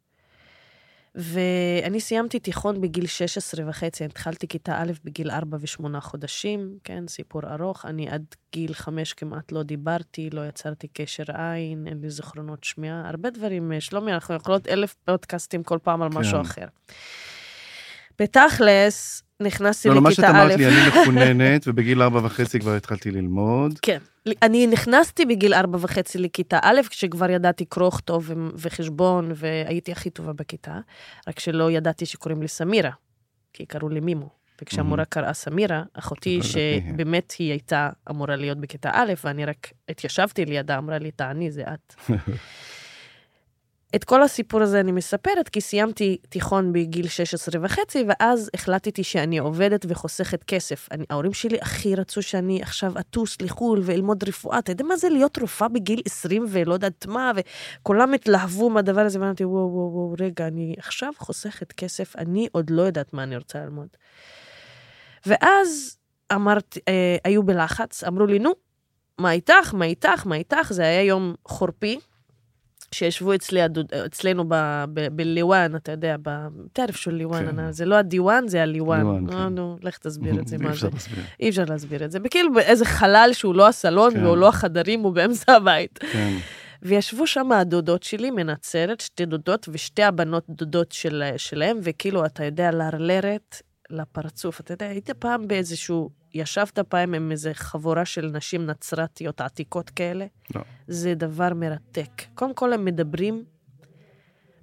ואני 1.14 2.00
סיימתי 2.00 2.38
תיכון 2.38 2.80
בגיל 2.80 3.06
16 3.06 3.68
וחצי, 3.68 4.04
התחלתי 4.04 4.48
כיתה 4.48 4.82
א' 4.82 4.92
בגיל 5.04 5.30
4 5.30 5.56
ו-8 5.60 6.00
חודשים, 6.00 6.78
כן, 6.84 7.04
סיפור 7.08 7.42
ארוך. 7.54 7.86
אני 7.86 8.10
עד 8.10 8.24
גיל 8.52 8.74
5 8.74 9.12
כמעט 9.12 9.52
לא 9.52 9.62
דיברתי, 9.62 10.30
לא 10.30 10.48
יצרתי 10.48 10.88
קשר 10.92 11.24
עין, 11.28 11.86
אין 11.86 12.00
לי 12.00 12.10
זיכרונות 12.10 12.64
שמיעה, 12.64 13.08
הרבה 13.08 13.30
דברים. 13.30 13.72
אה, 13.72 13.80
שלומי, 13.80 14.12
אנחנו 14.12 14.34
יכולות 14.34 14.68
אלף 14.68 14.94
פודקאסטים 15.04 15.62
כל 15.62 15.78
פעם 15.82 16.02
על 16.02 16.08
משהו 16.08 16.32
כן. 16.32 16.40
אחר. 16.40 16.66
בתכלס, 18.18 19.22
נכנסתי 19.40 19.88
לא, 19.88 19.94
לא, 19.94 20.00
מה 20.00 20.10
לכיתה 20.10 20.26
שאת 20.26 20.34
א', 20.34 20.38
אמרת 20.40 20.58
לי, 20.58 20.66
אני 20.66 20.88
מחוננת, 20.88 21.68
ובגיל 21.68 22.02
ארבע 22.02 22.20
וחצי 22.22 22.60
כבר 22.60 22.74
התחלתי 22.74 23.10
ללמוד. 23.10 23.78
כן. 23.82 23.98
אני 24.42 24.66
נכנסתי 24.66 25.24
בגיל 25.24 25.54
ארבע 25.54 25.78
וחצי 25.80 26.18
לכיתה 26.18 26.58
א', 26.62 26.80
כשכבר 26.90 27.30
ידעתי 27.30 27.64
קרוא 27.64 27.90
ו- 28.22 28.32
וחשבון, 28.54 29.32
והייתי 29.34 29.92
הכי 29.92 30.10
טובה 30.10 30.32
בכיתה, 30.32 30.78
רק 31.28 31.40
שלא 31.40 31.70
ידעתי 31.70 32.06
שקוראים 32.06 32.42
לי 32.42 32.48
סמירה, 32.48 32.90
כי 33.52 33.66
קראו 33.66 33.88
לי 33.88 34.00
מימו. 34.00 34.42
וכשהמורה 34.62 35.04
קראה 35.04 35.32
סמירה, 35.32 35.82
אחותי, 35.94 36.30
ידעתי. 36.30 36.48
שבאמת 36.48 37.34
היא 37.38 37.50
הייתה 37.50 37.90
אמורה 38.10 38.36
להיות 38.36 38.58
בכיתה 38.58 38.90
א', 38.92 39.12
ואני 39.24 39.44
רק 39.44 39.72
התיישבתי 39.88 40.44
לידה, 40.44 40.78
אמרה 40.78 40.98
לי, 40.98 41.10
תעני, 41.10 41.50
זה 41.50 41.62
את. 41.62 41.94
את 43.96 44.04
כל 44.04 44.22
הסיפור 44.22 44.62
הזה 44.62 44.80
אני 44.80 44.92
מספרת, 44.92 45.48
כי 45.48 45.60
סיימתי 45.60 46.16
תיכון 46.28 46.72
בגיל 46.72 47.08
16 47.08 47.64
וחצי, 47.64 48.04
ואז 48.08 48.50
החלטתי 48.54 49.04
שאני 49.04 49.38
עובדת 49.38 49.86
וחוסכת 49.88 50.44
כסף. 50.44 50.88
אני, 50.90 51.04
ההורים 51.10 51.32
שלי 51.32 51.58
הכי 51.60 51.94
רצו 51.94 52.22
שאני 52.22 52.62
עכשיו 52.62 52.98
אטוס 52.98 53.42
לחו"ל 53.42 53.80
ואלמוד 53.84 54.24
רפואה. 54.28 54.58
אתה 54.58 54.72
יודע 54.72 54.84
מה 54.84 54.96
זה 54.96 55.08
להיות 55.08 55.38
רופאה 55.38 55.68
בגיל 55.68 56.02
20 56.06 56.46
ולא 56.48 56.74
יודעת 56.74 57.06
מה, 57.06 57.32
וכולם 57.36 58.14
התלהבו 58.14 58.70
מהדבר 58.70 59.00
הזה, 59.00 59.20
ואמרתי, 59.20 59.44
וואו, 59.44 59.72
וואו, 59.72 59.92
וואו, 59.92 60.14
רגע, 60.20 60.46
אני 60.46 60.74
עכשיו 60.78 61.12
חוסכת 61.18 61.72
כסף, 61.72 62.16
אני 62.16 62.48
עוד 62.52 62.70
לא 62.70 62.82
יודעת 62.82 63.12
מה 63.12 63.22
אני 63.22 63.36
רוצה 63.36 63.58
ללמוד. 63.58 63.88
ואז 65.26 65.98
אמרתי, 66.32 66.80
אה, 66.88 67.16
היו 67.24 67.42
בלחץ, 67.42 68.04
אמרו 68.04 68.26
לי, 68.26 68.38
נו, 68.38 68.52
מה 69.18 69.32
איתך, 69.32 69.74
מה 69.74 69.84
איתך, 69.84 70.26
מה 70.26 70.34
איתך? 70.34 70.72
זה 70.72 70.82
היה 70.82 71.02
יום 71.02 71.34
חורפי. 71.48 71.98
שישבו 72.94 73.34
אצלי, 73.34 73.60
אצלנו 74.06 74.44
בליוואן, 75.12 75.76
אתה 75.76 75.92
יודע, 75.92 76.16
בטרף 76.22 76.96
של 76.96 77.14
ליוואן, 77.14 77.56
כן. 77.56 77.72
זה 77.72 77.84
לא 77.84 77.94
הדיוואן, 77.94 78.48
זה 78.48 78.62
הליוואן. 78.62 78.98
ליוואן, 79.00 79.24
נו, 79.24 79.32
כן. 79.32 79.54
נו, 79.54 79.76
לך 79.82 79.98
תסביר 79.98 80.40
את 80.40 80.48
זה, 80.48 80.56
אי 80.60 80.62
מה 80.62 80.70
אפשר 80.70 80.86
זה. 80.86 80.92
להסביר. 80.94 81.24
אי 81.40 81.48
אפשר 81.48 81.64
להסביר 81.68 82.04
את 82.04 82.10
זה. 82.10 82.20
בכאילו 82.20 82.54
באיזה 82.54 82.84
חלל 82.84 83.30
שהוא 83.32 83.54
לא 83.54 83.68
הסלון 83.68 84.12
כן. 84.14 84.24
והוא 84.24 84.36
לא 84.36 84.48
החדרים, 84.48 85.00
הוא 85.00 85.12
באמצע 85.12 85.52
הבית. 85.52 85.98
כן. 86.12 86.32
וישבו 86.82 87.26
שם 87.26 87.52
הדודות 87.52 88.02
שלי 88.02 88.30
מנצרת, 88.30 89.00
שתי 89.00 89.26
דודות 89.26 89.68
ושתי 89.72 90.02
הבנות 90.02 90.44
דודות 90.48 90.92
של, 90.92 91.22
שלהם, 91.36 91.78
וכאילו, 91.82 92.26
אתה 92.26 92.44
יודע, 92.44 92.70
לרלרת 92.70 93.62
לפרצוף. 93.90 94.60
אתה 94.60 94.72
יודע, 94.72 94.86
היית 94.86 95.10
פעם 95.10 95.48
באיזשהו, 95.48 96.10
ישבת 96.34 96.78
פעם 96.78 97.14
עם 97.14 97.30
איזו 97.30 97.50
חבורה 97.54 98.04
של 98.04 98.26
נשים 98.26 98.66
נצרתיות 98.66 99.40
עתיקות 99.40 99.90
כאלה? 99.90 100.26
לא. 100.54 100.60
זה 100.88 101.14
דבר 101.14 101.54
מרתק. 101.54 102.22
קודם 102.34 102.54
כל, 102.54 102.72
הם 102.72 102.84
מדברים 102.84 103.44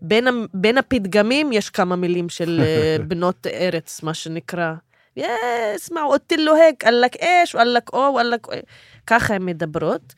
בין, 0.01 0.27
בין 0.53 0.77
הפתגמים 0.77 1.51
יש 1.51 1.69
כמה 1.69 1.95
מילים 1.95 2.29
של 2.29 2.61
אה, 2.63 2.97
בנות 3.07 3.47
ארץ, 3.47 4.03
מה 4.03 4.13
שנקרא. 4.13 4.73
יס, 5.15 5.25
מה, 5.27 5.35
יסמעו, 5.75 6.11
אוטלוהק, 6.13 6.83
עלק 6.85 7.15
אש, 7.15 7.55
עלק 7.55 7.93
או, 7.93 8.19
עלק... 8.19 8.47
אה, 8.49 8.59
ככה 9.07 9.33
הן 9.33 9.45
מדברות. 9.45 10.13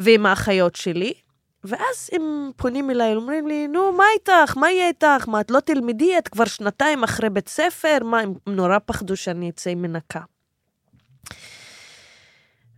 ועם 0.00 0.26
האחיות 0.26 0.76
שלי, 0.76 1.12
ואז 1.64 2.10
הם 2.12 2.50
פונים 2.56 2.90
אליי, 2.90 3.14
אומרים 3.14 3.46
לי, 3.46 3.68
נו, 3.68 3.92
מה 3.92 4.04
איתך? 4.14 4.56
מה 4.56 4.70
יהיה 4.70 4.88
איתך? 4.88 5.28
מה, 5.28 5.40
את 5.40 5.50
לא 5.50 5.60
תלמדי? 5.60 6.18
את 6.18 6.28
כבר 6.28 6.44
שנתיים 6.44 7.04
אחרי 7.04 7.30
בית 7.30 7.48
ספר? 7.48 7.98
מה, 8.04 8.20
הם 8.20 8.34
נורא 8.46 8.78
פחדו 8.86 9.16
שאני 9.16 9.50
אצא 9.50 9.70
עם 9.70 9.82
מנקה. 9.82 10.20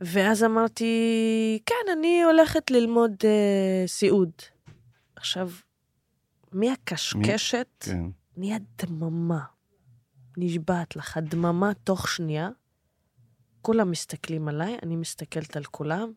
ואז 0.01 0.45
אמרתי, 0.45 1.59
כן, 1.67 1.93
אני 1.99 2.23
הולכת 2.23 2.71
ללמוד 2.71 3.15
אה, 3.25 3.87
סיעוד. 3.87 4.31
עכשיו, 5.17 5.51
מהקשקשת 6.53 7.69
כן. 7.81 8.05
נהיה 8.37 8.59
דממה. 8.83 9.41
נשבעת 10.37 10.97
לך, 10.97 11.19
דממה 11.23 11.75
תוך 11.85 12.09
שנייה. 12.09 12.49
כולם 13.63 13.91
מסתכלים 13.91 14.49
עליי, 14.49 14.79
אני 14.83 14.97
מסתכלת 14.97 15.57
על 15.57 15.65
כולם, 15.65 16.13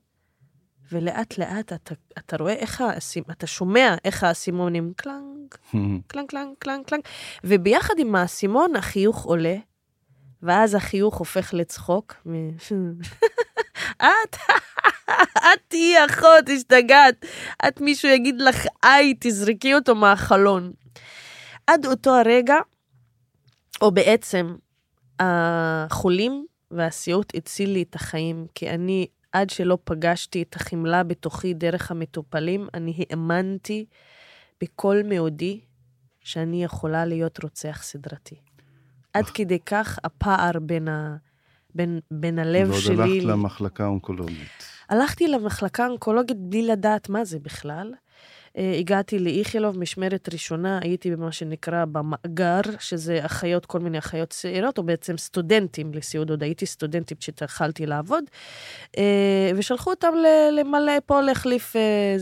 ולאט 0.92 1.38
לאט 1.38 1.74
אתה, 1.74 1.96
אתה 2.18 2.38
רואה 2.38 2.54
איך 2.54 2.82
האסימ... 2.82 3.24
אתה 3.32 3.48
שומע 3.48 3.96
איך 4.06 4.24
האסימונים 4.24 4.94
קלנג, 4.96 5.56
קלנג, 6.08 6.28
קלנג, 6.30 6.54
קלנג, 6.60 6.86
קלנג, 6.86 7.04
וביחד 7.44 7.94
עם 7.98 8.16
האסימון 8.16 8.76
החיוך 8.76 9.24
עולה, 9.24 9.56
ואז 10.44 10.76
החיוך 10.76 11.18
הופך 11.18 11.54
לצחוק. 11.54 12.14
את, 13.98 14.36
את 15.38 15.60
תהיי 15.68 16.06
אחות, 16.06 16.50
השתגעת. 16.56 17.26
את 17.68 17.82
מישהו 17.82 18.10
יגיד 18.10 18.42
לך, 18.42 18.66
איי, 18.84 19.14
תזרקי 19.20 19.76
אותו 19.76 19.96
מהחלון. 19.96 20.74
עד 21.68 21.86
אותו 21.86 22.16
הרגע, 22.16 22.56
או 23.82 23.92
בעצם, 23.92 24.56
החולים 25.20 26.46
והסיוט 26.72 27.36
הציל 27.36 27.70
לי 27.70 27.84
את 27.90 27.96
החיים, 27.96 28.46
כי 28.56 28.70
אני, 28.70 29.08
עד 29.34 29.50
שלא 29.50 29.78
פגשתי 29.84 30.42
את 30.42 30.56
החמלה 30.56 31.04
בתוכי 31.04 31.54
דרך 31.54 31.92
המטופלים, 31.92 32.68
אני 32.74 33.06
האמנתי 33.10 33.86
בכל 34.62 35.02
מאודי 35.06 35.62
שאני 36.20 36.64
יכולה 36.64 37.06
להיות 37.06 37.44
רוצח 37.44 37.84
סדרתי. 37.84 38.36
עד 39.14 39.26
כדי 39.26 39.60
כך 39.60 40.00
הפער 40.04 40.52
בין, 40.62 40.88
ה... 40.88 41.18
בין, 41.76 42.00
בין 42.12 42.40
הלב 42.40 42.70
ועוד 42.70 42.82
שלי... 42.82 43.04
הלכת 43.04 43.26
למחלקה 43.26 43.84
האונקולוגית. 43.84 44.64
הלכתי 44.90 45.28
למחלקה 45.28 45.86
האונקולוגית 45.86 46.38
בלי 46.40 46.68
לדעת 46.68 47.10
מה 47.10 47.26
זה 47.26 47.40
בכלל. 47.40 47.94
אה, 48.58 48.76
הגעתי 48.80 49.20
לאיכילוב, 49.20 49.80
משמרת 49.80 50.30
ראשונה, 50.34 50.80
הייתי 50.82 51.12
במה 51.12 51.32
שנקרא 51.32 51.86
במאגר, 51.86 52.62
שזה 52.80 53.26
אחיות, 53.26 53.66
כל 53.66 53.80
מיני 53.80 53.98
אחיות 53.98 54.30
צעירות, 54.30 54.78
או 54.78 54.84
בעצם 54.84 55.18
סטודנטים 55.18 55.94
לסיעוד, 55.94 56.30
עוד 56.30 56.44
הייתי 56.44 56.66
סטודנטית 56.66 57.22
שהתחלתי 57.22 57.86
לעבוד, 57.86 58.24
אה, 58.98 59.52
ושלחו 59.56 59.90
אותם 59.90 60.14
למלא, 60.52 60.94
פה 61.06 61.22
להחליף 61.22 61.76
אה, 61.76 62.16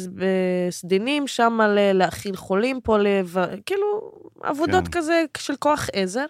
סדינים, 0.69 1.27
שם 1.27 1.59
להאכיל 1.93 2.35
חולים, 2.35 2.81
פה 2.81 2.97
לב... 2.97 3.35
כאילו, 3.65 4.11
עבודות 4.43 4.87
כן. 4.87 4.91
כזה 4.91 5.23
של 5.37 5.55
כוח 5.55 5.89
עזר. 5.93 6.25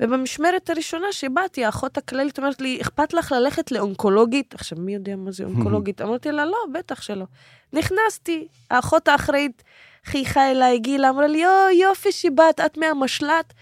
ובמשמרת 0.00 0.70
הראשונה 0.70 1.12
שבאתי, 1.12 1.64
האחות 1.64 1.98
הכללית 1.98 2.38
אומרת 2.38 2.60
לי, 2.60 2.78
אכפת 2.80 3.12
לך 3.12 3.32
ללכת 3.32 3.72
לאונקולוגית? 3.72 4.54
עכשיו, 4.54 4.78
מי 4.78 4.94
יודע 4.94 5.16
מה 5.16 5.32
זה 5.32 5.44
אונקולוגית? 5.44 6.00
אמרתי 6.02 6.32
לה, 6.32 6.44
לא, 6.44 6.58
בטח 6.72 7.02
שלא. 7.02 7.24
נכנסתי, 7.72 8.48
האחות 8.70 9.08
האחראית 9.08 9.62
חייכה 10.04 10.50
אליי, 10.50 10.78
גילה, 10.78 11.08
אמרה 11.08 11.26
לי, 11.26 11.38
יו, 11.38 11.50
יופי 11.80 12.12
שבאת, 12.12 12.60
את 12.60 12.78
מהמשל"ט. 12.78 13.52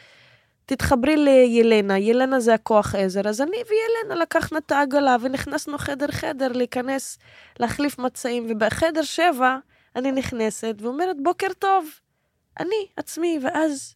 תתחברי 0.66 1.16
לילנה, 1.16 1.99
ילנה 1.99 2.41
זה 2.41 2.55
הכוח 2.55 2.95
עזר. 2.95 3.28
אז 3.28 3.41
אני 3.41 3.57
וילנה 3.57 4.22
לקחנו 4.22 4.59
את 4.59 4.72
העגלה 4.72 5.16
ונכנסנו 5.20 5.78
חדר-חדר 5.78 6.53
להיכנס, 6.53 7.18
להחליף 7.61 7.99
מצעים, 7.99 8.47
ובחדר 8.49 9.03
שבע 9.03 9.57
אני 9.97 10.12
נכנסת 10.12 10.74
ואומרת, 10.78 11.16
בוקר 11.22 11.49
טוב, 11.59 11.89
אני 12.61 12.86
עצמי, 12.97 13.39
ואז 13.43 13.95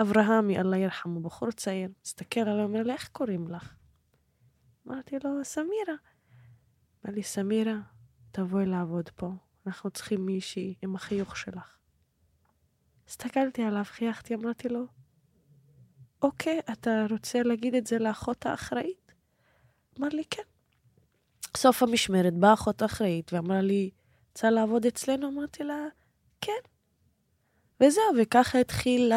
אברהמי, 0.00 0.58
אללה 0.58 0.76
ירחמו, 0.76 1.20
בחור 1.20 1.50
צעיר, 1.50 1.88
מסתכל 2.04 2.40
עליי, 2.40 2.64
אומר 2.64 2.82
לי, 2.82 2.92
איך 2.92 3.08
קוראים 3.08 3.48
לך? 3.48 3.74
אמרתי 4.86 5.16
לו, 5.24 5.44
סמירה. 5.44 5.94
אמר 7.04 7.14
לי, 7.14 7.22
סמירה, 7.22 7.76
תבואי 8.32 8.66
לעבוד 8.66 9.08
פה, 9.08 9.30
אנחנו 9.66 9.90
צריכים 9.90 10.26
מישהי 10.26 10.74
עם 10.82 10.94
החיוך 10.94 11.36
שלך. 11.36 11.76
הסתכלתי 13.08 13.62
עליו, 13.62 13.84
חייכתי, 13.84 14.34
אמרתי 14.34 14.68
לו, 14.68 14.86
אוקיי, 16.22 16.60
אתה 16.72 17.06
רוצה 17.10 17.42
להגיד 17.42 17.74
את 17.74 17.86
זה 17.86 17.98
לאחות 17.98 18.46
האחראית? 18.46 19.12
אמר 19.98 20.08
לי, 20.08 20.22
כן. 20.30 20.42
סוף 21.56 21.82
המשמרת 21.82 22.34
באה 22.34 22.54
אחות 22.54 22.82
האחראית 22.82 23.32
ואמרה 23.32 23.60
לי, 23.60 23.90
רוצה 24.30 24.50
לעבוד 24.50 24.86
אצלנו? 24.86 25.28
אמרתי 25.28 25.64
לה, 25.64 25.86
כן. 26.40 26.52
וזהו, 27.80 28.04
וככה 28.22 28.60
התחיל. 28.60 29.12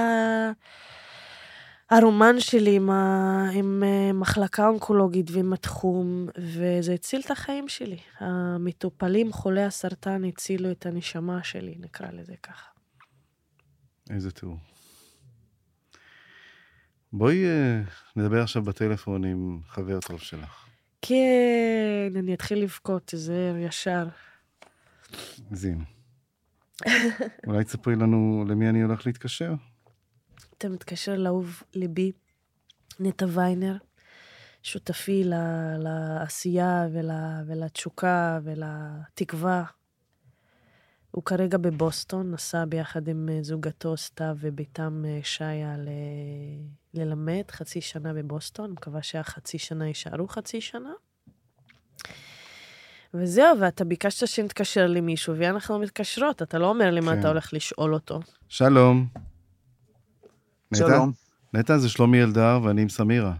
הרומן 1.89 2.39
שלי 2.39 2.75
עם, 2.75 2.89
ה... 2.89 3.49
עם 3.53 3.83
אה, 3.85 4.13
מחלקה 4.13 4.67
אונקולוגית 4.67 5.31
ועם 5.31 5.53
התחום, 5.53 6.27
וזה 6.37 6.93
הציל 6.93 7.21
את 7.25 7.31
החיים 7.31 7.69
שלי. 7.69 7.97
המטופלים 8.19 9.33
חולי 9.33 9.63
הסרטן 9.63 10.23
הצילו 10.23 10.71
את 10.71 10.85
הנשמה 10.85 11.43
שלי, 11.43 11.75
נקרא 11.79 12.07
לזה 12.11 12.33
ככה. 12.43 12.69
איזה 14.09 14.31
תיאור. 14.31 14.57
בואי 17.13 17.43
uh, 17.45 17.89
נדבר 18.15 18.41
עכשיו 18.41 18.63
בטלפון 18.63 19.23
עם 19.23 19.59
חבר 19.67 19.99
טוב 19.99 20.19
שלך. 20.19 20.65
כן, 21.01 22.13
אני 22.15 22.33
אתחיל 22.33 22.63
לבכות, 22.63 23.05
תיזהר, 23.05 23.55
ישר. 23.57 24.07
זין. 25.51 25.83
אולי 27.47 27.63
תספרי 27.63 27.95
לנו 27.95 28.45
למי 28.47 28.69
אני 28.69 28.81
הולך 28.81 29.05
להתקשר? 29.05 29.53
אתה 30.57 30.69
מתקשר 30.69 31.15
לאהוב 31.15 31.63
ליבי, 31.73 32.11
נטע 32.99 33.25
ויינר, 33.29 33.77
שותפי 34.63 35.23
ל- 35.23 35.77
לעשייה 35.79 36.87
ול- 36.93 37.41
ולתשוקה 37.47 38.39
ולתקווה. 38.43 39.63
הוא 41.11 41.23
כרגע 41.23 41.57
בבוסטון, 41.57 42.31
נסע 42.31 42.65
ביחד 42.65 43.07
עם 43.07 43.29
אה, 43.31 43.43
זוגתו 43.43 43.97
סתיו 43.97 44.35
וביתם 44.39 45.03
אה, 45.07 45.19
שיה 45.23 45.77
ל... 45.77 45.89
ללמד 46.93 47.43
חצי 47.51 47.81
שנה 47.81 48.13
בבוסטון, 48.13 48.71
מקווה 48.71 49.03
שהחצי 49.03 49.57
שנה 49.57 49.87
יישארו 49.87 50.27
חצי 50.27 50.61
שנה. 50.61 50.93
וזהו, 53.13 53.59
ואתה 53.59 53.83
ביקשת 53.85 54.27
שנתקשר 54.27 54.87
למישהו, 54.87 55.33
ואנחנו 55.37 55.79
מתקשרות, 55.79 56.41
אתה 56.41 56.59
לא 56.59 56.69
אומר 56.69 56.91
לי 56.91 56.99
מה 56.99 57.13
כן. 57.13 57.19
אתה 57.19 57.27
הולך 57.27 57.53
לשאול 57.53 57.93
אותו. 57.93 58.19
שלום. 58.47 59.07
נטע? 60.71 60.87
שלום, 60.87 61.11
נטע 61.53 61.77
זה 61.77 61.89
שלומי 61.89 62.23
אלדר 62.23 62.59
ואני 62.63 62.81
עם 62.81 62.89
סמירה. 62.89 63.33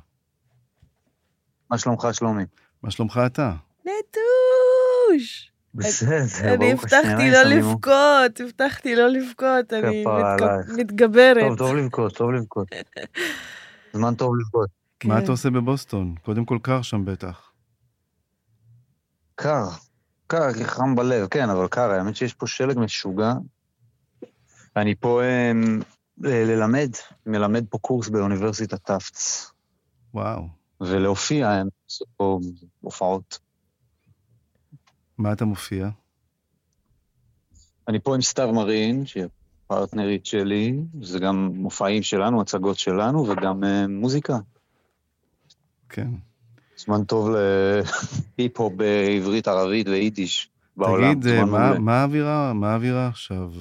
מה 1.72 1.78
שלומך 1.78 2.08
שלומי? 2.12 2.44
מה 2.84 2.92
שלומך 2.92 3.22
אתה? 3.26 3.54
נטוש! 3.82 5.52
בסדר, 5.76 6.54
אני 6.54 6.72
הבטחתי 6.72 7.32
לא 7.32 7.44
לבכות, 7.44 8.40
הבטחתי 8.40 8.96
לא 8.96 9.08
לבכות, 9.08 9.74
אני. 9.74 10.04
מתגברת. 10.78 11.44
טוב, 11.48 11.58
טוב 11.58 11.76
לבכות, 11.76 12.18
טוב 12.18 12.32
לבכות. 12.32 12.68
זמן 13.94 14.16
טוב 14.16 14.36
לבכות. 14.40 14.70
מה 15.04 15.18
כן. 15.18 15.24
אתה 15.24 15.32
עושה 15.32 15.50
בבוסטון? 15.50 16.16
קודם 16.22 16.46
כל 16.46 16.58
קר 16.62 16.82
שם 16.82 17.06
בטח. 17.06 17.53
קר, 19.44 19.68
קר, 20.28 20.54
כי 20.54 20.66
חם 20.66 20.96
בלב, 20.96 21.28
כן, 21.28 21.50
אבל 21.50 21.68
קר, 21.68 21.92
האמת 21.92 22.16
שיש 22.16 22.34
פה 22.34 22.48
שלג 22.48 22.80
משוגע. 22.80 23.34
אני 24.76 24.96
פה 24.96 25.22
אמ, 25.24 25.82
ל- 26.18 26.52
ללמד, 26.52 26.90
מלמד 27.26 27.66
פה 27.70 27.78
קורס 27.78 28.10
באוניברסיטת 28.10 28.92
תפץ, 28.92 29.52
וואו. 30.14 30.48
ולהופיע, 30.82 31.62
אני 31.62 31.70
עושה 31.86 32.06
פה 32.18 32.40
הופעות. 32.82 33.40
מה 35.18 35.34
אתה 35.34 35.46
מופיע? 35.46 35.90
אני 37.88 38.00
פה 38.00 38.16
עם 38.16 38.22
סתיו 38.22 38.54
מרין, 38.54 39.06
שהיא 39.06 39.26
הפרטנרית 39.66 40.26
שלי, 40.26 40.80
זה 41.02 41.20
גם 41.20 41.52
מופעים 41.54 42.04
שלנו, 42.04 42.42
הצגות 42.42 42.80
שלנו, 42.80 43.28
וגם 43.30 43.64
אה, 43.64 43.88
מוזיקה. 43.88 44.38
כן. 45.90 46.10
זמן 46.78 47.04
טוב 47.04 47.30
להיפ-הופ 48.38 48.74
בעברית, 48.74 49.48
ערבית 49.48 49.88
ויידיש 49.88 50.50
בעולם. 50.78 51.14
תגיד, 51.14 51.28
אה, 51.28 51.46
מה- 51.80 52.02
האווירה, 52.02 52.54
מה 52.54 52.72
האווירה 52.72 53.08
עכשיו? 53.08 53.52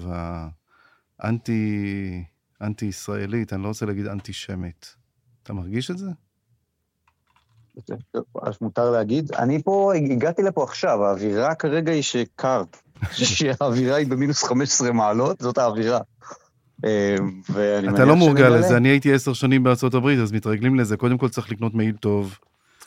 האנטי, 1.21 2.25
אנטי-ישראלית, 2.63 3.53
אני 3.53 3.63
לא 3.63 3.69
רוצה 3.69 3.87
להגיד 3.87 4.07
אנטי-שמית. 4.07 4.97
אתה 5.43 5.53
מרגיש 5.53 5.91
את 5.91 5.99
זה? 5.99 6.07
אז 8.43 8.55
מותר 8.61 8.91
להגיד. 8.91 9.33
אני 9.33 9.63
פה, 9.63 9.93
הגעתי 9.95 10.43
לפה 10.43 10.65
עכשיו, 10.65 11.05
האווירה 11.05 11.55
כרגע 11.55 11.93
היא 11.93 12.03
שקר. 12.03 12.63
שהאווירה 13.13 13.97
היא 13.97 14.07
במינוס 14.07 14.45
15 14.45 14.93
מעלות, 14.93 15.41
זאת 15.41 15.59
האווירה. 15.59 16.01
ואני 17.51 17.89
אתה 17.95 18.05
לא 18.05 18.17
מורגל. 18.17 18.49
לזה, 18.49 18.77
אני 18.77 18.89
הייתי 18.89 19.13
עשר 19.15 19.33
שנים 19.33 19.63
בארצות 19.63 19.95
הברית, 19.95 20.19
אז 20.19 20.33
מתרגלים 20.33 20.77
לזה. 20.77 20.97
קודם 20.97 21.19
כל 21.19 21.29
צריך 21.29 21.51
לקנות 21.53 21.75
מעיל 21.75 21.97
טוב. 21.97 22.39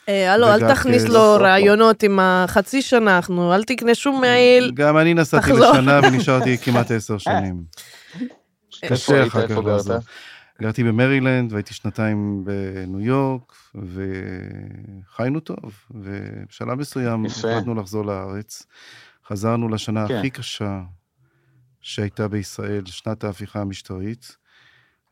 אה, 0.08 0.32
הלו, 0.32 0.46
אל 0.46 0.74
תכניס 0.74 1.04
לו. 1.04 1.36
רעיונות 1.40 2.02
עם 2.02 2.18
החצי 2.22 2.82
שנה, 2.82 3.16
אנחנו, 3.16 3.54
אל 3.54 3.64
תקנה 3.64 3.94
שום 3.94 4.20
מעיל. 4.20 4.72
גם 4.74 4.98
אני 4.98 5.14
נסעתי. 5.14 5.52
לשנה 5.52 6.00
ונשארתי 6.02 6.58
כמעט 6.58 6.90
עשר 6.90 7.18
שנים. 7.18 7.64
קשה? 8.84 9.26
אחר 9.26 9.48
כך. 9.48 9.54
גרת? 9.54 10.02
גרתי 10.62 10.84
במרילנד 10.84 11.52
והייתי 11.52 11.74
שנתיים 11.74 12.44
בניו 12.44 13.00
יורק, 13.00 13.52
וחיינו 13.74 15.40
טוב, 15.40 15.72
ובשלב 15.90 16.74
מסוים. 16.74 17.26
החלטנו 17.26 17.74
לחזור 17.74 18.06
לארץ. 18.06 18.66
חזרנו 19.28 19.68
לשנה 19.68 20.08
כן. 20.08 20.14
הכי 20.14 20.30
קשה 20.30 20.80
שהייתה 21.80 22.28
בישראל, 22.28 22.82
שנת 22.86 23.24
ההפיכה 23.24 23.60
המשטרית. 23.60 24.36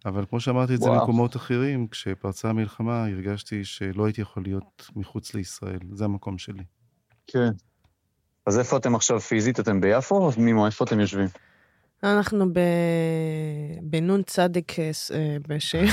אבל 0.07 0.25
כמו 0.31 0.41
שאמרתי 0.41 0.75
את 0.75 0.81
זה. 0.81 0.91
במקומות 0.91 1.37
אחרים, 1.37 1.87
כשפרצה 1.89 2.49
המלחמה 2.49 3.07
הרגשתי 3.07 3.65
שלא 3.65 4.05
הייתי 4.05 4.21
יכול 4.21 4.43
להיות 4.43 4.91
מחוץ 4.97 5.35
לישראל, 5.35 5.79
זה 5.93 6.05
המקום 6.05 6.39
שלי. 6.39 6.65
כן. 7.27 7.51
אז 8.47 8.59
איפה 8.59 8.77
אתם 8.77 8.95
עכשיו 8.95 9.21
פיזית? 9.21 9.61
אתם 9.61 9.81
ביפו 9.81 10.17
או 10.17 10.31
מימו? 10.39 10.67
איפה 10.67 10.85
אתם 10.85 11.01
יושבים? 11.01 11.29
אנחנו. 12.03 12.47
בנון 13.83 14.23
צדיק 14.23 14.79
אה, 14.79 14.91
אה, 15.15 15.37
בשם 15.49 15.85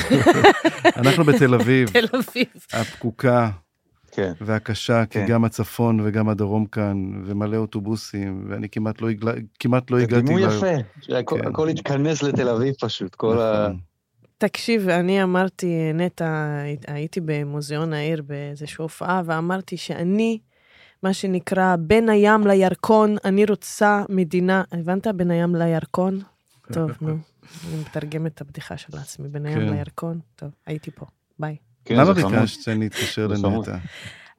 אנחנו 1.02 1.24
בתל 1.24 1.54
אביב, 1.54 1.90
תל 1.94 2.06
אביב. 2.18 2.48
הפקוקה 2.74 3.50
כן. 4.12 4.34
והקשה, 4.42 5.06
כי 5.06 5.20
כן. 5.20 5.26
גם 5.28 5.46
הצפון 5.46 6.00
וגם 6.04 6.30
הדרום 6.30 6.66
כאן, 6.66 7.22
ומלא 7.26 7.58
אוטובוסים, 7.58 8.46
ואני 8.50 8.70
כמעט 8.70 9.02
לא, 9.02 9.10
הגל... 9.10 9.32
כמעט 9.60 9.92
לא 9.92 9.98
זה 9.98 10.04
הגעתי... 10.04 10.22
דימוי 10.22 10.42
ל- 10.46 10.48
יפה. 10.48 10.76
שהכל 11.02 11.40
כן. 11.58 11.70
התכנס 11.70 12.24
לתל 12.24 12.50
אביב 12.50 12.74
פשוט, 12.82 13.16
כל 13.16 13.42
ה... 13.42 13.70
תקשיב, 14.42 14.90
אני 14.90 15.24
אמרתי, 15.24 15.94
נטע, 15.94 16.58
הייתי 16.88 17.20
במוזיאון 17.26 17.94
העיר 17.94 18.22
באיזושהי 18.22 18.84
הופעה, 18.84 19.22
ואמרתי 19.26 19.78
שאני, 19.78 20.40
מה 21.04 21.14
שנקרא, 21.14 21.76
בין 21.80 22.10
הים 22.10 22.48
לירקון, 22.48 23.16
אני 23.26 23.46
רוצה 23.46 24.04
מדינה, 24.10 24.64
הבנת? 24.72 25.08
בין 25.08 25.32
הים 25.32 25.56
לירקון? 25.56 26.20
טוב, 26.74 26.92
נו, 27.02 27.10
אני 27.10 27.82
מתרגמת 27.82 28.34
את 28.34 28.42
הבדיחה 28.42 28.78
של 28.78 28.98
עצמי, 28.98 29.28
בין 29.28 29.46
הים 29.46 29.60
כן. 29.60 29.74
לירקון. 29.74 30.20
טוב, 30.36 30.50
הייתי 30.66 30.92
פה, 30.92 31.06
ביי. 31.40 31.56
כן, 31.86 31.96
למה. 31.96 32.14
ביקשת 32.14 32.62
שאני 32.62 32.88
אתקשר. 32.88 33.28
לנטע? 33.28 33.78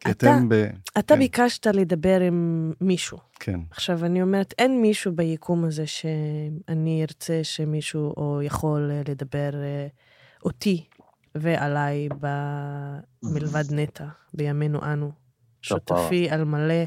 כי 0.04 0.10
אתה- 0.10 0.36
אתם 0.36 0.48
ב... 0.48 0.54
אתה 0.98 1.14
כן. 1.14 1.18
ביקשת 1.20 1.66
לדבר 1.66 2.20
עם 2.20 2.72
מישהו. 2.80 3.18
כן. 3.40 3.60
עכשיו, 3.70 4.04
אני 4.04 4.22
אומרת, 4.22 4.54
אין 4.58 4.82
מישהו 4.82 5.12
ביקום 5.12 5.64
הזה 5.64 5.86
שאני 5.86 7.02
ארצה 7.02 7.40
שמישהו 7.42 8.14
או 8.16 8.40
יכול 8.42 8.90
אה, 8.92 9.02
לדבר 9.08 9.50
אה, 9.54 9.86
אותי 10.44 10.84
ועליי 11.34 12.08
ב- 12.20 12.98
מלבד 13.22 13.64
נטע, 13.72 14.04
בימינו 14.34 14.82
אנו. 14.92 15.10
שותפי 15.62 16.30
על 16.30 16.44
מלא 16.44 16.84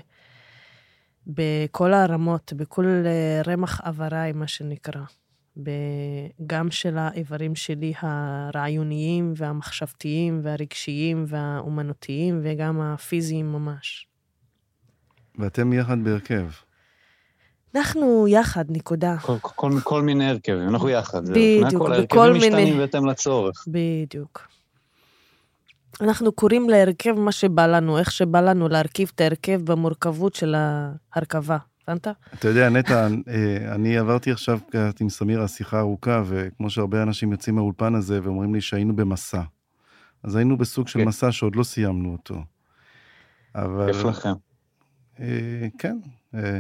בכל 1.28 1.94
הרמות, 1.94 2.54
בכל 2.54 2.86
אה, 3.06 3.42
רמח 3.48 3.82
עבריי, 3.84 4.32
מה 4.32 4.48
שנקרא. 4.48 5.02
גם 6.48 6.72
של 6.72 6.98
האיברים 6.98 7.56
שלי 7.56 7.94
הרעיוניים 8.00 9.34
והמחשבתיים 9.38 10.40
והרגשיים 10.44 11.26
והאומנותיים 11.28 12.40
וגם 12.44 12.82
הפיזיים 12.82 13.52
ממש. 13.52 14.08
ואתם 15.40 15.74
יחד 15.74 16.04
בהרכב. 16.04 16.48
אנחנו 17.76 18.28
יחד, 18.28 18.66
נקודה. 18.70 19.18
כל, 19.18 19.36
כל, 19.42 19.72
כל 19.84 20.02
מיני 20.02 20.30
הרכבים, 20.30 20.70
אנחנו 20.70 20.90
יחד. 20.90 21.30
בדיוק, 21.30 21.74
בכל 21.74 21.92
ההרכבים 21.92 22.34
מיני- 22.34 22.48
משתנים 22.48 22.78
בהתאם 22.78 23.06
לצורך. 23.06 23.66
בדיוק. 23.68 24.48
אנחנו 26.02 26.32
קוראים 26.32 26.70
להרכב 26.70 27.12
מה 27.12 27.32
שבא 27.32 27.68
לנו, 27.68 27.98
איך 27.98 28.12
שבא 28.12 28.42
לנו 28.42 28.68
להרכיב 28.68 29.12
את 29.16 29.22
ההרכב 29.22 29.62
במורכבות 29.72 30.36
של 30.36 30.56
ההרכבה. 30.58 31.58
הבנת? 31.88 32.08
אתה 32.34 32.48
יודע, 32.48 32.70
נטע, 32.70 33.08
אה, 33.28 33.76
אני 33.76 33.98
עברתי 33.98 34.32
עכשיו 34.32 34.60
קצת 34.70 35.02
עם 35.02 35.10
סמירה 35.10 35.48
שיחה 35.48 35.80
ארוכה, 35.80 36.24
וכמו 36.26 36.70
שהרבה 36.70 37.04
אנשים 37.04 37.32
יוצאים 37.32 37.56
מהאולפן 37.56 37.96
הזה 37.96 38.20
ואומרים 38.24 38.56
לי 38.56 38.62
שהיינו 38.62 38.96
במסע. 38.96 39.42
אז 40.24 40.36
היינו 40.36 40.58
בסוג 40.58 40.88
של 40.88 41.00
כן. 41.00 41.08
מסע 41.08 41.32
שעוד 41.32 41.56
לא 41.56 41.64
סיימנו 41.64 42.12
אותו. 42.12 42.44
אבל... 43.56 43.94
כיף 43.94 44.04
לכם. 44.04 44.34
אה, 45.20 45.68
כן. 45.78 45.98
אה, 46.36 46.60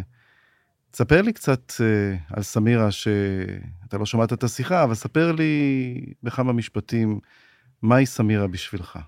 תספר 0.92 1.22
לי 1.22 1.34
קצת 1.34 1.72
אה, 1.82 2.18
על 2.34 2.44
סמירה, 2.44 2.92
שאתה 2.92 3.98
לא 4.00 4.06
שמעת 4.06 4.34
את 4.34 4.44
השיחה, 4.44 4.84
אבל 4.84 4.94
ספר 4.94 5.32
לי 5.32 6.14
בכמה 6.24 6.54
משפטים, 6.54 7.20
מהי 7.82 8.06
סמירה 8.06 8.48
בשבילך? 8.48 9.00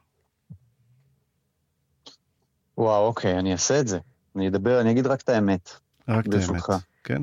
וואו, 2.77 3.05
אוקיי, 3.05 3.39
אני 3.39 3.51
אעשה 3.51 3.79
את 3.79 3.87
זה. 3.87 3.99
אני 4.35 4.47
אדבר, 4.47 4.81
אני 4.81 4.91
אגיד 4.91 5.07
רק 5.07 5.21
את 5.21 5.29
האמת, 5.29 5.69
רק 6.07 6.27
את 6.27 6.33
האמת. 6.33 6.63
כן? 7.03 7.21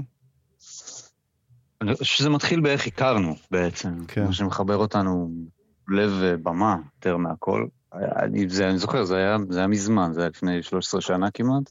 אני 1.80 1.94
חושב 1.96 2.16
שזה 2.16 2.30
מתחיל 2.30 2.60
באיך 2.60 2.86
הכרנו 2.86 3.36
בעצם. 3.50 4.04
כן. 4.08 4.24
מה 4.24 4.32
שמחבר 4.32 4.76
אותנו, 4.76 5.30
לב 5.88 6.10
ובמה, 6.20 6.76
יותר 6.96 7.16
מהכל. 7.16 7.66
אני, 7.94 8.48
זה, 8.48 8.68
אני 8.68 8.78
זוכר, 8.78 9.04
זה 9.04 9.16
היה, 9.16 9.36
זה 9.48 9.58
היה 9.58 9.66
מזמן, 9.66 10.12
זה 10.12 10.20
היה 10.20 10.28
לפני 10.28 10.62
13 10.62 11.00
שנה 11.00 11.30
כמעט. 11.30 11.70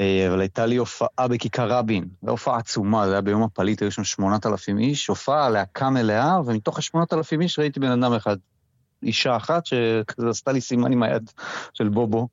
אה, 0.00 0.28
אבל 0.28 0.40
הייתה 0.40 0.66
לי 0.66 0.76
הופעה 0.76 1.28
בכיכר 1.28 1.68
רבין, 1.68 2.08
זו 2.22 2.30
הופעה 2.30 2.58
עצומה, 2.58 3.06
זה 3.06 3.12
היה 3.12 3.20
ביום 3.20 3.42
הפליט, 3.42 3.82
היו 3.82 3.92
שם 3.92 4.04
8,000 4.04 4.78
איש, 4.78 5.06
הופעה 5.06 5.50
להקה 5.50 5.90
מלאה, 5.90 6.40
ומתוך 6.46 6.78
ה-8,000 6.78 7.40
איש 7.40 7.58
ראיתי 7.58 7.80
בן 7.80 8.02
אדם 8.02 8.12
אחד, 8.12 8.36
אישה 9.02 9.36
אחת, 9.36 9.66
שכזה 9.66 10.28
עשתה 10.28 10.52
לי 10.52 10.60
סימן 10.60 10.92
עם 10.92 11.02
היד 11.02 11.30
של 11.74 11.88
בובו. 11.88 12.28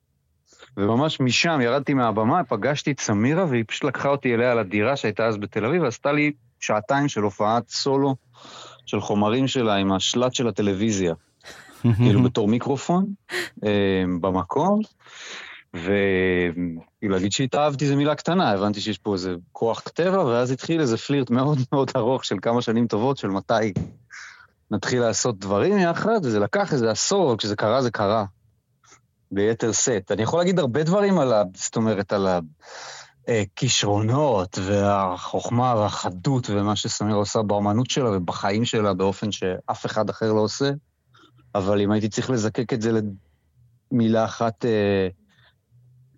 וממש 0.78 1.20
משם 1.20 1.60
ירדתי 1.60 1.94
מהבמה, 1.94 2.44
פגשתי 2.44 2.90
את 2.90 3.00
סמירה, 3.00 3.44
והיא 3.48 3.64
פשוט 3.68 3.84
לקחה 3.84 4.08
אותי 4.08 4.34
אליה 4.34 4.54
לדירה 4.54 4.96
שהייתה 4.96 5.26
אז 5.26 5.36
בתל 5.36 5.64
אביב, 5.64 5.82
ועשתה 5.82 6.12
לי 6.12 6.32
שעתיים 6.60 7.08
של 7.08 7.22
הופעת 7.22 7.68
סולו 7.68 8.16
של 8.86 9.00
חומרים 9.00 9.48
שלה 9.48 9.74
עם 9.74 9.92
השלט 9.92 10.34
של 10.34 10.48
הטלוויזיה. 10.48 11.14
כאילו 11.96 12.22
בתור 12.22 12.48
מיקרופון, 12.48 13.06
אה, 13.64 14.04
במקום, 14.20 14.80
וכאילו 15.74 17.12
להגיד 17.14 17.32
שהתאהבתי 17.32 17.86
זה 17.86 17.96
מילה 17.96 18.14
קטנה, 18.14 18.50
הבנתי 18.50 18.80
שיש 18.80 18.98
פה 18.98 19.12
איזה 19.12 19.34
כוח 19.52 19.80
טבע, 19.80 20.24
ואז 20.24 20.50
התחיל 20.50 20.80
איזה 20.80 20.96
פלירט 20.96 21.30
מאוד 21.30 21.58
מאוד 21.72 21.90
ארוך 21.96 22.24
של 22.24 22.36
כמה 22.42 22.62
שנים 22.62 22.86
טובות, 22.86 23.16
של 23.16 23.28
מתי 23.28 23.72
נתחיל 24.70 25.00
לעשות 25.00 25.38
דברים 25.38 25.78
יחד, 25.78 26.20
וזה 26.22 26.40
לקח 26.40 26.72
איזה 26.72 26.90
עשור, 26.90 27.36
כשזה 27.38 27.56
קרה 27.56 27.82
זה 27.82 27.90
קרה. 27.90 28.24
ביתר 29.32 29.72
שאת. 29.72 30.12
אני 30.12 30.22
יכול 30.22 30.40
להגיד 30.40 30.58
הרבה 30.58 30.82
דברים 30.82 31.18
על 31.18 31.32
ה... 31.32 31.42
זאת 31.54 31.76
אומרת, 31.76 32.12
על 32.12 32.28
הכישרונות 33.28 34.58
והחוכמה 34.66 35.74
והחדות 35.76 36.50
ומה 36.50 36.76
שסמירה 36.76 37.18
עושה 37.18 37.42
באמנות 37.42 37.90
שלה 37.90 38.16
ובחיים 38.16 38.64
שלה 38.64 38.94
באופן 38.94 39.32
שאף 39.32 39.86
אחד 39.86 40.10
אחר 40.10 40.32
לא 40.32 40.40
עושה, 40.40 40.70
אבל 41.54 41.80
אם 41.80 41.90
הייתי 41.90 42.08
צריך 42.08 42.30
לזקק 42.30 42.72
את 42.72 42.82
זה 42.82 43.00
למילה 43.92 44.24
אחת, 44.24 44.64
אה, 44.64 45.08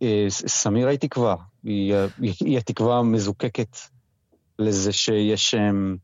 אה, 0.03 0.27
ס- 0.29 0.47
סמירה 0.47 0.91
היא 0.91 0.99
תקווה. 0.99 1.37
אה, 1.67 2.07
היא, 2.21 2.35
היא 2.41 2.59
התקווה 2.59 2.99
המזוקקת 2.99 3.77
לזה 4.59 4.93
שיש 4.93 5.55
אמ, 5.55 5.97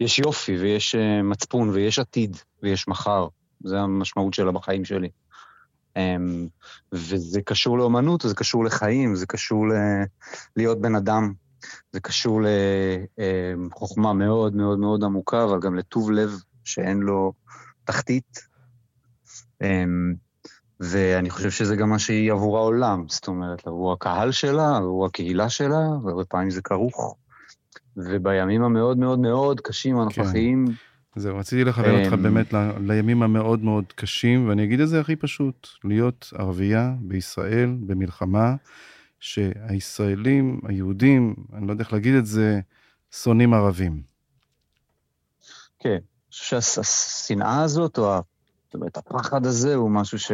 יש 0.00 0.18
יופי 0.18 0.56
ויש 0.56 0.94
אה, 0.94 1.22
מצפון 1.22 1.68
ויש 1.68 1.98
עתיד 1.98 2.36
ויש 2.62 2.88
מחר. 2.88 3.28
זה 3.64 3.80
המשמעות 3.80 4.34
שלה 4.34 4.52
בחיים 4.52 4.84
שלי. 4.84 5.08
אמ, 5.96 6.46
וזה 6.92 7.42
קשור 7.42 7.78
לאומנות, 7.78 8.20
זה 8.20 8.34
קשור 8.34 8.64
לחיים, 8.64 9.14
זה 9.14 9.26
קשור 9.26 9.68
ל... 9.68 9.72
להיות 10.56 10.80
בן 10.80 10.94
אדם, 10.94 11.32
זה 11.92 12.00
קשור 12.00 12.40
לחוכמה 13.18 14.12
מאוד 14.12 14.56
מאוד 14.56 14.78
מאוד 14.78 15.04
עמוקה, 15.04 15.44
אבל 15.44 15.60
גם 15.60 15.74
לטוב 15.74 16.10
לב 16.10 16.30
שאין 16.64 16.98
לו 16.98 17.32
תחתית. 17.84 18.40
אמ, 19.62 20.14
ואני 20.80 21.30
חושב 21.30 21.50
שזה 21.50 21.76
גם 21.76 21.90
מה 21.90 21.98
שהיא 21.98 22.32
עבור 22.32 22.58
העולם, 22.58 23.04
זאת 23.08 23.28
אומרת, 23.28 23.66
עבור 23.66 23.92
הקהל 23.92 24.32
שלה, 24.32 24.76
עבור 24.76 25.06
הקהילה 25.06 25.48
שלה, 25.48 25.88
והרבה 26.04 26.24
פעמים 26.24 26.50
זה 26.50 26.62
כרוך. 26.62 27.16
ובימים 27.96 28.62
המאוד 28.62 28.98
מאוד 28.98 29.18
מאוד 29.18 29.60
קשים 29.60 29.98
הנוכחיים, 29.98 30.64
זהו, 31.16 31.36
רציתי 31.36 31.64
לכוון 31.64 32.00
אותך 32.00 32.12
אמ, 32.12 32.22
באמת 32.22 32.52
ל- 32.52 32.72
לימים 32.80 33.22
המאוד 33.22 33.62
מאוד 33.62 33.84
קשים, 33.94 34.48
ואני 34.48 34.64
אגיד 34.64 34.80
את 34.80 34.88
זה 34.88 35.00
הכי 35.00 35.16
פשוט, 35.16 35.68
להיות 35.84 36.32
ערבייה 36.38 36.94
בישראל 37.00 37.76
במלחמה, 37.80 38.54
שהישראלים, 39.20 40.60
היהודים, 40.68 41.34
אני 41.52 41.66
לא 41.66 41.72
יודע 41.72 41.84
איך 41.84 41.92
להגיד 41.92 42.14
את 42.14 42.26
זה, 42.26 42.60
שונאים 43.22 43.54
ערבים. 43.54 44.02
כן, 45.78 45.90
אני 45.90 46.00
חושב 46.30 46.60
שהשנאה 46.60 47.62
הזאת, 47.62 47.98
או 47.98 48.22
זאת 48.66 48.74
אומרת, 48.74 48.96
הפחד 48.96 49.46
הזה, 49.46 49.74
הוא 49.74 49.90
משהו 49.90 50.18
ש... 50.18 50.32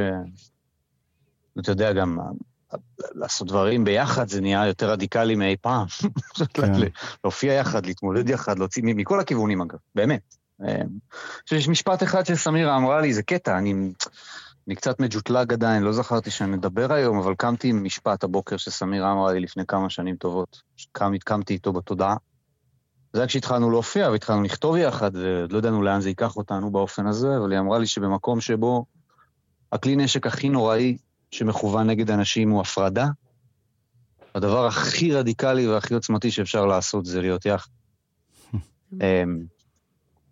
אתה 1.60 1.70
יודע, 1.70 1.92
גם 1.92 2.18
לעשות 3.14 3.48
דברים 3.48 3.84
ביחד 3.84 4.28
זה 4.28 4.40
נהיה 4.40 4.66
יותר 4.66 4.90
רדיקלי 4.90 5.34
מאי 5.34 5.56
פעם. 5.60 5.86
כן. 6.54 6.72
להופיע 7.24 7.52
יחד, 7.52 7.86
להתמודד 7.86 8.28
יחד, 8.28 8.58
להוציא, 8.58 8.82
מכל 8.86 9.20
הכיוונים 9.20 9.60
אגב, 9.60 9.78
באמת. 9.94 10.41
חושב 10.60 11.56
שיש 11.56 11.68
משפט 11.68 12.02
אחד 12.02 12.26
שסמירה 12.26 12.76
אמרה 12.76 13.00
לי, 13.00 13.14
זה 13.14 13.22
קטע, 13.22 13.58
אני, 13.58 13.74
אני 14.66 14.74
קצת 14.74 15.00
מג'וטלג 15.00 15.52
עדיין, 15.52 15.82
לא 15.82 15.92
זכרתי 15.92 16.30
שאני 16.30 16.50
מדבר 16.50 16.92
היום, 16.92 17.18
אבל 17.18 17.34
קמתי 17.34 17.68
עם 17.68 17.84
משפט 17.84 18.24
הבוקר 18.24 18.56
שסמירה 18.56 19.12
אמרה 19.12 19.32
לי 19.32 19.40
לפני 19.40 19.66
כמה 19.66 19.90
שנים 19.90 20.16
טובות. 20.16 20.62
קם, 20.92 21.12
קמתי 21.24 21.54
איתו 21.54 21.72
בתודעה. 21.72 22.16
זה 23.12 23.20
היה 23.20 23.28
כשהתחלנו 23.28 23.70
להופיע 23.70 24.10
והתחלנו 24.10 24.42
לכתוב 24.42 24.76
יחד, 24.76 25.10
ולא 25.14 25.58
ידענו 25.58 25.82
לאן 25.82 26.00
זה 26.00 26.08
ייקח 26.08 26.36
אותנו 26.36 26.70
באופן 26.70 27.06
הזה, 27.06 27.36
אבל 27.36 27.52
היא 27.52 27.60
אמרה 27.60 27.78
לי 27.78 27.86
שבמקום 27.86 28.40
שבו 28.40 28.84
הכלי 29.72 29.96
נשק 29.96 30.26
הכי 30.26 30.48
נוראי 30.48 30.96
שמכוון 31.30 31.90
נגד 31.90 32.10
אנשים 32.10 32.50
הוא 32.50 32.60
הפרדה, 32.60 33.06
הדבר 34.34 34.66
הכי 34.66 35.14
רדיקלי 35.14 35.68
והכי 35.68 35.94
עוצמתי 35.94 36.30
שאפשר 36.30 36.66
לעשות 36.66 37.06
זה 37.06 37.20
להיות 37.20 37.46
יחד. 37.46 37.70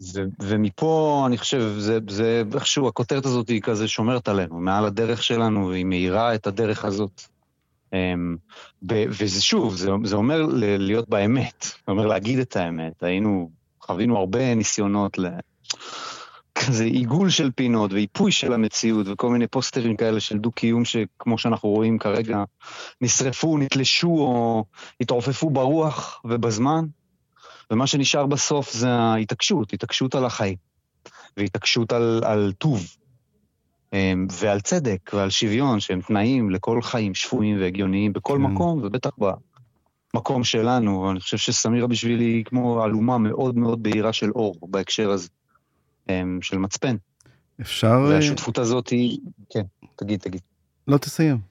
ו- 0.03 0.25
ומפה, 0.41 1.25
אני 1.27 1.39
חושב, 1.39 1.75
זה, 1.79 1.99
זה 2.09 2.43
איכשהו, 2.55 2.89
הכותרת 2.89 3.27
הזאת 3.27 3.49
היא 3.49 3.63
כזה 3.63 3.89
שומרת 3.89 4.29
עלינו, 4.29 4.61
מעל 4.61 4.85
הדרך 4.85 5.23
שלנו, 5.23 5.69
והיא 5.69 5.85
מאירה 5.85 6.35
את 6.35 6.47
הדרך 6.47 6.85
הזאת. 6.85 7.23
אמ, 7.93 8.37
וזה 8.89 9.43
שוב, 9.43 9.75
זה, 9.75 9.91
זה 10.05 10.17
אומר 10.17 10.47
להיות 10.79 11.09
באמת, 11.09 11.63
זה 11.63 11.93
אומר 11.93 12.07
להגיד 12.07 12.39
את 12.39 12.57
האמת. 12.57 13.03
היינו, 13.03 13.51
חווינו 13.81 14.19
הרבה 14.19 14.55
ניסיונות 14.55 15.19
ל... 15.19 15.29
כזה 16.55 16.85
עיגול 16.85 17.31
של 17.31 17.51
פינות 17.51 17.93
ואיפוי 17.93 18.33
של 18.33 18.53
המציאות 18.53 19.07
וכל 19.09 19.31
מיני 19.31 19.47
פוסטרים 19.47 19.97
כאלה 19.97 20.21
של 20.21 20.39
דו-קיום 20.39 20.85
שכמו 20.85 21.39
שאנחנו 21.39 21.69
רואים 21.69 21.99
כרגע, 21.99 22.45
נשרפו, 23.01 23.59
נתלשו 23.59 24.09
או 24.09 24.65
התעופפו 25.01 25.51
ברוח 25.51 26.21
ובזמן. 26.25 26.85
ומה 27.71 27.87
שנשאר 27.87 28.27
בסוף 28.27 28.73
זה 28.73 28.91
ההתעקשות, 28.91 29.73
התעקשות 29.73 30.15
על 30.15 30.25
החיים, 30.25 30.57
והתעקשות 31.37 31.93
על, 31.93 32.23
על 32.25 32.53
טוב, 32.59 32.87
אמ, 33.93 34.27
ועל 34.41 34.61
צדק 34.61 35.11
ועל 35.13 35.31
שוויון, 35.31 35.81
שהם 35.81 36.01
תנאים 36.01 36.51
לכל 36.51 36.83
חיים 36.83 37.15
שפויים 37.15 37.61
והגיוניים 37.61 38.13
בכל 38.13 38.39
כן. 38.39 38.43
מקום, 38.43 38.81
ובטח 38.83 39.11
במקום 40.15 40.45
שלנו. 40.45 41.11
אני 41.11 41.21
חושב 41.21 41.37
שסמירה 41.37 41.87
בשבילי 41.87 42.25
היא 42.25 42.45
כמו 42.45 42.85
אלומה 42.85 43.19
מאוד 43.19 43.57
מאוד 43.57 43.83
בהירה 43.83 44.13
של 44.13 44.31
אור 44.31 44.57
בהקשר 44.63 45.11
הזה, 45.11 45.29
אמ, 46.09 46.39
של 46.43 46.59
מצפן. 46.59 46.97
אפשר... 47.61 47.87
אה, 47.87 48.09
והשותפות 48.09 48.59
הזאת 48.59 48.89
היא... 48.89 49.19
כן, 49.51 49.63
תגיד, 49.97 50.21
תגיד. 50.21 50.41
לא 50.89 50.99
תסיים. 50.99 51.50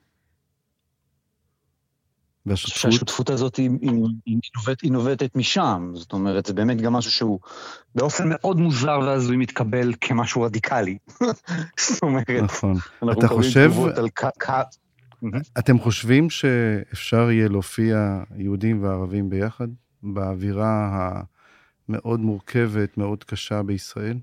והשותפות, 2.50 2.78
שהשותפות 2.91 3.30
הזאת 3.30 3.56
היא, 3.56 3.70
היא, 3.82 3.91
היא, 4.26 4.38
נובט, 4.58 4.82
היא 4.82 4.91
נובטת 4.91 5.36
משם, 5.36 5.91
זאת 5.93 6.14
אומרת, 6.14 6.45
זה 6.45 6.54
באמת 6.54 6.82
גם 6.82 6.93
משהו 6.93 7.12
שהוא 7.12 7.39
באופן 7.95 8.24
מאוד 8.30 8.58
מוזר 8.60 9.00
והזוי 9.06 9.38
מתקבל 9.38 9.93
כמשהו 10.02 10.41
רדיקלי. 10.41 10.97
זאת 11.88 12.04
אומרת, 12.04 12.30
נכון. 12.30 12.76
אנחנו 13.04 13.20
אתה 13.20 13.28
חושב- 13.28 13.66
תגובות 13.72 13.97
על 13.97 14.08
כ... 14.16 14.26
כ- 14.39 14.52
אתם 15.60 15.80
חושבים 15.80 16.30
שאפשר 16.30 17.32
יהיה 17.32 17.47
להופיע 17.50 18.24
יהודים 18.38 18.84
וערבים 18.84 19.30
ביחד 19.30 19.68
באווירה 20.04 20.89
המאוד 21.89 22.20
מורכבת, 22.20 22.97
מאוד 22.97 23.24
קשה 23.24 23.64
בישראל? 23.64 24.18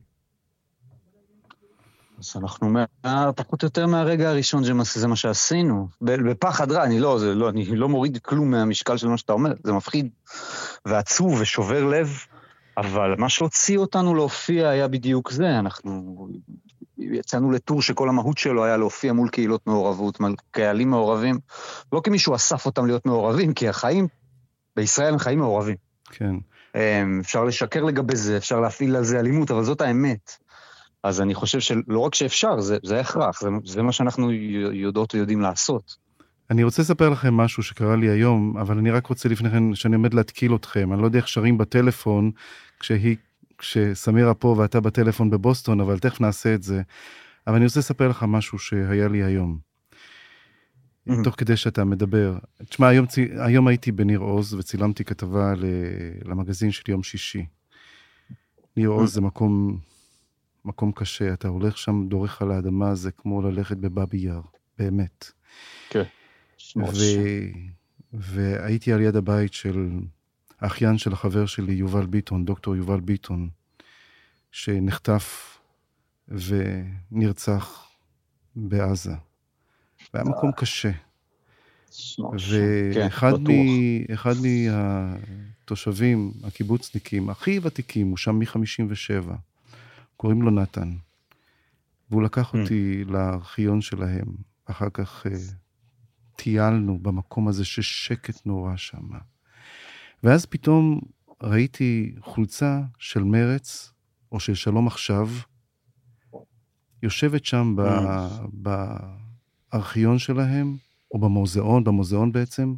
אז 2.18 2.32
אנחנו 2.36 2.68
מה, 2.68 2.84
פחות 3.32 3.62
או 3.62 3.66
יותר 3.66 3.86
מהרגע 3.86 4.30
הראשון 4.30 4.64
שזה 4.84 5.08
מה 5.08 5.16
שעשינו. 5.16 5.88
בפחד 6.00 6.72
רע, 6.72 6.84
אני 6.84 7.00
לא, 7.00 7.18
לא, 7.34 7.48
אני 7.48 7.76
לא 7.76 7.88
מוריד 7.88 8.18
כלום 8.18 8.50
מהמשקל 8.50 8.96
של 8.96 9.08
מה 9.08 9.18
שאתה 9.18 9.32
אומר, 9.32 9.52
זה 9.64 9.72
מפחיד 9.72 10.08
ועצוב 10.86 11.40
ושובר 11.40 11.84
לב, 11.84 12.18
אבל 12.76 13.14
מה 13.18 13.28
שהוציא 13.28 13.78
אותנו 13.78 14.14
להופיע 14.14 14.68
היה 14.68 14.88
בדיוק 14.88 15.30
זה, 15.30 15.58
אנחנו 15.58 16.28
יצאנו 16.98 17.50
לטור 17.50 17.82
שכל 17.82 18.08
המהות 18.08 18.38
שלו 18.38 18.64
היה 18.64 18.76
להופיע 18.76 19.12
מול 19.12 19.28
קהילות 19.28 19.66
מעורבות, 19.66 20.20
מול 20.20 20.34
קהלים 20.50 20.90
מעורבים, 20.90 21.38
לא 21.92 22.00
כי 22.04 22.10
מישהו 22.10 22.34
אסף 22.34 22.66
אותם 22.66 22.86
להיות 22.86 23.06
מעורבים, 23.06 23.54
כי 23.54 23.68
החיים 23.68 24.08
בישראל 24.76 25.12
הם 25.12 25.18
חיים 25.18 25.38
מעורבים. 25.38 25.76
כן. 26.10 26.34
אמ, 26.74 27.20
אפשר 27.20 27.44
לשקר 27.44 27.84
לגבי 27.84 28.16
זה, 28.16 28.36
אפשר 28.36 28.60
להפעיל 28.60 28.96
על 28.96 29.04
זה 29.04 29.20
אלימות, 29.20 29.50
אבל 29.50 29.64
זאת 29.64 29.80
האמת. 29.80 30.45
אז 31.06 31.20
אני 31.20 31.34
חושב 31.34 31.60
שלא 31.60 31.98
רק 31.98 32.14
שאפשר, 32.14 32.60
זה, 32.60 32.76
זה 32.82 33.00
הכרח, 33.00 33.40
זה, 33.40 33.48
זה 33.64 33.82
מה 33.82 33.92
שאנחנו 33.92 34.32
יודעות 34.72 35.14
ויודעים 35.14 35.40
לעשות. 35.40 35.96
אני 36.50 36.64
רוצה 36.64 36.82
לספר 36.82 37.08
לכם 37.08 37.34
משהו 37.34 37.62
שקרה 37.62 37.96
לי 37.96 38.10
היום, 38.10 38.56
אבל 38.56 38.78
אני 38.78 38.90
רק 38.90 39.06
רוצה 39.06 39.28
לפני 39.28 39.50
כן, 39.50 39.74
שאני 39.74 39.94
עומד 39.94 40.14
להתקיל 40.14 40.54
אתכם. 40.54 40.92
אני 40.92 41.00
לא 41.00 41.06
יודע 41.06 41.18
איך 41.18 41.28
שרים 41.28 41.58
בטלפון 41.58 42.30
כשהיא, 42.80 43.16
כשסמירה 43.58 44.34
פה 44.34 44.54
ואתה 44.58 44.80
בטלפון 44.80 45.30
בבוסטון, 45.30 45.80
אבל 45.80 45.98
תכף 45.98 46.20
נעשה 46.20 46.54
את 46.54 46.62
זה. 46.62 46.82
אבל 47.46 47.56
אני 47.56 47.64
רוצה 47.64 47.80
לספר 47.80 48.08
לך 48.08 48.24
משהו 48.28 48.58
שהיה 48.58 49.08
לי 49.08 49.22
היום. 49.22 49.58
Mm-hmm. 51.08 51.24
תוך 51.24 51.34
כדי 51.38 51.56
שאתה 51.56 51.84
מדבר. 51.84 52.38
תשמע, 52.68 52.88
היום, 52.88 53.06
היום 53.38 53.66
הייתי 53.68 53.92
בניר 53.92 54.18
עוז 54.18 54.54
וצילמתי 54.54 55.04
כתבה 55.04 55.52
למגזין 56.24 56.70
של 56.70 56.90
יום 56.90 57.02
שישי. 57.02 57.46
ניר 58.76 58.88
עוז 58.88 59.10
mm-hmm. 59.10 59.14
זה 59.14 59.20
מקום 59.20 59.78
מקום 60.66 60.92
קשה, 60.92 61.32
אתה 61.32 61.48
הולך 61.48 61.78
שם, 61.78 62.06
דורך 62.08 62.42
על 62.42 62.50
האדמה, 62.50 62.94
זה 62.94 63.10
כמו 63.10 63.42
ללכת 63.42 63.76
בבאבי 63.76 64.18
יאר, 64.18 64.40
באמת. 64.78 65.30
כן. 65.90 66.02
ו... 66.76 67.02
והייתי 68.12 68.92
על 68.92 69.00
יד 69.00 69.16
הבית 69.16 69.52
של 69.52 69.90
האחיין 70.60 70.98
של 70.98 71.12
החבר 71.12 71.46
שלי, 71.46 71.72
יובל 71.72 72.06
ביטון, 72.06 72.44
דוקטור 72.44 72.76
יובל 72.76 73.00
ביטון, 73.00 73.48
שנחטף 74.50 75.58
ונרצח 76.28 77.88
בעזה. 78.56 79.14
והיה 80.14 80.24
מקום 80.24 80.52
קשה. 80.52 80.90
ואחד 82.94 83.32
כן, 83.46 84.32
מהתושבים, 85.64 86.32
הקיבוצניקים, 86.44 87.30
הכי 87.30 87.60
ותיקים, 87.62 88.08
הוא 88.08 88.16
שם 88.16 88.38
מ-57. 88.38 89.32
קוראים 90.16 90.42
לו 90.42 90.50
נתן. 90.50 90.96
והוא 92.10 92.22
לקח 92.22 92.54
mm. 92.54 92.58
אותי 92.58 93.04
לארכיון 93.04 93.80
שלהם. 93.80 94.26
אחר 94.64 94.90
כך 94.94 95.26
uh, 95.26 95.30
טיילנו 96.36 96.98
במקום 96.98 97.48
הזה 97.48 97.64
ששקט 97.64 98.46
נורא 98.46 98.76
שם. 98.76 99.08
ואז 100.22 100.46
פתאום 100.46 101.00
ראיתי 101.42 102.14
חולצה 102.20 102.82
של 102.98 103.22
מרץ, 103.22 103.92
או 104.32 104.40
של 104.40 104.54
שלום 104.54 104.86
עכשיו, 104.86 105.28
יושבת 107.02 107.44
שם 107.44 107.76
mm. 107.78 108.62
בארכיון 109.72 110.18
שלהם, 110.18 110.76
או 111.10 111.18
במוזיאון, 111.18 111.84
במוזיאון 111.84 112.32
בעצם, 112.32 112.74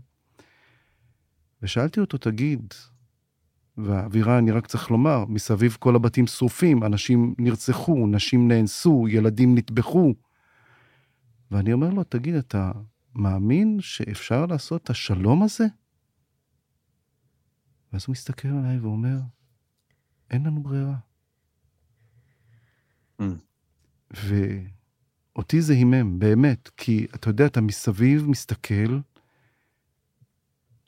ושאלתי 1.63 2.01
אותו, 2.01 2.19
תגיד, 2.19 2.75
והאווירה, 3.85 4.39
אני 4.39 4.51
רק 4.51 4.67
צריך 4.67 4.91
לומר, 4.91 5.25
מסביב 5.29 5.77
כל 5.81 5.97
הבתים 5.97 6.27
שרופים, 6.27 6.85
אנשים 6.85 7.35
נרצחו, 7.39 8.07
נשים 8.07 8.49
נאנסו, 8.49 9.07
ילדים 9.09 9.59
נטבחו. 9.59 10.15
ואני 11.51 11.73
אומר 11.73 11.91
לו, 11.91 12.05
תגיד, 12.05 12.35
אתה 12.35 12.73
מאמין 13.15 13.81
שאפשר 13.81 14.47
לעשות 14.47 14.83
את 14.83 14.91
השלום 14.91 15.43
הזה? 15.43 15.67
ואז 17.93 18.05
הוא 18.07 18.13
מסתכל 18.13 18.49
עליי 18.49 18.79
ואומר, 18.79 19.19
אין 20.31 20.47
לנו 20.47 20.63
ברירה. 20.63 20.97
Mm. 23.23 23.25
ואותי 24.11 25.63
זה 25.63 25.73
הימם, 25.73 26.19
באמת, 26.19 26.71
כי 26.77 27.07
אתה 27.15 27.31
יודע, 27.31 27.47
אתה 27.47 27.61
מסביב 27.61 28.27
מסתכל, 28.29 28.99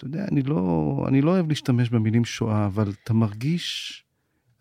אתה 0.01 0.09
יודע, 0.09 0.24
אני 0.32 0.42
לא, 0.42 1.05
אני 1.09 1.20
לא 1.20 1.30
אוהב 1.30 1.48
להשתמש 1.48 1.90
במילים 1.90 2.24
שואה, 2.24 2.66
אבל 2.66 2.92
אתה 3.05 3.14
מרגיש, 3.14 4.05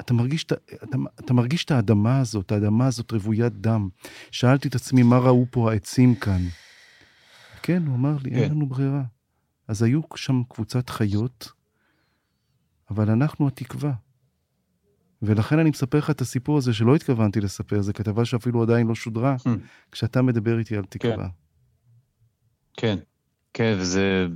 אתה 0.01 0.13
מרגיש, 0.13 0.43
אתה, 0.43 0.55
אתה, 0.83 0.97
אתה 1.19 1.33
מרגיש 1.33 1.65
את 1.65 1.71
האדמה 1.71 2.19
הזאת, 2.19 2.51
האדמה 2.51 2.87
הזאת 2.87 3.11
רוויית 3.11 3.53
דם. 3.53 3.89
שאלתי 4.31 4.67
את 4.67 4.75
עצמי, 4.75 5.03
מה 5.03 5.17
ראו 5.17 5.45
פה 5.51 5.71
העצים 5.71 6.15
כאן? 6.15 6.41
כן, 7.63 7.83
הוא 7.87 7.95
אמר 7.95 8.17
לי, 8.23 8.29
כן. 8.29 8.35
אין 8.35 8.51
לנו 8.51 8.67
ברירה. 8.67 9.03
אז 9.67 9.83
היו 9.83 10.01
שם 10.15 10.41
קבוצת 10.49 10.89
חיות, 10.89 11.51
אבל 12.91 13.09
אנחנו 13.09 13.47
התקווה. 13.47 13.93
ולכן 15.21 15.59
אני 15.59 15.69
מספר 15.69 15.97
לך 15.97 16.09
את 16.09 16.21
הסיפור 16.21 16.57
הזה 16.57 16.73
שלא 16.73 16.95
התכוונתי 16.95 17.41
לספר, 17.41 17.81
זו 17.81 17.93
כתבה 17.93 18.25
שאפילו 18.25 18.63
עדיין 18.63 18.87
לא 18.87 18.95
שודרה, 18.95 19.35
hmm. 19.35 19.49
כשאתה 19.91 20.21
מדבר 20.21 20.59
איתי 20.59 20.77
על 20.77 20.85
תקווה. 20.85 21.15
כן, 21.17 21.29
כן, 22.73 22.97
כן 23.53 23.75
וזה... 23.79 24.27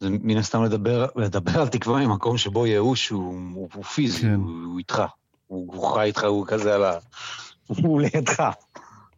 זה 0.00 0.08
מן 0.10 0.36
הסתם 0.36 0.64
לדבר, 0.64 1.06
לדבר 1.16 1.60
על 1.60 1.68
תקווה 1.68 2.06
ממקום 2.06 2.38
שבו 2.38 2.66
ייאוש 2.66 3.08
הוא, 3.08 3.34
הוא, 3.54 3.68
הוא 3.74 3.84
פיזי, 3.84 4.22
כן. 4.22 4.34
הוא, 4.34 4.50
הוא 4.64 4.78
איתך. 4.78 5.02
הוא, 5.46 5.74
הוא 5.74 5.94
חי 5.94 6.02
איתך, 6.02 6.24
הוא 6.24 6.46
כזה 6.46 6.74
על 6.74 6.84
ה... 6.84 6.98
הוא 7.82 8.00
לידך. 8.00 8.42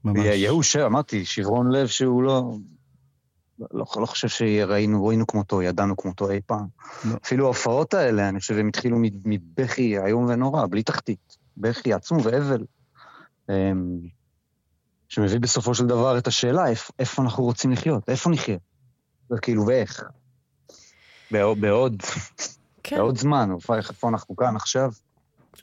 ממש. 0.04 0.24
ייאוש, 0.24 0.76
אמרתי, 0.76 1.24
שברון 1.24 1.72
לב 1.72 1.86
שהוא 1.86 2.22
לא... 2.22 2.52
לא, 3.72 3.84
לא 3.96 4.06
חושב 4.06 4.28
שראינו, 4.28 5.06
ראינו 5.06 5.26
כמותו, 5.26 5.62
ידענו 5.62 5.96
כמותו 5.96 6.30
אי 6.30 6.40
פעם. 6.46 6.66
לא. 7.04 7.16
אפילו 7.24 7.44
ההופעות 7.44 7.94
האלה, 7.94 8.28
אני 8.28 8.40
חושב, 8.40 8.54
הם 8.54 8.68
התחילו 8.68 8.98
מבכי 9.24 9.98
איום 9.98 10.26
ונורא, 10.28 10.66
בלי 10.66 10.82
תחתית. 10.82 11.36
בכי 11.56 11.92
עצום 11.92 12.18
ואבל. 12.22 12.64
אמ, 13.48 13.98
שמביא 15.08 15.40
בסופו 15.40 15.74
של 15.74 15.86
דבר 15.86 16.18
את 16.18 16.26
השאלה, 16.26 16.68
איפה, 16.68 16.92
איפה 16.98 17.22
אנחנו 17.22 17.44
רוצים 17.44 17.70
לחיות? 17.70 18.08
איפה 18.08 18.30
נחיה? 18.30 18.58
כאילו, 19.42 19.66
ואיך? 19.66 20.04
בעוד, 21.32 21.96
כן. 22.82 22.96
בעוד 22.96 23.18
זמן, 23.18 23.50
איפה 23.88 24.08
אנחנו 24.08 24.36
כאן 24.36 24.56
עכשיו? 24.56 24.90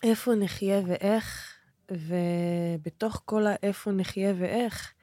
איפה 0.04 0.36
נחיה 0.36 0.82
ואיך, 0.88 1.54
ובתוך 1.92 3.22
כל 3.26 3.46
האיפה 3.48 3.92
נחיה 3.92 4.34
ואיך, 4.38 4.94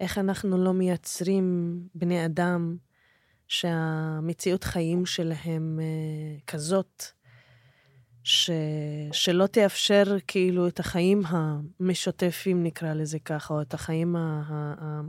איך 0.00 0.18
אנחנו 0.18 0.64
לא 0.64 0.72
מייצרים 0.72 1.78
בני 1.94 2.26
אדם 2.26 2.76
שהמציאות 3.48 4.64
חיים 4.64 5.06
שלהם 5.06 5.80
אה, 5.82 6.40
כזאת, 6.46 7.04
ש... 8.22 8.50
שלא 9.12 9.46
תאפשר 9.46 10.16
כאילו 10.26 10.68
את 10.68 10.80
החיים 10.80 11.22
המשותפים, 11.26 12.62
נקרא 12.62 12.92
לזה 12.94 13.18
ככה, 13.18 13.54
או 13.54 13.60
את 13.60 13.74
החיים 13.74 14.16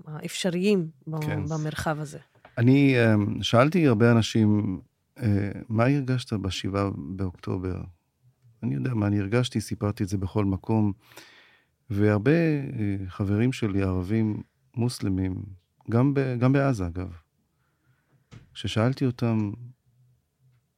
האפשריים 0.08 0.90
כן. 1.22 1.46
במרחב 1.46 2.00
הזה. 2.00 2.20
אני 2.60 2.96
אמ, 2.98 3.44
שאלתי 3.44 3.88
הרבה 3.88 4.12
אנשים, 4.12 4.82
אה, 5.18 5.52
מה 5.70 5.86
הרגשת 5.86 6.34
בשבעה 6.34 6.90
באוקטובר? 7.16 7.82
אני 8.64 8.76
יודע 8.76 8.94
מה 8.94 9.08
אני 9.08 9.20
הרגשתי, 9.20 9.62
סיפרתי 9.62 10.04
את 10.04 10.10
זה 10.10 10.18
בכל 10.18 10.46
מקום, 10.46 10.94
והרבה 11.90 12.32
אה, 12.32 12.96
חברים 13.08 13.54
שלי, 13.54 13.84
ערבים 13.84 14.42
מוסלמים, 14.76 15.44
גם, 15.90 16.14
ב, 16.14 16.20
גם 16.40 16.54
בעזה 16.54 16.88
אגב, 16.88 17.14
כששאלתי 18.54 19.06
אותם, 19.06 19.52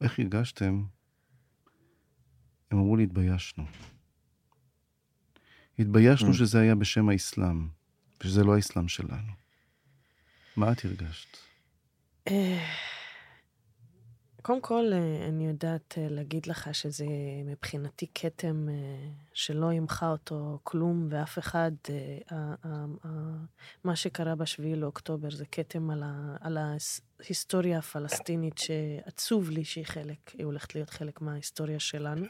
איך 0.00 0.18
הרגשתם? 0.18 0.82
הם 2.70 2.78
אמרו 2.78 2.96
לי, 2.96 3.02
התביישנו. 3.02 3.64
התביישנו 5.78 6.30
mm. 6.30 6.34
שזה 6.34 6.60
היה 6.60 6.74
בשם 6.74 7.08
האסלאם, 7.08 7.68
ושזה 8.20 8.44
לא 8.44 8.54
האסלאם 8.54 8.88
שלנו. 8.88 9.32
מה 10.56 10.72
את 10.72 10.84
הרגשת? 10.84 11.51
אה, 12.28 12.64
קודם 14.42 14.60
כל, 14.60 14.90
אה, 14.92 15.28
אני 15.28 15.46
יודעת 15.46 15.94
אה, 15.98 16.06
להגיד 16.10 16.46
לך 16.46 16.74
שזה 16.74 17.06
מבחינתי 17.44 18.06
כתם 18.14 18.66
שלא 19.34 19.72
ימחה 19.72 20.10
אותו 20.10 20.58
כלום, 20.62 21.06
ואף 21.10 21.38
אחד, 21.38 21.72
מה 23.84 23.96
שקרה 23.96 24.34
בשביעי 24.34 24.76
לאוקטובר 24.76 25.30
זה 25.30 25.44
כתם 25.52 25.90
על, 26.40 26.58
ההיסטוריה 26.58 27.78
הפלסטינית, 27.78 28.58
שעצוב 28.58 29.50
לי 29.50 29.64
שהיא 29.64 29.86
חלק, 29.86 30.30
היא 30.32 30.44
הולכת 30.44 30.74
להיות 30.74 30.90
חלק 30.90 31.20
מההיסטוריה 31.20 31.80
שלנו. 31.80 32.26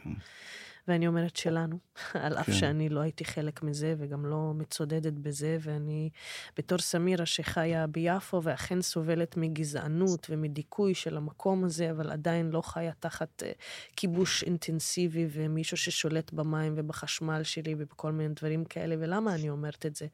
ואני 0.88 1.06
אומרת 1.06 1.36
שלנו, 1.36 1.78
על 2.24 2.38
אף 2.38 2.46
כן. 2.46 2.52
שאני 2.52 2.88
לא 2.88 3.00
הייתי 3.00 3.24
חלק 3.24 3.62
מזה 3.62 3.94
וגם 3.98 4.26
לא 4.26 4.52
מצודדת 4.54 5.12
בזה, 5.12 5.58
ואני 5.60 6.10
בתור 6.56 6.78
סמירה 6.78 7.26
שחיה 7.26 7.86
ביפו 7.86 8.42
ואכן 8.42 8.82
סובלת 8.82 9.36
מגזענות 9.36 10.26
ומדיכוי 10.30 10.94
של 10.94 11.16
המקום 11.16 11.64
הזה, 11.64 11.90
אבל 11.90 12.10
עדיין 12.10 12.50
לא 12.50 12.62
חיה 12.62 12.92
תחת 13.00 13.42
אה, 13.42 13.52
כיבוש 13.96 14.42
אינטנסיבי 14.42 15.26
ומישהו 15.30 15.76
ששולט 15.76 16.32
במים 16.32 16.74
ובחשמל 16.76 17.42
שלי 17.42 17.74
ובכל 17.78 18.12
מיני 18.12 18.34
דברים 18.34 18.64
כאלה. 18.64 18.94
ולמה 18.98 19.34
אני 19.34 19.50
אומרת 19.50 19.86
את 19.86 19.96
זה? 19.96 20.06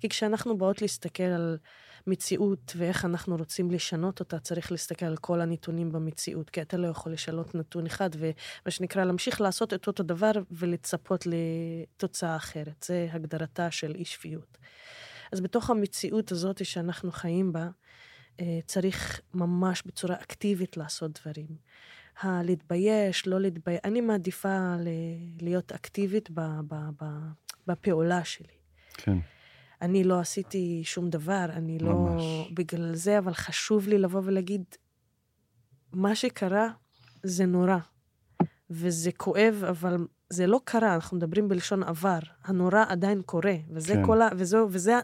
כי 0.00 0.08
כשאנחנו 0.08 0.58
באות 0.58 0.82
להסתכל 0.82 1.22
על 1.22 1.58
מציאות 2.06 2.72
ואיך 2.76 3.04
אנחנו 3.04 3.36
רוצים 3.36 3.70
לשנות 3.70 4.20
אותה, 4.20 4.38
צריך 4.38 4.72
להסתכל 4.72 5.06
על 5.06 5.16
כל 5.16 5.40
הנתונים 5.40 5.92
במציאות, 5.92 6.50
כי 6.50 6.62
אתה 6.62 6.76
לא 6.76 6.86
יכול 6.86 7.12
לשנות 7.12 7.54
נתון 7.54 7.86
אחד, 7.86 8.10
ומה 8.18 8.70
שנקרא, 8.70 9.04
להמשיך 9.04 9.40
לעשות 9.40 9.74
את 9.74 9.86
אותו 9.86 10.02
דבר 10.02 10.32
ולצפות 10.50 11.26
לתוצאה 11.26 12.36
אחרת. 12.36 12.84
זה 12.88 13.08
הגדרתה 13.10 13.70
של 13.70 13.94
אי 13.94 14.04
שפיות. 14.04 14.58
אז 15.32 15.40
בתוך 15.40 15.70
המציאות 15.70 16.32
הזאת 16.32 16.64
שאנחנו 16.64 17.12
חיים 17.12 17.52
בה, 17.52 17.68
אה, 18.40 18.58
צריך 18.66 19.20
ממש 19.34 19.82
בצורה 19.86 20.14
אקטיבית 20.14 20.76
לעשות 20.76 21.20
דברים. 21.20 21.48
הלהתבייש, 22.20 23.26
לא 23.26 23.40
להתבייש, 23.40 23.80
אני 23.84 24.00
מעדיפה 24.00 24.74
להיות 25.40 25.72
אקטיבית 25.72 26.30
בפעולה 27.66 28.24
שלי. 28.24 28.54
כן. 28.94 29.18
אני 29.84 30.04
לא 30.04 30.20
עשיתי 30.20 30.82
שום 30.84 31.10
דבר, 31.10 31.46
אני 31.52 31.78
לא... 31.78 31.92
ממש. 31.92 32.22
בגלל 32.54 32.94
זה, 32.94 33.18
אבל 33.18 33.34
חשוב 33.34 33.88
לי 33.88 33.98
לבוא 33.98 34.20
ולהגיד, 34.24 34.64
מה 35.92 36.14
שקרה 36.14 36.68
זה 37.22 37.46
נורא, 37.46 37.76
וזה 38.70 39.12
כואב, 39.12 39.64
אבל 39.68 40.06
זה 40.34 40.46
לא 40.46 40.60
קרה, 40.64 40.94
אנחנו 40.94 41.16
מדברים 41.16 41.48
בלשון 41.48 41.82
עבר. 41.82 42.18
הנורא 42.44 42.84
עדיין 42.88 43.22
קורה, 43.22 43.54
וזה 43.70 43.94
כן. 43.94 44.06
כל 44.06 44.22
ה... 44.22 44.28
וזו, 44.36 44.66
וזה 44.70 45.00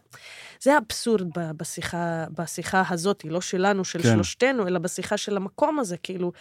זה 0.60 0.74
האבסורד 0.74 1.38
ב- 1.38 1.50
בשיחה, 1.56 2.24
בשיחה 2.38 2.82
הזאת, 2.88 3.24
לא 3.24 3.40
שלנו, 3.40 3.84
של 3.84 4.02
כן. 4.02 4.08
שלושתנו, 4.12 4.66
אלא 4.66 4.78
בשיחה 4.78 5.16
של 5.16 5.36
המקום 5.36 5.78
הזה, 5.78 5.96
כאילו, 5.96 6.32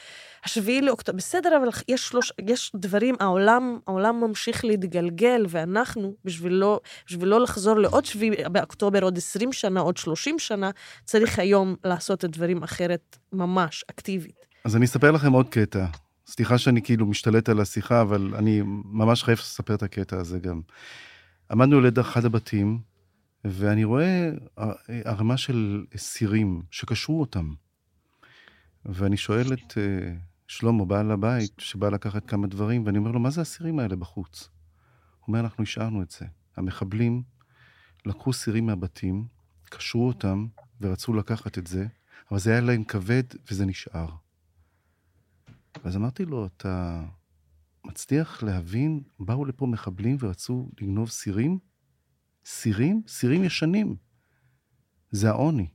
השביעי 0.44 0.82
לאוקטובר, 0.82 1.18
בסדר, 1.18 1.58
אבל 1.58 1.70
יש, 1.88 2.08
שלוש, 2.08 2.32
יש 2.48 2.72
דברים, 2.76 3.16
העולם, 3.20 3.80
העולם 3.88 4.20
ממשיך 4.22 4.66
להתגלגל, 4.66 5.46
ואנחנו, 5.50 6.14
בשביל 6.26 6.54
לא, 6.54 6.80
בשביל 7.08 7.30
לא 7.30 7.42
לחזור 7.42 7.80
לעוד 7.80 8.06
שביעי 8.06 8.50
באוקטובר, 8.52 9.04
עוד 9.04 9.18
20 9.18 9.54
שנה, 9.54 9.80
עוד 9.80 9.98
30 9.98 10.40
שנה, 10.40 10.72
צריך 11.06 11.40
היום 11.40 11.76
לעשות 11.84 12.20
את 12.20 12.24
הדברים 12.24 12.64
אחרת, 12.64 13.18
ממש, 13.34 13.84
אקטיבית. 13.90 14.46
אז 14.66 14.76
אני 14.76 14.86
אספר 14.86 15.12
לכם 15.12 15.32
עוד 15.32 15.50
קטע. 15.50 15.86
סליחה 16.30 16.58
שאני 16.58 16.82
כאילו 16.82 17.06
משתלט 17.06 17.50
על 17.50 17.60
השיחה, 17.60 18.02
אבל 18.02 18.36
אני 18.36 18.62
ממש 18.86 19.24
חייב 19.24 19.38
לספר 19.38 19.76
את 19.76 19.84
הקטע 19.84 20.18
הזה 20.18 20.40
גם. 20.40 20.62
עמדנו 21.52 21.82
ליד 21.82 22.00
אחד 22.00 22.26
הבתים, 22.26 22.80
ואני 23.46 23.84
רואה 23.84 24.30
ערימה 25.06 25.38
של 25.38 25.86
סירים 25.98 26.62
שקשרו 26.72 27.20
אותם. 27.20 27.54
ואני 28.86 29.18
שואל 29.18 29.54
את 29.54 29.78
אה, 29.78 30.14
שלמה, 30.48 30.86
בעל 30.86 31.12
הבית, 31.12 31.54
שבא 31.58 31.90
לקחת 31.90 32.26
כמה 32.26 32.48
דברים, 32.48 32.86
ואני 32.86 32.98
אומר 32.98 33.12
לו, 33.12 33.20
מה 33.20 33.30
זה 33.30 33.42
הסירים 33.42 33.80
האלה 33.80 33.96
בחוץ? 33.96 34.50
הוא 35.20 35.28
אומר, 35.28 35.40
אנחנו 35.40 35.64
השארנו 35.64 36.02
את 36.02 36.12
זה. 36.12 36.26
המחבלים 36.58 37.24
לקחו 38.06 38.34
סירים 38.34 38.66
מהבתים, 38.66 39.26
קשרו 39.70 40.08
אותם 40.08 40.48
ורצו 40.82 41.14
לקחת 41.14 41.58
את 41.58 41.68
זה, 41.68 41.88
אבל 42.32 42.40
זה 42.40 42.52
היה 42.52 42.62
להם 42.62 42.84
כבד 42.84 43.24
וזה 43.52 43.66
נשאר. 43.66 44.10
ואז 45.84 45.96
אמרתי 45.96 46.26
לו, 46.26 46.46
אתה 46.46 47.06
מצליח 47.86 48.44
להבין, 48.44 49.04
באו 49.20 49.46
לפה 49.46 49.66
מחבלים 49.66 50.18
ורצו 50.20 50.70
לגנוב 50.82 51.10
סירים? 51.10 51.60
סירים? 52.46 53.02
סירים 53.08 53.44
ישנים. 53.44 53.96
זה 55.12 55.30
העוני. 55.30 55.68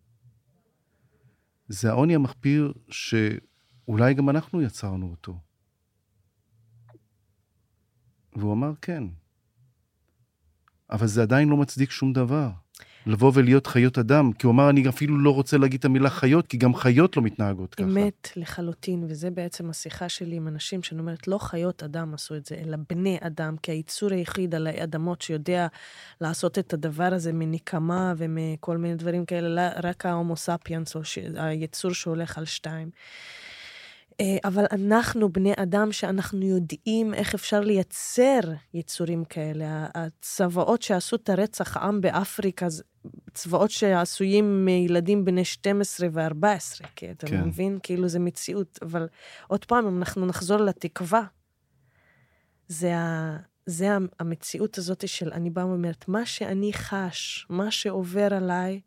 זה 1.69 1.91
העוני 1.91 2.15
המחפיר 2.15 2.73
שאולי 2.89 4.15
גם 4.15 4.31
אנחנו 4.31 4.63
יצרנו 4.63 5.11
אותו. 5.11 5.41
והוא 8.37 8.53
אמר, 8.53 8.73
כן. 8.83 9.05
אבל 10.91 11.07
זה 11.07 11.23
עדיין 11.23 11.49
לא 11.49 11.57
מצדיק 11.57 11.91
שום 11.91 12.13
דבר. 12.13 12.51
לבוא 13.07 13.33
ולהיות 13.35 13.67
חיות 13.67 13.99
אדם, 13.99 14.33
כי 14.33 14.47
הוא 14.47 14.53
אמר, 14.53 14.71
אני 14.71 14.89
אפילו 14.89 15.19
לא 15.19 15.31
רוצה 15.31 15.59
להגיד 15.59 15.79
את 15.79 15.85
המילה 15.85 16.11
חיות, 16.11 16.47
כי 16.47 16.57
גם 16.57 16.75
חיות 16.75 17.17
לא 17.17 17.23
מתנהגות 17.23 17.75
ככה. 17.75 17.85
אמת 17.85 18.29
לחלוטין, 18.37 19.05
וזה 19.09 19.31
בעצם 19.31 19.71
השיחה 19.71 20.09
שלי 20.09 20.37
עם 20.37 20.49
אנשים, 20.49 20.83
שאני 20.83 21.01
אומרת, 21.01 21.29
לא 21.29 21.39
חיות 21.39 21.83
אדם 21.83 22.15
עשו 22.15 22.35
את 22.37 22.47
זה, 22.47 22.55
אלא 22.65 22.77
בני 22.91 23.19
אדם, 23.21 23.57
כי 23.63 23.73
היצור 23.73 24.13
היחיד 24.13 24.55
על 24.55 24.67
האדמות 24.67 25.23
שיודע 25.23 25.67
לעשות 26.21 26.59
את 26.59 26.73
הדבר 26.73 27.09
הזה 27.13 27.33
מנקמה 27.33 28.15
ומכל 28.17 28.77
מיני 28.77 28.95
דברים 28.95 29.25
כאלה, 29.25 29.71
רק 29.83 30.07
ההומו 30.07 30.37
ספיאנס, 30.37 30.97
או. 30.97 31.01
היצור 31.37 31.93
שהולך 31.93 32.39
על 32.39 32.45
שתיים. 32.45 32.91
אה, 34.21 34.37
אבל 34.45 34.65
אנחנו 34.73 35.33
בני 35.33 35.53
אדם 35.57 35.93
שאנחנו 35.93 36.47
יודעים 36.47 37.15
איך 37.15 37.35
אפשר 37.35 37.61
לייצר 37.61 38.41
יצורים 38.75 39.25
כאלה. 39.25 39.87
הצבאות 39.95 40.83
שעשו 40.83 41.17
את 41.17 41.29
הרצח 41.29 41.77
עם 41.77 42.01
באפריקה, 42.01 42.67
צבאות 43.35 43.71
שעשויים 43.71 44.65
מילדים 44.65 45.25
בני 45.25 45.45
12 45.45 46.09
ו-14, 46.13 46.87
כי 46.97 47.11
אתה 47.11 47.27
כן. 47.27 47.45
מבין? 47.45 47.79
כאילו 47.83 48.09
זה 48.09 48.19
מציאות. 48.19 48.79
אבל 48.83 49.09
עוד 49.49 49.65
פעם, 49.65 49.87
אם 49.87 49.99
אנחנו 49.99 50.27
נחזור 50.27 50.59
לתקווה, 50.59 51.23
זה, 52.69 52.97
ה... 52.97 53.37
זה 53.67 53.89
המציאות 54.21 54.79
הזאת 54.79 55.09
של 55.09 55.33
אני 55.33 55.51
באה 55.51 55.67
ואומרת, 55.67 56.09
מה 56.09 56.27
שאני 56.27 56.73
חש, 56.73 57.47
מה 57.51 57.71
שעובר 57.71 58.35
עליי, 58.35 58.81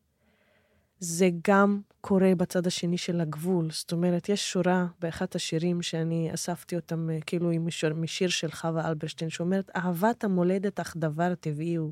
זה 1.00 1.30
גם 1.48 1.82
קורה 2.02 2.36
בצד 2.38 2.68
השני 2.68 2.98
של 2.98 3.22
הגבול. 3.22 3.72
זאת 3.72 3.92
אומרת, 3.92 4.30
יש 4.30 4.52
שורה 4.52 4.88
באחד 5.00 5.26
השירים 5.36 5.82
שאני 5.82 6.30
אספתי 6.34 6.76
אותם, 6.76 7.10
אה, 7.10 7.18
כאילו 7.26 7.50
משיר, 7.60 7.94
משיר 7.94 8.30
של 8.30 8.52
חווה 8.52 8.90
אלברשטיין, 8.90 9.30
שאומרת, 9.30 9.70
אהבת 9.76 10.24
המולדת 10.24 10.80
אך 10.80 10.94
דבר 10.98 11.34
תביאו. 11.36 11.92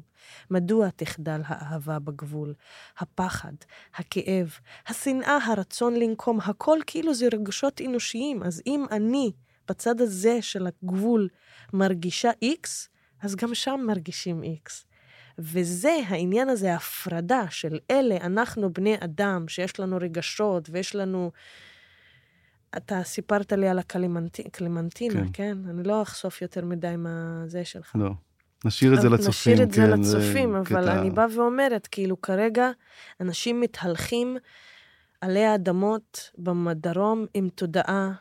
מדוע 0.51 0.89
תחדל 0.89 1.41
האהבה 1.45 1.99
בגבול? 1.99 2.53
הפחד, 2.97 3.53
הכאב, 3.95 4.53
השנאה, 4.87 5.37
הרצון 5.45 5.95
לנקום, 5.95 6.39
הכל 6.41 6.79
כאילו 6.87 7.13
זה 7.13 7.27
רגשות 7.33 7.81
אנושיים. 7.81 8.43
אז 8.43 8.61
אם 8.67 8.85
אני 8.91 9.31
בצד 9.69 10.01
הזה 10.01 10.41
של 10.41 10.67
הגבול 10.67 11.27
מרגישה 11.73 12.31
איקס, 12.41 12.89
אז 13.21 13.35
גם 13.35 13.55
שם 13.55 13.79
מרגישים 13.87 14.43
איקס. 14.43 14.85
וזה 15.39 15.95
העניין 16.07 16.49
הזה, 16.49 16.73
ההפרדה 16.73 17.43
של 17.49 17.79
אלה, 17.91 18.17
אנחנו 18.21 18.73
בני 18.73 18.95
אדם, 18.99 19.47
שיש 19.47 19.79
לנו 19.79 19.97
רגשות 20.01 20.69
ויש 20.71 20.95
לנו... 20.95 21.31
אתה 22.77 23.03
סיפרת 23.03 23.51
לי 23.53 23.67
על 23.67 23.79
הקלמנטינה, 23.79 25.13
כן. 25.13 25.25
כן. 25.25 25.31
כן? 25.33 25.57
אני 25.69 25.83
לא 25.83 26.01
אחשוף 26.01 26.41
יותר 26.41 26.65
מדי 26.65 26.95
מה 26.97 27.43
זה 27.47 27.65
שלך. 27.65 27.91
לא. 27.95 28.11
נשאיר 28.65 28.93
את 28.93 29.01
זה 29.01 29.09
לצופים. 29.09 29.53
נשאיר 29.53 29.63
את 29.63 29.71
זה 29.71 29.81
כן, 29.81 29.99
לצופים, 29.99 30.55
אבל 30.55 30.65
קטע- 30.65 30.99
אני 30.99 31.09
באה 31.11 31.25
ואומרת, 31.35 31.87
כאילו, 31.87 32.21
כרגע 32.21 32.69
אנשים 33.21 33.61
מתהלכים 33.61 34.37
עלי 35.21 35.45
האדמות 35.45 36.31
בדרום 36.37 37.25
עם 37.33 37.49
תודעה 37.49 38.11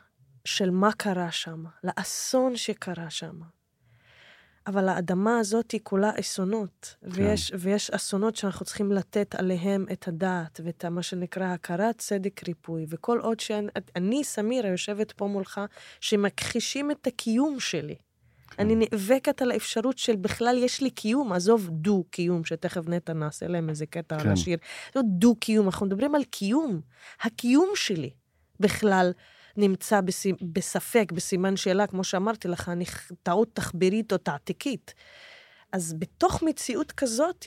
של 0.45 0.69
מה 0.69 0.91
קרה 0.91 1.31
שם, 1.31 1.63
לאסון 1.83 2.55
שקרה 2.55 3.09
שם. 3.09 3.39
אבל 4.67 4.89
האדמה 4.89 5.39
הזאת 5.39 5.71
היא 5.71 5.81
כולה 5.83 6.11
אסונות, 6.19 6.95
כן. 7.01 7.07
ויש, 7.11 7.51
ויש 7.59 7.89
אסונות 7.89 8.35
שאנחנו 8.35 8.65
צריכים 8.65 8.91
לתת 8.91 9.35
עליהם 9.35 9.85
את 9.91 10.07
הדעת, 10.07 10.61
ואת 10.63 10.85
מה 10.85 11.03
שנקרא 11.03 11.45
הכרת 11.45 11.97
צדק 11.97 12.47
ריפוי. 12.47 12.85
וכל 12.89 13.19
עוד 13.19 13.39
שאני, 13.39 13.67
אני, 13.95 14.23
סמירה, 14.23 14.69
יושבת 14.69 15.11
פה 15.11 15.27
מולך, 15.27 15.61
שמכחישים 15.99 16.91
את 16.91 17.07
הקיום 17.07 17.59
שלי. 17.59 17.95
כן. 18.49 18.63
אני 18.63 18.75
נאבקת 18.75 19.41
על 19.41 19.51
האפשרות 19.51 19.97
של 19.97 20.15
בכלל 20.15 20.57
יש 20.57 20.81
לי 20.81 20.89
קיום, 20.89 21.33
עזוב 21.33 21.69
דו-קיום, 21.69 22.45
שתכף 22.45 22.87
נטע 22.87 23.13
נעשה 23.13 23.47
להם 23.47 23.69
איזה 23.69 23.85
קטע 23.85 24.19
כן. 24.19 24.27
על 24.27 24.33
השיר. 24.33 24.57
לא 24.95 25.01
דו-קיום, 25.05 25.65
אנחנו 25.65 25.85
מדברים 25.85 26.15
על 26.15 26.23
קיום. 26.23 26.81
הקיום 27.21 27.69
שלי 27.75 28.09
בכלל 28.59 29.11
נמצא 29.57 30.01
בס... 30.01 30.25
בספק, 30.53 31.11
בסימן 31.11 31.55
שאלה, 31.55 31.87
כמו 31.87 32.03
שאמרתי 32.03 32.47
לך, 32.47 32.71
טעות 33.23 33.49
תחבירית 33.53 34.13
או 34.13 34.17
תעתיקית. 34.17 34.93
אז 35.71 35.93
בתוך 35.99 36.43
מציאות 36.43 36.91
כזאת, 36.91 37.45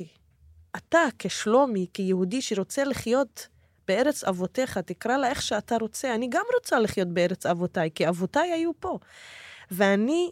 אתה 0.76 1.02
כשלומי, 1.18 1.86
כיהודי 1.94 2.42
שרוצה 2.42 2.84
לחיות 2.84 3.48
בארץ 3.88 4.24
אבותיך, 4.24 4.78
תקרא 4.78 5.16
לה 5.16 5.28
איך 5.28 5.42
שאתה 5.42 5.76
רוצה, 5.80 6.14
אני 6.14 6.28
גם 6.30 6.44
רוצה 6.54 6.78
לחיות 6.78 7.08
בארץ 7.08 7.46
אבותיי, 7.46 7.90
כי 7.94 8.08
אבותיי 8.08 8.52
היו 8.52 8.70
פה. 8.80 8.98
ואני 9.70 10.30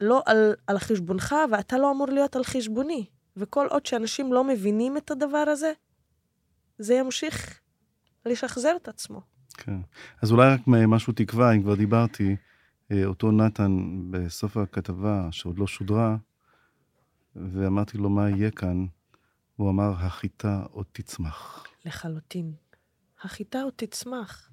לא 0.00 0.22
על, 0.26 0.54
על 0.66 0.78
חשבונך, 0.78 1.34
ואתה 1.50 1.78
לא 1.78 1.90
אמור 1.90 2.06
להיות 2.06 2.36
על 2.36 2.44
חשבוני. 2.44 3.06
וכל 3.36 3.66
עוד 3.70 3.86
שאנשים 3.86 4.32
לא 4.32 4.44
מבינים 4.44 4.96
את 4.96 5.10
הדבר 5.10 5.44
הזה, 5.48 5.72
זה 6.78 6.94
ימשיך 6.94 7.60
לשחזר 8.26 8.76
את 8.76 8.88
עצמו. 8.88 9.20
כן. 9.56 9.80
אז 10.22 10.32
אולי 10.32 10.48
רק 10.54 10.60
משהו 10.66 11.12
תקווה, 11.12 11.52
אם 11.52 11.62
כבר 11.62 11.74
דיברתי, 11.74 12.36
אה, 12.92 13.04
אותו 13.04 13.32
נתן 13.32 13.76
בסוף 14.10 14.56
הכתבה, 14.56 15.28
שעוד 15.30 15.58
לא 15.58 15.66
שודרה, 15.66 16.16
ואמרתי 17.36 17.98
לו, 17.98 18.10
מה 18.10 18.30
יהיה 18.30 18.50
כאן? 18.50 18.86
הוא 19.56 19.70
אמר, 19.70 19.92
החיטה 19.98 20.62
עוד 20.70 20.86
תצמח. 20.92 21.64
לחלוטין. 21.84 22.52
החיטה 23.22 23.62
עוד 23.62 23.72
תצמח. 23.76 24.50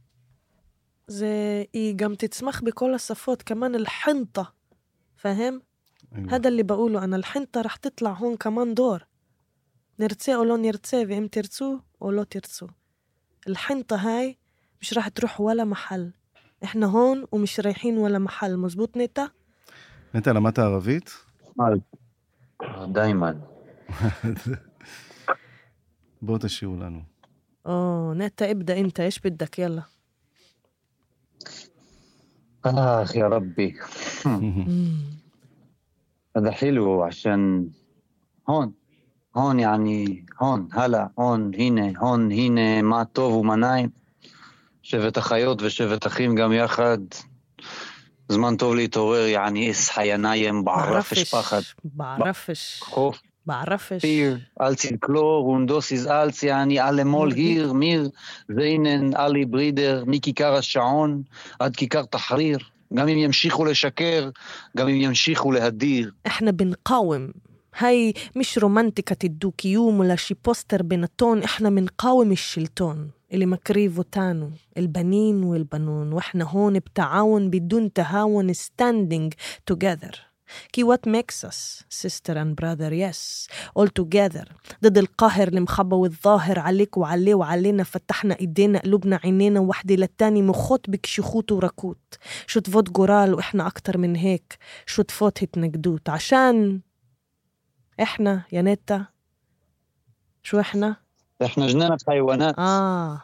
זה, 1.07 1.63
היא 1.73 1.95
גם 1.95 2.15
תצמח 2.15 2.61
בכל 2.61 2.93
השפות, 2.93 3.41
כמאן 3.41 3.75
אל-חנטה, 3.75 4.43
פהם? 5.21 5.59
הדא 6.11 6.35
هذا 6.35 6.49
اللي 6.49 6.63
אנא 7.03 7.15
אל-חנטה 7.15 7.61
رح 7.61 7.75
تطلع 7.75 8.11
הון 8.17 8.37
כמאן 8.37 8.75
דור. 8.75 8.97
נרצה 9.99 10.35
או 10.35 10.45
לא 10.45 10.57
נרצה 10.57 11.03
ואם 11.07 11.27
תרצו 11.31 11.77
או 12.01 12.11
לא 12.11 12.23
תרצו. 12.23 12.67
אל-חנטה 13.47 13.95
היי, 14.01 14.33
مش 14.82 14.92
راح 14.92 15.08
تروح 15.08 15.40
ولا 15.40 15.64
محل 15.64 16.12
احنا 16.64 16.86
هون 16.86 17.26
ومش 17.32 17.60
رايحين 17.60 17.98
ولا 17.98 18.18
محل 18.18 18.56
مزبوط 18.56 18.96
نتا؟ 18.96 19.28
נטע, 20.14 20.32
למדת 20.32 20.58
ערבית? 20.58 21.10
דיימן. 22.92 23.38
בואו 26.22 26.38
תשאירו 26.38 26.76
לנו. 26.76 27.02
اوه 27.66 28.14
نتا 28.14 28.50
ابدأ 28.50 28.80
انت 28.80 29.00
ايش 29.00 29.18
بدك 29.18 29.58
يلا 29.58 29.82
آخ 32.64 33.16
يا 33.16 33.28
ربي 33.28 33.76
هذا 36.36 36.50
حلو 36.50 37.02
عشان 37.02 37.70
هون 38.50 38.72
هون 39.36 39.60
يعني 39.60 40.26
هون 40.42 40.68
هلا 40.72 41.10
هون 41.18 41.54
هنا 41.54 41.98
هون 41.98 42.32
هنا 42.32 42.82
מה 42.82 43.04
טוב 43.04 43.32
ומה 43.34 43.56
נעים. 43.56 44.01
שבט 44.83 45.17
אחיות 45.17 45.61
ושבט 45.61 46.07
אחים 46.07 46.35
גם 46.35 46.53
יחד. 46.53 46.97
זמן 48.29 48.55
טוב 48.55 48.75
להתעורר, 48.75 49.27
יעני 49.27 49.71
אסחא 49.71 50.01
ינאיים 50.01 50.65
בערפש 50.65 51.33
פחד. 51.33 51.61
בערפש. 51.83 52.79
חוף. 52.81 53.21
בערפש. 53.45 54.01
פיר, 54.01 54.37
אלצין 54.61 54.97
קלור, 54.97 55.45
הונדוסיס 55.47 56.07
אלץ, 56.07 56.43
יעני 56.43 56.81
אלמול 56.81 57.31
היר, 57.31 57.73
מיר, 57.73 58.09
ויינן, 58.49 59.15
עלי 59.15 59.45
ברידר, 59.45 60.03
מכיכר 60.07 60.53
השעון 60.53 61.21
עד 61.59 61.75
כיכר 61.75 62.05
תחריר. 62.05 62.57
גם 62.93 63.07
אם 63.07 63.17
ימשיכו 63.17 63.65
לשקר, 63.65 64.29
גם 64.77 64.87
אם 64.87 64.95
ימשיכו 64.95 65.51
להדיר. 65.51 66.11
אחנה 66.23 66.51
בן 66.51 66.71
קאווים. 66.83 67.31
היי, 67.79 68.11
מיש 68.35 68.57
רומנטיקת 68.57 69.23
הדו-קיום, 69.23 70.01
אלא 70.01 70.15
שפוסטר 70.15 70.77
בנתון, 70.83 71.43
אחנה 71.43 71.69
בן 71.69 71.85
קאווים 71.87 72.29
בנקאוום 72.29 72.35
שלטון. 72.35 73.07
اللي 73.33 73.45
مكريف 73.45 73.99
وتانو 73.99 74.51
البنين 74.77 75.43
والبنون 75.43 76.13
وإحنا 76.13 76.43
هون 76.43 76.79
بتعاون 76.79 77.49
بدون 77.49 77.93
تهاون 77.93 78.53
standing 78.53 79.29
together. 79.71 80.15
كي 80.73 80.83
what 80.83 81.09
makes 81.09 81.47
us 81.49 81.83
sister 81.89 82.33
and 82.33 82.55
brother 82.55 82.91
yes. 82.93 83.47
All 83.79 83.87
together. 83.87 84.45
ضد 84.83 84.97
القاهر 84.97 85.47
المخبى 85.47 85.95
والظاهر 85.95 86.59
عليك 86.59 86.97
وعليه 86.97 87.35
وعلينا 87.35 87.83
فتحنا 87.83 88.39
إيدينا 88.39 88.79
قلوبنا 88.79 89.19
عينينا 89.23 89.59
واحدة 89.59 89.95
للتاني 89.95 90.41
مخوت 90.41 90.89
بكشخوت 90.89 91.51
وركوت. 91.51 92.17
شطفات 92.47 92.89
جورال 92.89 93.33
وإحنا 93.33 93.67
أكتر 93.67 93.97
من 93.97 94.15
هيك. 94.15 94.57
شطفات 94.85 95.43
هتنجدوت 95.43 96.09
عشان 96.09 96.81
إحنا 98.01 98.43
يا 98.51 98.61
نتا 98.61 99.05
شو 100.43 100.59
إحنا؟ 100.59 101.02
إحنا 101.45 101.67
جنينة 101.67 101.97
حيوانات. 102.07 102.59
آه. 102.59 103.21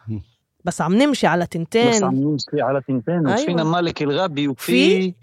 بس 0.65 0.81
عم 0.81 0.95
نمشي 0.95 1.27
على 1.27 1.43
بس 1.43 1.49
تنتين 1.49 2.03
عم 2.03 2.15
نمشي 2.15 2.61
على 2.61 2.81
تنتين. 2.81 3.27
أيوة. 3.27 3.41
وفينا 3.41 3.63
مالك 3.63 4.01
الغبي 4.01 4.41
في 4.43 4.47
وفي 4.47 5.13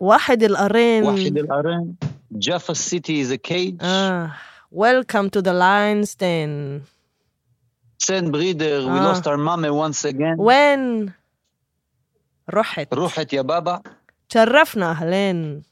واحد 0.00 0.42
القرين 0.42 1.04
واحد 1.04 1.38
القرن 1.38 1.94
جافا 2.32 2.72
سيتي 2.74 3.22
از 3.22 3.32
كيج 3.32 3.76
آه. 3.82 4.32
Welcome 4.74 5.28
to 5.36 5.40
the 5.42 5.52
lion's 5.52 6.14
den. 6.14 6.82
سين 7.98 8.30
بريدر 8.30 8.66
وي 8.66 8.98
آه. 8.98 9.04
لوست 9.04 9.28
اور 9.28 9.36
مامي 9.36 9.68
وانس 9.68 10.06
اجين 10.06 10.36
وين؟ 10.38 11.12
رحت. 12.50 12.94
روحت 12.94 13.32
يا 13.32 13.42
بابا. 13.42 13.82
تشرفنا 14.28 14.90
أهلين. 14.90 15.62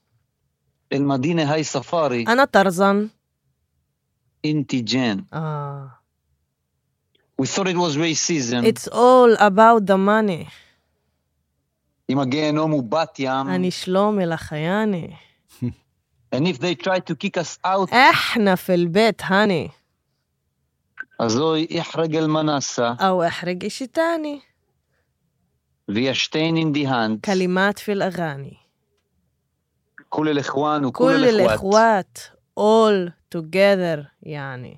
المدينة 0.93 1.53
هاي 1.53 1.63
سفاري. 1.63 2.23
أنا 2.23 2.45
طرزان 2.45 3.09
انت 4.45 4.75
جين 4.75 5.27
آه. 5.33 5.98
We 7.42 7.48
thought 7.48 7.68
it 7.68 7.78
was 7.78 7.98
racism. 7.98 8.64
it's 8.64 8.88
all 8.88 9.36
about 9.40 9.86
the 9.86 9.98
money 9.98 10.50
עם 12.08 12.20
הגיהנום 12.20 12.72
הוא 12.72 12.84
בת 12.84 13.20
ים. 13.20 13.48
אני 13.50 13.72
שלומי 13.72 14.26
לחייני 14.26 15.16
And 16.36 16.48
if 16.48 16.60
they 16.60 16.76
try 16.76 17.00
to 17.00 17.16
kick 17.16 17.38
us 17.38 17.60
out, 17.66 17.94
احنا 17.94 18.56
في 18.56 18.74
البيت 18.74 19.22
هاني 19.24 19.70
אז 21.20 21.38
אוי, 21.38 21.68
יחרג 21.70 22.16
אל 22.16 22.28
מנסה, 22.28 22.94
او 23.00 23.24
احرق 23.24 23.64
اشي 23.66 23.88
تاني 23.88 24.42
וישתן 25.90 26.56
in 26.56 26.76
the 26.76 26.90
hand. 26.90 27.26
كلمات 27.26 27.80
في 27.80 27.92
الاغاني 27.92 28.58
كل 30.10 30.30
الاخوان 30.30 30.86
وكل 30.86 31.06
كل 31.06 31.26
الاخوات. 31.26 31.50
الاخوات 31.50 32.18
all 32.60 33.12
together 33.38 34.06
يعني 34.24 34.78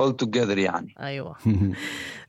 all 0.00 0.24
together 0.24 0.58
يعني. 0.58 0.94
ايوه 1.00 1.34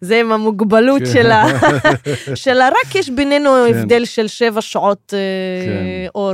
זה 0.02 0.20
עם 0.20 0.32
המוגבלות 0.32 1.00
כן. 1.02 1.06
שלה, 1.14 1.46
שלה 2.36 2.70
רק 2.70 2.96
יש 2.96 3.10
בינינו 3.10 3.50
כן. 3.50 3.78
הבדל 3.78 4.06
של 4.06 4.28
שבע 4.28 4.62
שעות 4.62 5.14
אה, 5.14 5.66
כן. 5.66 6.08
אור, 6.16 6.34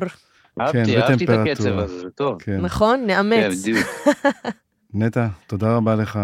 אהבתי, 0.62 0.98
אהבתי 0.98 1.14
את 1.26 1.30
וטמפרטורה. 1.30 1.52
הקצב 1.52 1.80
הזה, 1.80 2.00
זה 2.02 2.10
טוב. 2.10 2.42
כן. 2.42 2.62
נכון? 2.62 3.00
כן, 3.00 3.08
נאמץ. 3.08 3.62
בדיוק. 3.62 3.88
נטע, 4.94 5.28
תודה 5.48 5.76
רבה 5.76 5.96
לך. 5.96 6.20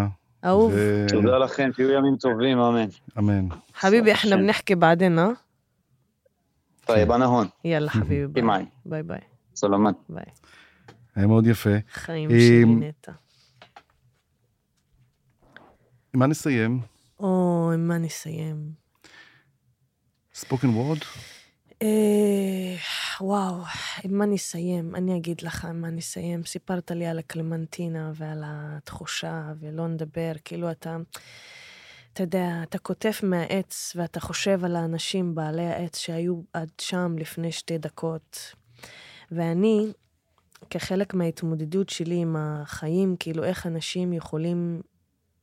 אהוב. 0.45 0.71
ו- 0.75 1.05
תודה 1.09 1.37
לכם, 1.37 1.69
שיהיו 1.75 1.91
ימים 1.91 2.15
טובים, 2.15 2.59
אמן. 2.59 2.87
אמן. 3.19 3.47
حبيبي 3.73 4.11
احنا 4.11 4.35
השם. 4.35 4.41
بنحكي 4.43 4.75
بعدين 4.75 5.19
ها 5.19 5.35
طيب, 6.87 7.11
أنا 7.11 7.25
هون. 7.25 7.49
يلا 7.65 7.89
حبيبي 7.89 8.27
باي 8.27 8.41
معي. 8.43 8.65
باي 8.85 9.03
باي 9.03 9.19
סלמת. 9.55 9.95
باي 10.09 10.23
היה 11.15 11.27
מאוד 11.27 11.47
יפה. 11.47 11.69
חיים 11.93 12.31
אה, 12.31 12.39
שלי 12.39 12.65
נטע. 12.65 13.11
עם 16.14 16.20
מה 16.20 16.26
נסיים? 16.26 16.80
או, 17.20 17.70
עם 17.74 17.88
מה 17.88 17.98
נסיים? 17.98 18.72
ספוקן 20.34 20.68
וורד? 20.68 20.98
אה, 21.82 22.76
וואו, 23.20 23.54
עם 24.04 24.18
מה 24.18 24.26
נסיים? 24.26 24.94
אני 24.94 25.16
אגיד 25.16 25.42
לך 25.42 25.64
עם 25.64 25.80
מה 25.80 25.90
נסיים. 25.90 26.44
סיפרת 26.44 26.90
לי 26.90 27.06
על 27.06 27.18
הקלמנטינה 27.18 28.12
ועל 28.14 28.42
התחושה, 28.46 29.52
ולא 29.60 29.88
נדבר, 29.88 30.32
כאילו 30.44 30.70
אתה... 30.70 30.96
אתה 32.12 32.22
יודע, 32.22 32.60
אתה 32.62 32.78
כותב 32.78 33.10
מהעץ 33.22 33.92
ואתה 33.96 34.20
חושב 34.20 34.64
על 34.64 34.76
האנשים 34.76 35.34
בעלי 35.34 35.66
העץ 35.66 35.98
שהיו 35.98 36.40
עד 36.52 36.70
שם 36.80 37.16
לפני 37.18 37.52
שתי 37.52 37.78
דקות. 37.78 38.54
ואני, 39.30 39.92
כחלק 40.70 41.14
מההתמודדות 41.14 41.88
שלי 41.88 42.16
עם 42.16 42.36
החיים, 42.38 43.16
כאילו 43.18 43.44
איך 43.44 43.66
אנשים 43.66 44.12
יכולים 44.12 44.80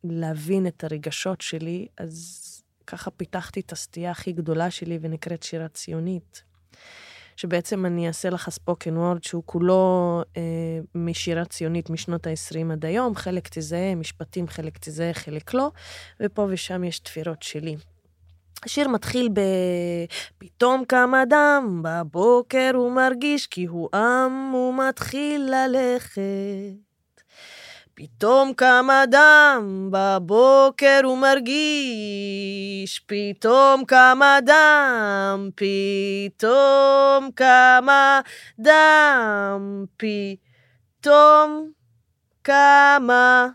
להבין 0.03 0.67
את 0.67 0.83
הרגשות 0.83 1.41
שלי, 1.41 1.87
אז 1.97 2.43
ככה 2.87 3.11
פיתחתי 3.11 3.59
את 3.59 3.71
הסטייה 3.71 4.11
הכי 4.11 4.31
גדולה 4.31 4.71
שלי 4.71 4.99
ונקראת 5.01 5.43
שירה 5.43 5.67
ציונית. 5.67 6.43
שבעצם 7.37 7.85
אני 7.85 8.07
אעשה 8.07 8.29
לך 8.29 8.49
ספוקן 8.49 8.97
וורד 8.97 9.23
שהוא 9.23 9.43
כולו 9.45 10.21
אה, 10.37 10.41
משירה 10.95 11.45
ציונית 11.45 11.89
משנות 11.89 12.27
ה-20 12.27 12.71
עד 12.71 12.85
היום, 12.85 13.15
חלק 13.15 13.47
תזהה, 13.51 13.95
משפטים 13.95 14.47
חלק 14.47 14.77
תזהה, 14.77 15.13
חלק 15.13 15.53
לא, 15.53 15.71
ופה 16.19 16.47
ושם 16.49 16.83
יש 16.83 16.99
תפירות 16.99 17.43
שלי. 17.43 17.75
השיר 18.63 18.87
מתחיל 18.87 19.29
ב... 19.33 19.41
פתאום 20.37 20.83
קם 20.87 21.11
אדם, 21.23 21.81
בבוקר 21.83 22.71
הוא 22.75 22.91
מרגיש 22.91 23.47
כי 23.47 23.65
הוא 23.65 23.89
עם, 23.93 24.51
הוא 24.53 24.73
מתחיל 24.89 25.51
ללכת. 25.55 26.21
פתאום 27.99 28.53
קם 28.53 28.87
אדם, 29.03 29.89
בבוקר 29.91 31.01
הוא 31.03 31.17
מרגיש, 31.17 32.99
פתאום 32.99 33.85
קם 33.85 34.19
אדם, 34.37 35.49
פתאום 35.55 37.31
קם 37.35 37.87
אדם, 38.59 39.85
פתאום 39.97 41.71
כמה 42.43 43.47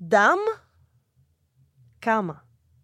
דם? 0.00 0.38
כמה? 2.00 2.34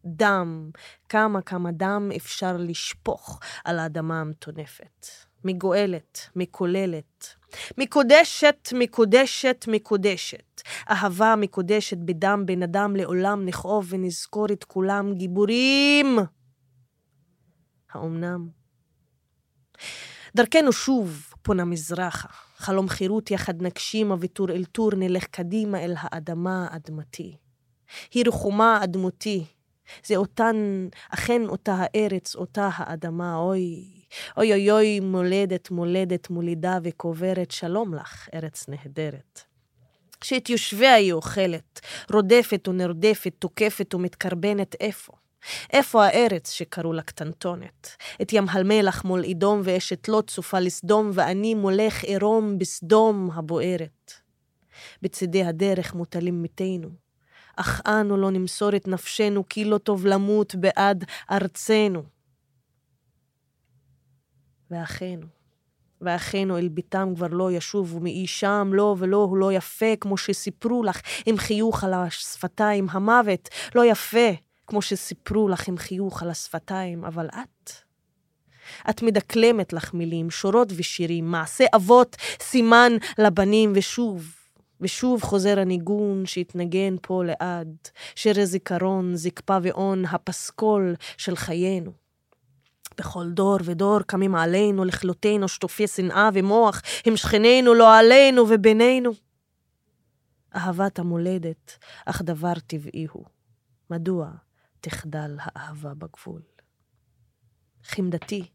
דם. 0.04 0.70
כמה 1.08 1.42
כמה 1.42 1.72
דם 1.72 2.10
אפשר 2.16 2.56
לשפוך 2.58 3.40
על 3.64 3.78
האדמה 3.78 4.20
המטונפת. 4.20 5.06
מגואלת, 5.44 6.30
מקוללת. 6.36 7.35
מקודשת, 7.78 8.68
מקודשת, 8.78 9.64
מקודשת. 9.68 10.62
אהבה 10.90 11.34
מקודשת 11.36 11.98
בדם 11.98 12.42
בן 12.46 12.62
אדם 12.62 12.96
לעולם 12.96 13.44
נכאוב 13.46 13.86
ונזכור 13.88 14.46
את 14.52 14.64
כולם 14.64 15.14
גיבורים. 15.14 16.18
האומנם? 17.92 18.48
דרכנו 20.36 20.72
שוב 20.72 21.32
פונה 21.42 21.64
מזרחה, 21.64 22.28
חלום 22.56 22.88
חירות 22.88 23.30
יחד 23.30 23.62
נגשימה 23.62 24.14
וטור 24.20 24.50
אל 24.50 24.64
טור 24.64 24.90
נלך 24.96 25.24
קדימה 25.24 25.78
אל 25.78 25.94
האדמה 25.98 26.66
אדמתי. 26.70 27.36
היא 28.14 28.24
רחומה 28.26 28.84
אדמותי, 28.84 29.44
זה 30.06 30.16
אותן, 30.16 30.56
אכן 31.10 31.42
אותה 31.46 31.74
הארץ, 31.78 32.34
אותה 32.34 32.70
האדמה, 32.72 33.36
אוי, 33.36 33.95
אוי 34.36 34.52
אוי 34.52 34.70
אוי, 34.70 35.00
מולדת, 35.00 35.70
מולדת, 35.70 36.30
מולידה 36.30 36.78
וקוברת, 36.82 37.50
שלום 37.50 37.94
לך, 37.94 38.28
ארץ 38.34 38.68
נהדרת. 38.68 39.42
שאת 40.24 40.50
יושביה 40.50 40.94
היא 40.94 41.12
אוכלת, 41.12 41.80
רודפת 42.12 42.68
ונרדפת, 42.68 43.32
תוקפת 43.38 43.94
ומתקרבנת 43.94 44.74
איפה? 44.80 45.12
איפה 45.72 46.04
הארץ 46.04 46.50
שקראו 46.50 46.92
לה 46.92 47.02
קטנטונת? 47.02 47.96
את 48.22 48.32
ים 48.32 48.48
המלח 48.48 49.04
מול 49.04 49.24
אדום 49.30 49.60
ואשת 49.64 50.08
לוט 50.08 50.30
צופה 50.30 50.60
לסדום, 50.60 51.10
ואני 51.14 51.54
מולך 51.54 52.04
עירום 52.04 52.58
בסדום 52.58 53.30
הבוערת. 53.34 54.12
בצדי 55.02 55.44
הדרך 55.44 55.94
מוטלים 55.94 56.42
מתינו, 56.42 56.88
אך 57.56 57.80
אנו 57.86 58.16
לא 58.16 58.30
נמסור 58.30 58.76
את 58.76 58.88
נפשנו, 58.88 59.44
כי 59.48 59.64
לא 59.64 59.78
טוב 59.78 60.06
למות 60.06 60.54
בעד 60.54 61.04
ארצנו. 61.30 62.15
ואחינו, 64.70 65.26
ואחינו 66.00 66.58
אל 66.58 66.68
ביתם 66.68 67.12
כבר 67.16 67.26
לא 67.30 67.52
ישובו, 67.52 68.00
מאישם 68.00 68.70
לא 68.72 68.96
ולא 68.98 69.16
הוא 69.16 69.36
לא 69.36 69.52
יפה, 69.52 69.96
כמו 70.00 70.16
שסיפרו 70.16 70.82
לך 70.82 71.00
עם 71.26 71.38
חיוך 71.38 71.84
על 71.84 71.94
השפתיים, 71.94 72.86
המוות 72.90 73.48
לא 73.74 73.84
יפה, 73.84 74.30
כמו 74.66 74.82
שסיפרו 74.82 75.48
לך 75.48 75.68
עם 75.68 75.78
חיוך 75.78 76.22
על 76.22 76.30
השפתיים, 76.30 77.04
אבל 77.04 77.28
את, 77.28 77.72
את 78.90 79.02
מדקלמת 79.02 79.72
לך 79.72 79.94
מילים, 79.94 80.30
שורות 80.30 80.72
ושירים, 80.76 81.30
מעשה 81.30 81.64
אבות, 81.76 82.16
סימן 82.42 82.92
לבנים, 83.18 83.72
ושוב, 83.74 84.34
ושוב 84.80 85.22
חוזר 85.22 85.58
הניגון 85.58 86.26
שהתנגן 86.26 86.96
פה 87.02 87.22
לעד, 87.24 87.76
שיר 88.14 88.40
הזיכרון, 88.40 89.16
זקפה 89.16 89.58
ואון, 89.62 90.04
הפסקול 90.04 90.94
של 91.16 91.36
חיינו. 91.36 92.05
בכל 92.98 93.30
דור 93.30 93.56
ודור 93.64 94.00
קמים 94.02 94.34
עלינו, 94.34 94.84
לכלותינו, 94.84 95.48
שטופי 95.48 95.86
שנאה 95.86 96.28
ומוח, 96.34 96.82
הם 97.06 97.16
שכנינו, 97.16 97.74
לא 97.74 97.98
עלינו 97.98 98.44
ובינינו. 98.48 99.10
אהבת 100.54 100.98
המולדת, 100.98 101.78
אך 102.06 102.22
דבר 102.22 102.54
טבעי 102.66 103.06
הוא. 103.10 103.24
מדוע 103.90 104.30
תחדל 104.80 105.36
האהבה 105.40 105.94
בגבול? 105.94 106.42
חמדתי, 107.84 108.46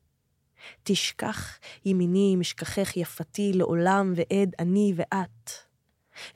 תשכח 0.83 1.59
ימיני 1.85 2.35
משכחך 2.35 2.97
יפתי, 2.97 3.51
לעולם 3.53 4.13
ועד 4.15 4.55
אני 4.59 4.93
ואת. 4.95 5.51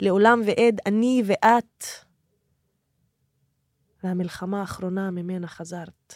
לעולם 0.00 0.40
ועד 0.46 0.80
אני 0.86 1.22
ואת. 1.26 1.84
והמלחמה 4.02 4.60
האחרונה 4.60 5.10
ממנה 5.10 5.46
חזרת. 5.46 6.14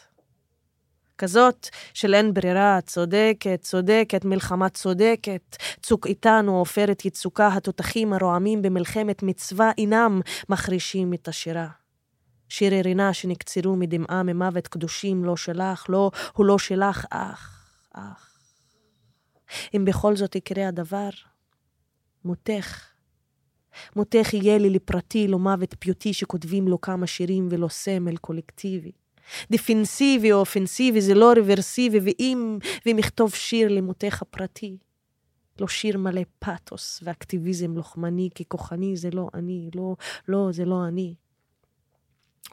כזאת 1.21 1.69
של 1.95 2.15
אין 2.15 2.35
ברירה, 2.35 2.79
צודקת, 2.87 3.61
צודקת, 3.63 4.25
מלחמה 4.25 4.69
צודקת. 4.69 5.57
צוק 5.83 6.07
איתנו, 6.07 6.59
עופרת 6.59 7.05
יצוקה, 7.05 7.49
התותחים 7.49 8.13
הרועמים 8.13 8.63
במלחמת 8.63 9.23
מצווה 9.23 9.71
אינם 9.79 10.21
מחרישים 10.49 11.15
את 11.15 11.29
השירה. 11.29 11.69
שירי 12.49 12.83
רינה 12.83 13.13
שנקצרו 13.13 13.77
מדמעה 13.77 14.23
ממוות 14.23 14.69
קדושים 14.69 15.25
לא 15.25 15.37
שלך, 15.37 15.87
לא, 15.89 16.11
הוא 16.33 16.47
לא 16.47 16.59
שלך, 16.59 17.05
אך, 17.11 17.71
אך. 17.95 18.39
אם 19.77 19.85
בכל 19.85 20.17
זאת 20.17 20.37
יקרה 20.37 20.69
הדבר, 20.69 21.11
מותך. 22.25 22.87
מותך 23.97 24.35
יהיה 24.35 24.59
לי 24.59 24.71
לפרטי, 24.71 25.29
לא 25.29 25.39
מוות 25.39 25.75
פיוטי 25.79 26.13
שכותבים 26.13 26.69
לו 26.69 26.81
כמה 26.81 27.07
שירים 27.07 27.49
ולא 27.51 27.69
סמל 27.69 28.17
קולקטיבי. 28.17 28.93
דפנסיבי 29.51 30.33
או 30.33 30.39
אופנסיבי 30.39 31.01
זה 31.01 31.15
לא 31.15 31.33
רוורסיבי, 31.37 31.99
ואם, 32.01 32.59
ואם 32.87 32.99
יכתוב 32.99 33.35
שיר 33.35 33.69
למותך 33.69 34.23
הפרטי, 34.23 34.77
לא 35.61 35.69
שיר 35.69 35.99
מלא 35.99 36.23
פתוס 36.39 37.01
ואקטיביזם 37.03 37.77
לוחמני 37.77 38.29
ככוחני, 38.35 38.97
זה 38.97 39.11
לא 39.13 39.29
אני, 39.35 39.71
לא, 39.75 39.97
לא, 40.29 40.49
זה 40.53 40.65
לא 40.65 40.89
אני. 40.89 41.15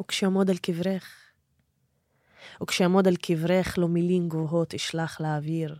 וכשאעמוד 0.02 0.50
על 0.50 0.58
קברך, 0.58 1.28
וכשאעמוד 2.64 3.08
על 3.08 3.16
קברך, 3.16 3.78
לא 3.78 3.88
מילים 3.88 4.30
גבוהות 4.30 4.74
אשלח 4.74 5.22
לאוויר, 5.22 5.76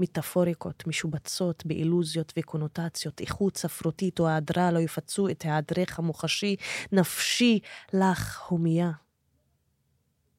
מטאפוריקות 0.00 0.86
משובצות 0.86 1.66
באילוזיות 1.66 2.32
וקונוטציות, 2.38 3.20
איכות 3.20 3.56
ספרותית 3.56 4.20
או 4.20 4.28
היעדרה 4.28 4.70
לא 4.70 4.78
יפצו 4.78 5.28
את 5.28 5.42
היעדרך 5.42 5.98
המוחשי, 5.98 6.56
נפשי 6.92 7.58
לך 7.92 8.42
הומייה. 8.48 8.90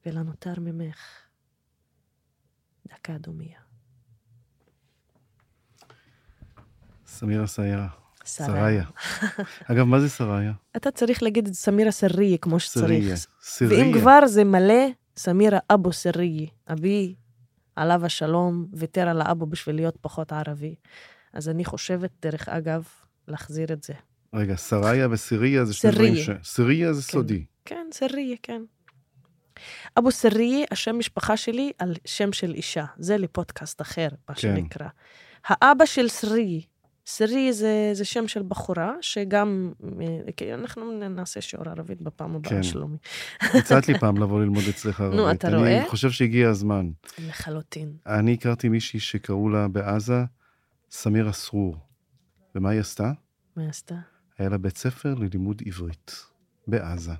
ולנותר 0.06 0.54
ממך 0.58 0.98
דקה 2.88 3.18
דומיה. 3.18 3.60
סמירה 7.08 7.48
סיירה. 7.48 7.88
שריה. 8.26 8.84
אגב, 9.72 9.84
מה 9.84 10.00
זה 10.00 10.10
שריה? 10.10 10.54
אתה 10.78 10.92
צריך 10.92 11.24
להגיד 11.24 11.48
את 11.48 11.54
סמירה 11.54 11.92
סריה 11.92 12.38
כמו 12.38 12.60
סריה. 12.60 13.18
שצריך. 13.18 13.36
סיריה. 13.42 13.80
ואם 13.80 13.94
כבר 13.94 14.28
זה 14.28 14.44
מלא, 14.44 14.86
סמירה 15.18 15.60
אבו 15.70 15.94
סריה. 15.94 16.48
אבי, 16.72 17.16
עליו 17.76 18.06
השלום, 18.06 18.68
ויתר 18.74 19.08
על 19.08 19.22
האבו 19.22 19.46
בשביל 19.46 19.76
להיות 19.76 19.98
פחות 20.02 20.32
ערבי. 20.32 20.76
אז 21.34 21.50
אני 21.50 21.66
חושבת, 21.66 22.12
דרך 22.22 22.50
אגב, 22.50 22.88
להחזיר 23.28 23.74
את 23.74 23.84
זה. 23.84 23.94
רגע, 24.34 24.58
שריה 24.58 25.08
וסיריה 25.12 25.66
זה 25.66 25.74
שני 25.74 25.92
דברים 25.92 26.16
ש... 26.16 26.30
סיריה 26.44 26.94
זה 26.94 27.02
כן. 27.02 27.12
סודי. 27.12 27.46
כן, 27.66 27.88
סריה, 27.94 28.36
כן. 28.44 28.62
אבו 30.00 30.12
סריה, 30.12 30.66
השם 30.72 31.00
משפחה 31.00 31.38
שלי 31.38 31.72
על 31.80 31.96
שם 32.06 32.34
של 32.34 32.54
אישה. 32.54 32.86
זה 32.98 33.18
לפודקאסט 33.18 33.82
אחר, 33.82 34.08
מה 34.30 34.36
כן. 34.36 34.42
שנקרא. 34.42 34.88
האבא 35.46 35.86
של 35.86 36.08
סרי, 36.08 36.62
סרי 37.08 37.54
זה, 37.54 37.90
זה 37.94 38.06
שם 38.06 38.28
של 38.28 38.44
בחורה, 38.48 38.94
שגם, 39.02 39.74
אה, 40.02 40.32
כי 40.38 40.54
אנחנו 40.54 41.10
נעשה 41.10 41.42
שיעור 41.42 41.70
ערבית 41.70 42.02
בפעם 42.02 42.36
הבאה, 42.36 42.50
כן. 42.50 42.64
שלומי. 42.64 42.98
הצעת 43.42 43.88
לי 43.88 44.00
פעם 44.02 44.18
לבוא 44.18 44.40
ללמוד 44.40 44.64
אצלך 44.70 45.02
ערבית. 45.02 45.20
נו, 45.20 45.32
אתה 45.32 45.48
אני 45.48 45.56
רואה? 45.56 45.84
חושב 45.90 46.12
שהגיע 46.12 46.50
הזמן. 46.50 46.90
לחלוטין. 47.28 47.94
אני 48.08 48.34
הכרתי 48.34 48.70
מישהי 48.70 49.00
שקראו 49.00 49.50
לה 49.50 49.68
בעזה 49.68 50.24
סמירה 50.92 51.34
סרור. 51.34 51.76
ומה 52.56 52.70
היא 52.70 52.80
עשתה? 52.80 53.12
מה 53.56 53.70
עשתה? 53.70 53.96
היה 54.38 54.50
לה 54.50 54.58
בית 54.58 54.78
ספר 54.78 55.14
ללימוד 55.14 55.62
עברית 55.66 56.26
בעזה. 56.68 57.14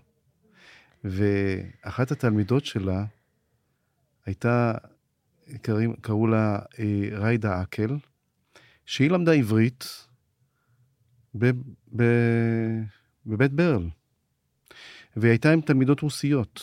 ואחת 1.06 2.12
התלמידות 2.12 2.66
שלה 2.66 3.06
הייתה, 4.26 4.74
קראים, 5.62 5.96
קראו 6.02 6.28
לה 6.28 6.60
אה, 6.80 7.08
ריידה 7.12 7.62
עקל, 7.62 7.98
שהיא 8.86 9.12
למדה 9.12 9.34
עברית 9.34 10.08
ב, 11.36 11.52
ב, 11.96 12.04
בבית 13.26 13.52
ברל. 13.52 13.90
והיא 15.16 15.30
הייתה 15.30 15.52
עם 15.52 15.62
תלמידות 15.62 16.00
רוסיות. 16.00 16.62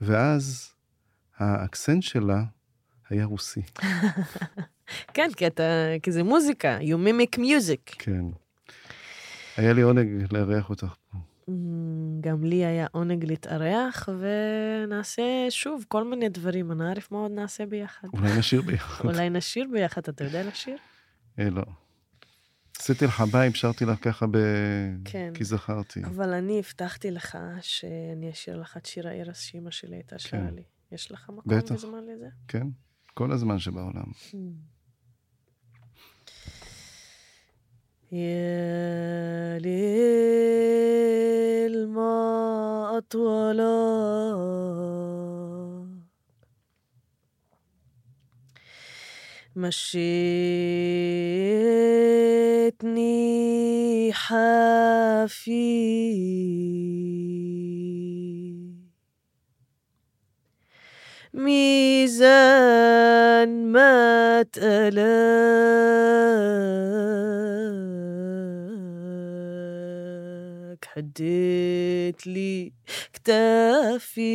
ואז 0.00 0.74
האקסנט 1.36 2.02
שלה 2.02 2.42
היה 3.10 3.24
רוסי. 3.24 3.62
כן, 5.14 5.30
כי, 5.36 5.46
אתה, 5.46 5.62
כי 6.02 6.12
זה 6.12 6.22
מוזיקה, 6.22 6.78
you 6.78 6.96
mimic 7.08 7.38
music. 7.38 7.96
כן. 7.98 8.24
היה 9.56 9.72
לי 9.72 9.82
עונג 9.82 10.32
לארח 10.32 10.70
אותך 10.70 10.94
פה. 11.10 11.18
גם 12.20 12.44
לי 12.44 12.64
היה 12.64 12.86
עונג 12.92 13.24
להתארח, 13.24 14.08
ונעשה 14.18 15.22
שוב 15.50 15.84
כל 15.88 16.04
מיני 16.04 16.28
דברים. 16.28 16.72
אנא 16.72 16.82
ערף 16.82 17.12
מה 17.12 17.18
עוד 17.18 17.30
נעשה 17.32 17.66
ביחד. 17.66 18.08
אולי 18.12 18.38
נשיר 18.38 18.62
ביחד. 18.62 19.04
אולי 19.04 19.30
נשיר 19.30 19.66
ביחד, 19.72 20.02
אתה 20.08 20.24
יודע 20.24 20.42
לשיר? 20.48 20.76
אה, 21.38 21.50
לא. 21.50 21.62
עשיתי 22.78 23.04
לך 23.04 23.20
ביים, 23.20 23.54
שרתי 23.54 23.84
לך 23.84 23.98
ככה 24.04 24.26
ב... 24.26 24.36
כן. 25.04 25.32
כי 25.34 25.44
זכרתי. 25.44 26.04
אבל 26.04 26.32
אני 26.32 26.58
הבטחתי 26.58 27.10
לך 27.10 27.38
שאני 27.60 28.30
אשאיר 28.30 28.60
לך 28.60 28.76
את 28.76 28.86
שיר 28.86 29.08
הארס 29.08 29.40
שאימא 29.40 29.70
שלי 29.70 29.96
הייתה 29.96 30.18
שרה 30.18 30.40
כן. 30.40 30.54
לי. 30.54 30.62
יש 30.92 31.12
לך 31.12 31.30
מקום 31.30 31.58
בזמן 31.58 32.04
לזה? 32.04 32.28
כן, 32.48 32.66
כל 33.14 33.32
הזמן 33.32 33.58
שבעולם. 33.58 34.04
Hmm. 34.30 34.34
يا 38.12 39.58
ليل 39.58 40.86
ما 41.88 42.98
أطولا. 42.98 43.66
مشيتني 49.56 50.06
حافي. 54.12 55.76
ميزان 61.34 62.76
ما 63.72 64.42
تقلاك 64.42 65.86
حديت 70.96 72.26
لي 72.26 72.72
كتافي. 73.12 74.26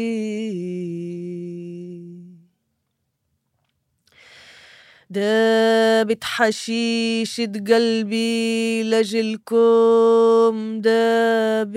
دابت 5.09 6.23
حشيشة 6.23 7.51
قلبي 7.67 8.83
لجلكم 8.83 10.81
دابت. 10.81 11.71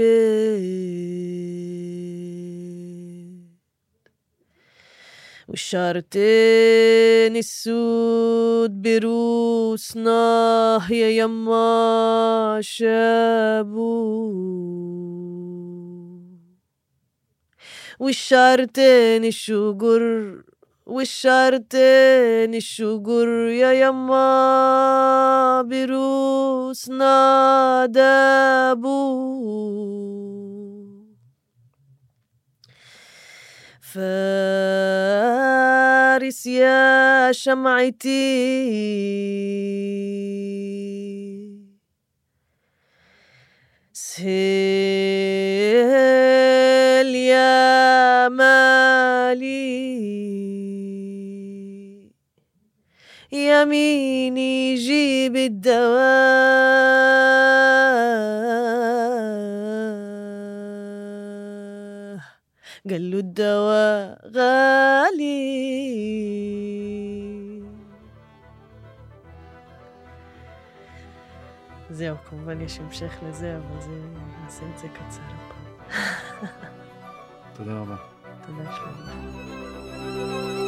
والشارتين 5.49 7.37
السود 7.37 8.83
بروسنا 8.83 10.23
يا 10.91 11.09
يما 11.09 12.59
شابو 12.61 13.95
والشارتين 18.01 19.25
الشجر 19.25 20.35
والشارتين 20.87 22.55
الشجر 22.55 23.29
يا 23.49 23.73
يما 23.73 25.63
بروسنا 25.63 27.17
دابو 27.87 29.05
فارس 33.95 34.07
يا 36.47 37.33
شمعتي. 37.33 38.35
سهل 43.93 44.25
يا 47.15 48.29
مالي. 48.29 49.85
يميني 53.33 54.75
جيب 54.75 55.37
الدواء 55.37 57.34
قال 62.90 63.12
له 63.12 63.18
الدواء 63.18 64.28
غالي 64.36 65.50
זהו, 71.90 72.16
כמובן 72.30 72.62
יש 72.62 72.80
המשך 72.80 73.14
לזה, 73.30 73.58
אבל 73.58 73.82
זה, 73.82 73.92
נעשה 74.44 74.64
את 74.74 74.78
זה 74.80 74.88
קצר 74.88 75.22
הפעם. 75.22 75.66
תודה 77.54 77.74
רבה. 77.74 77.96
תודה 78.48 78.72
שלמה. 78.76 80.63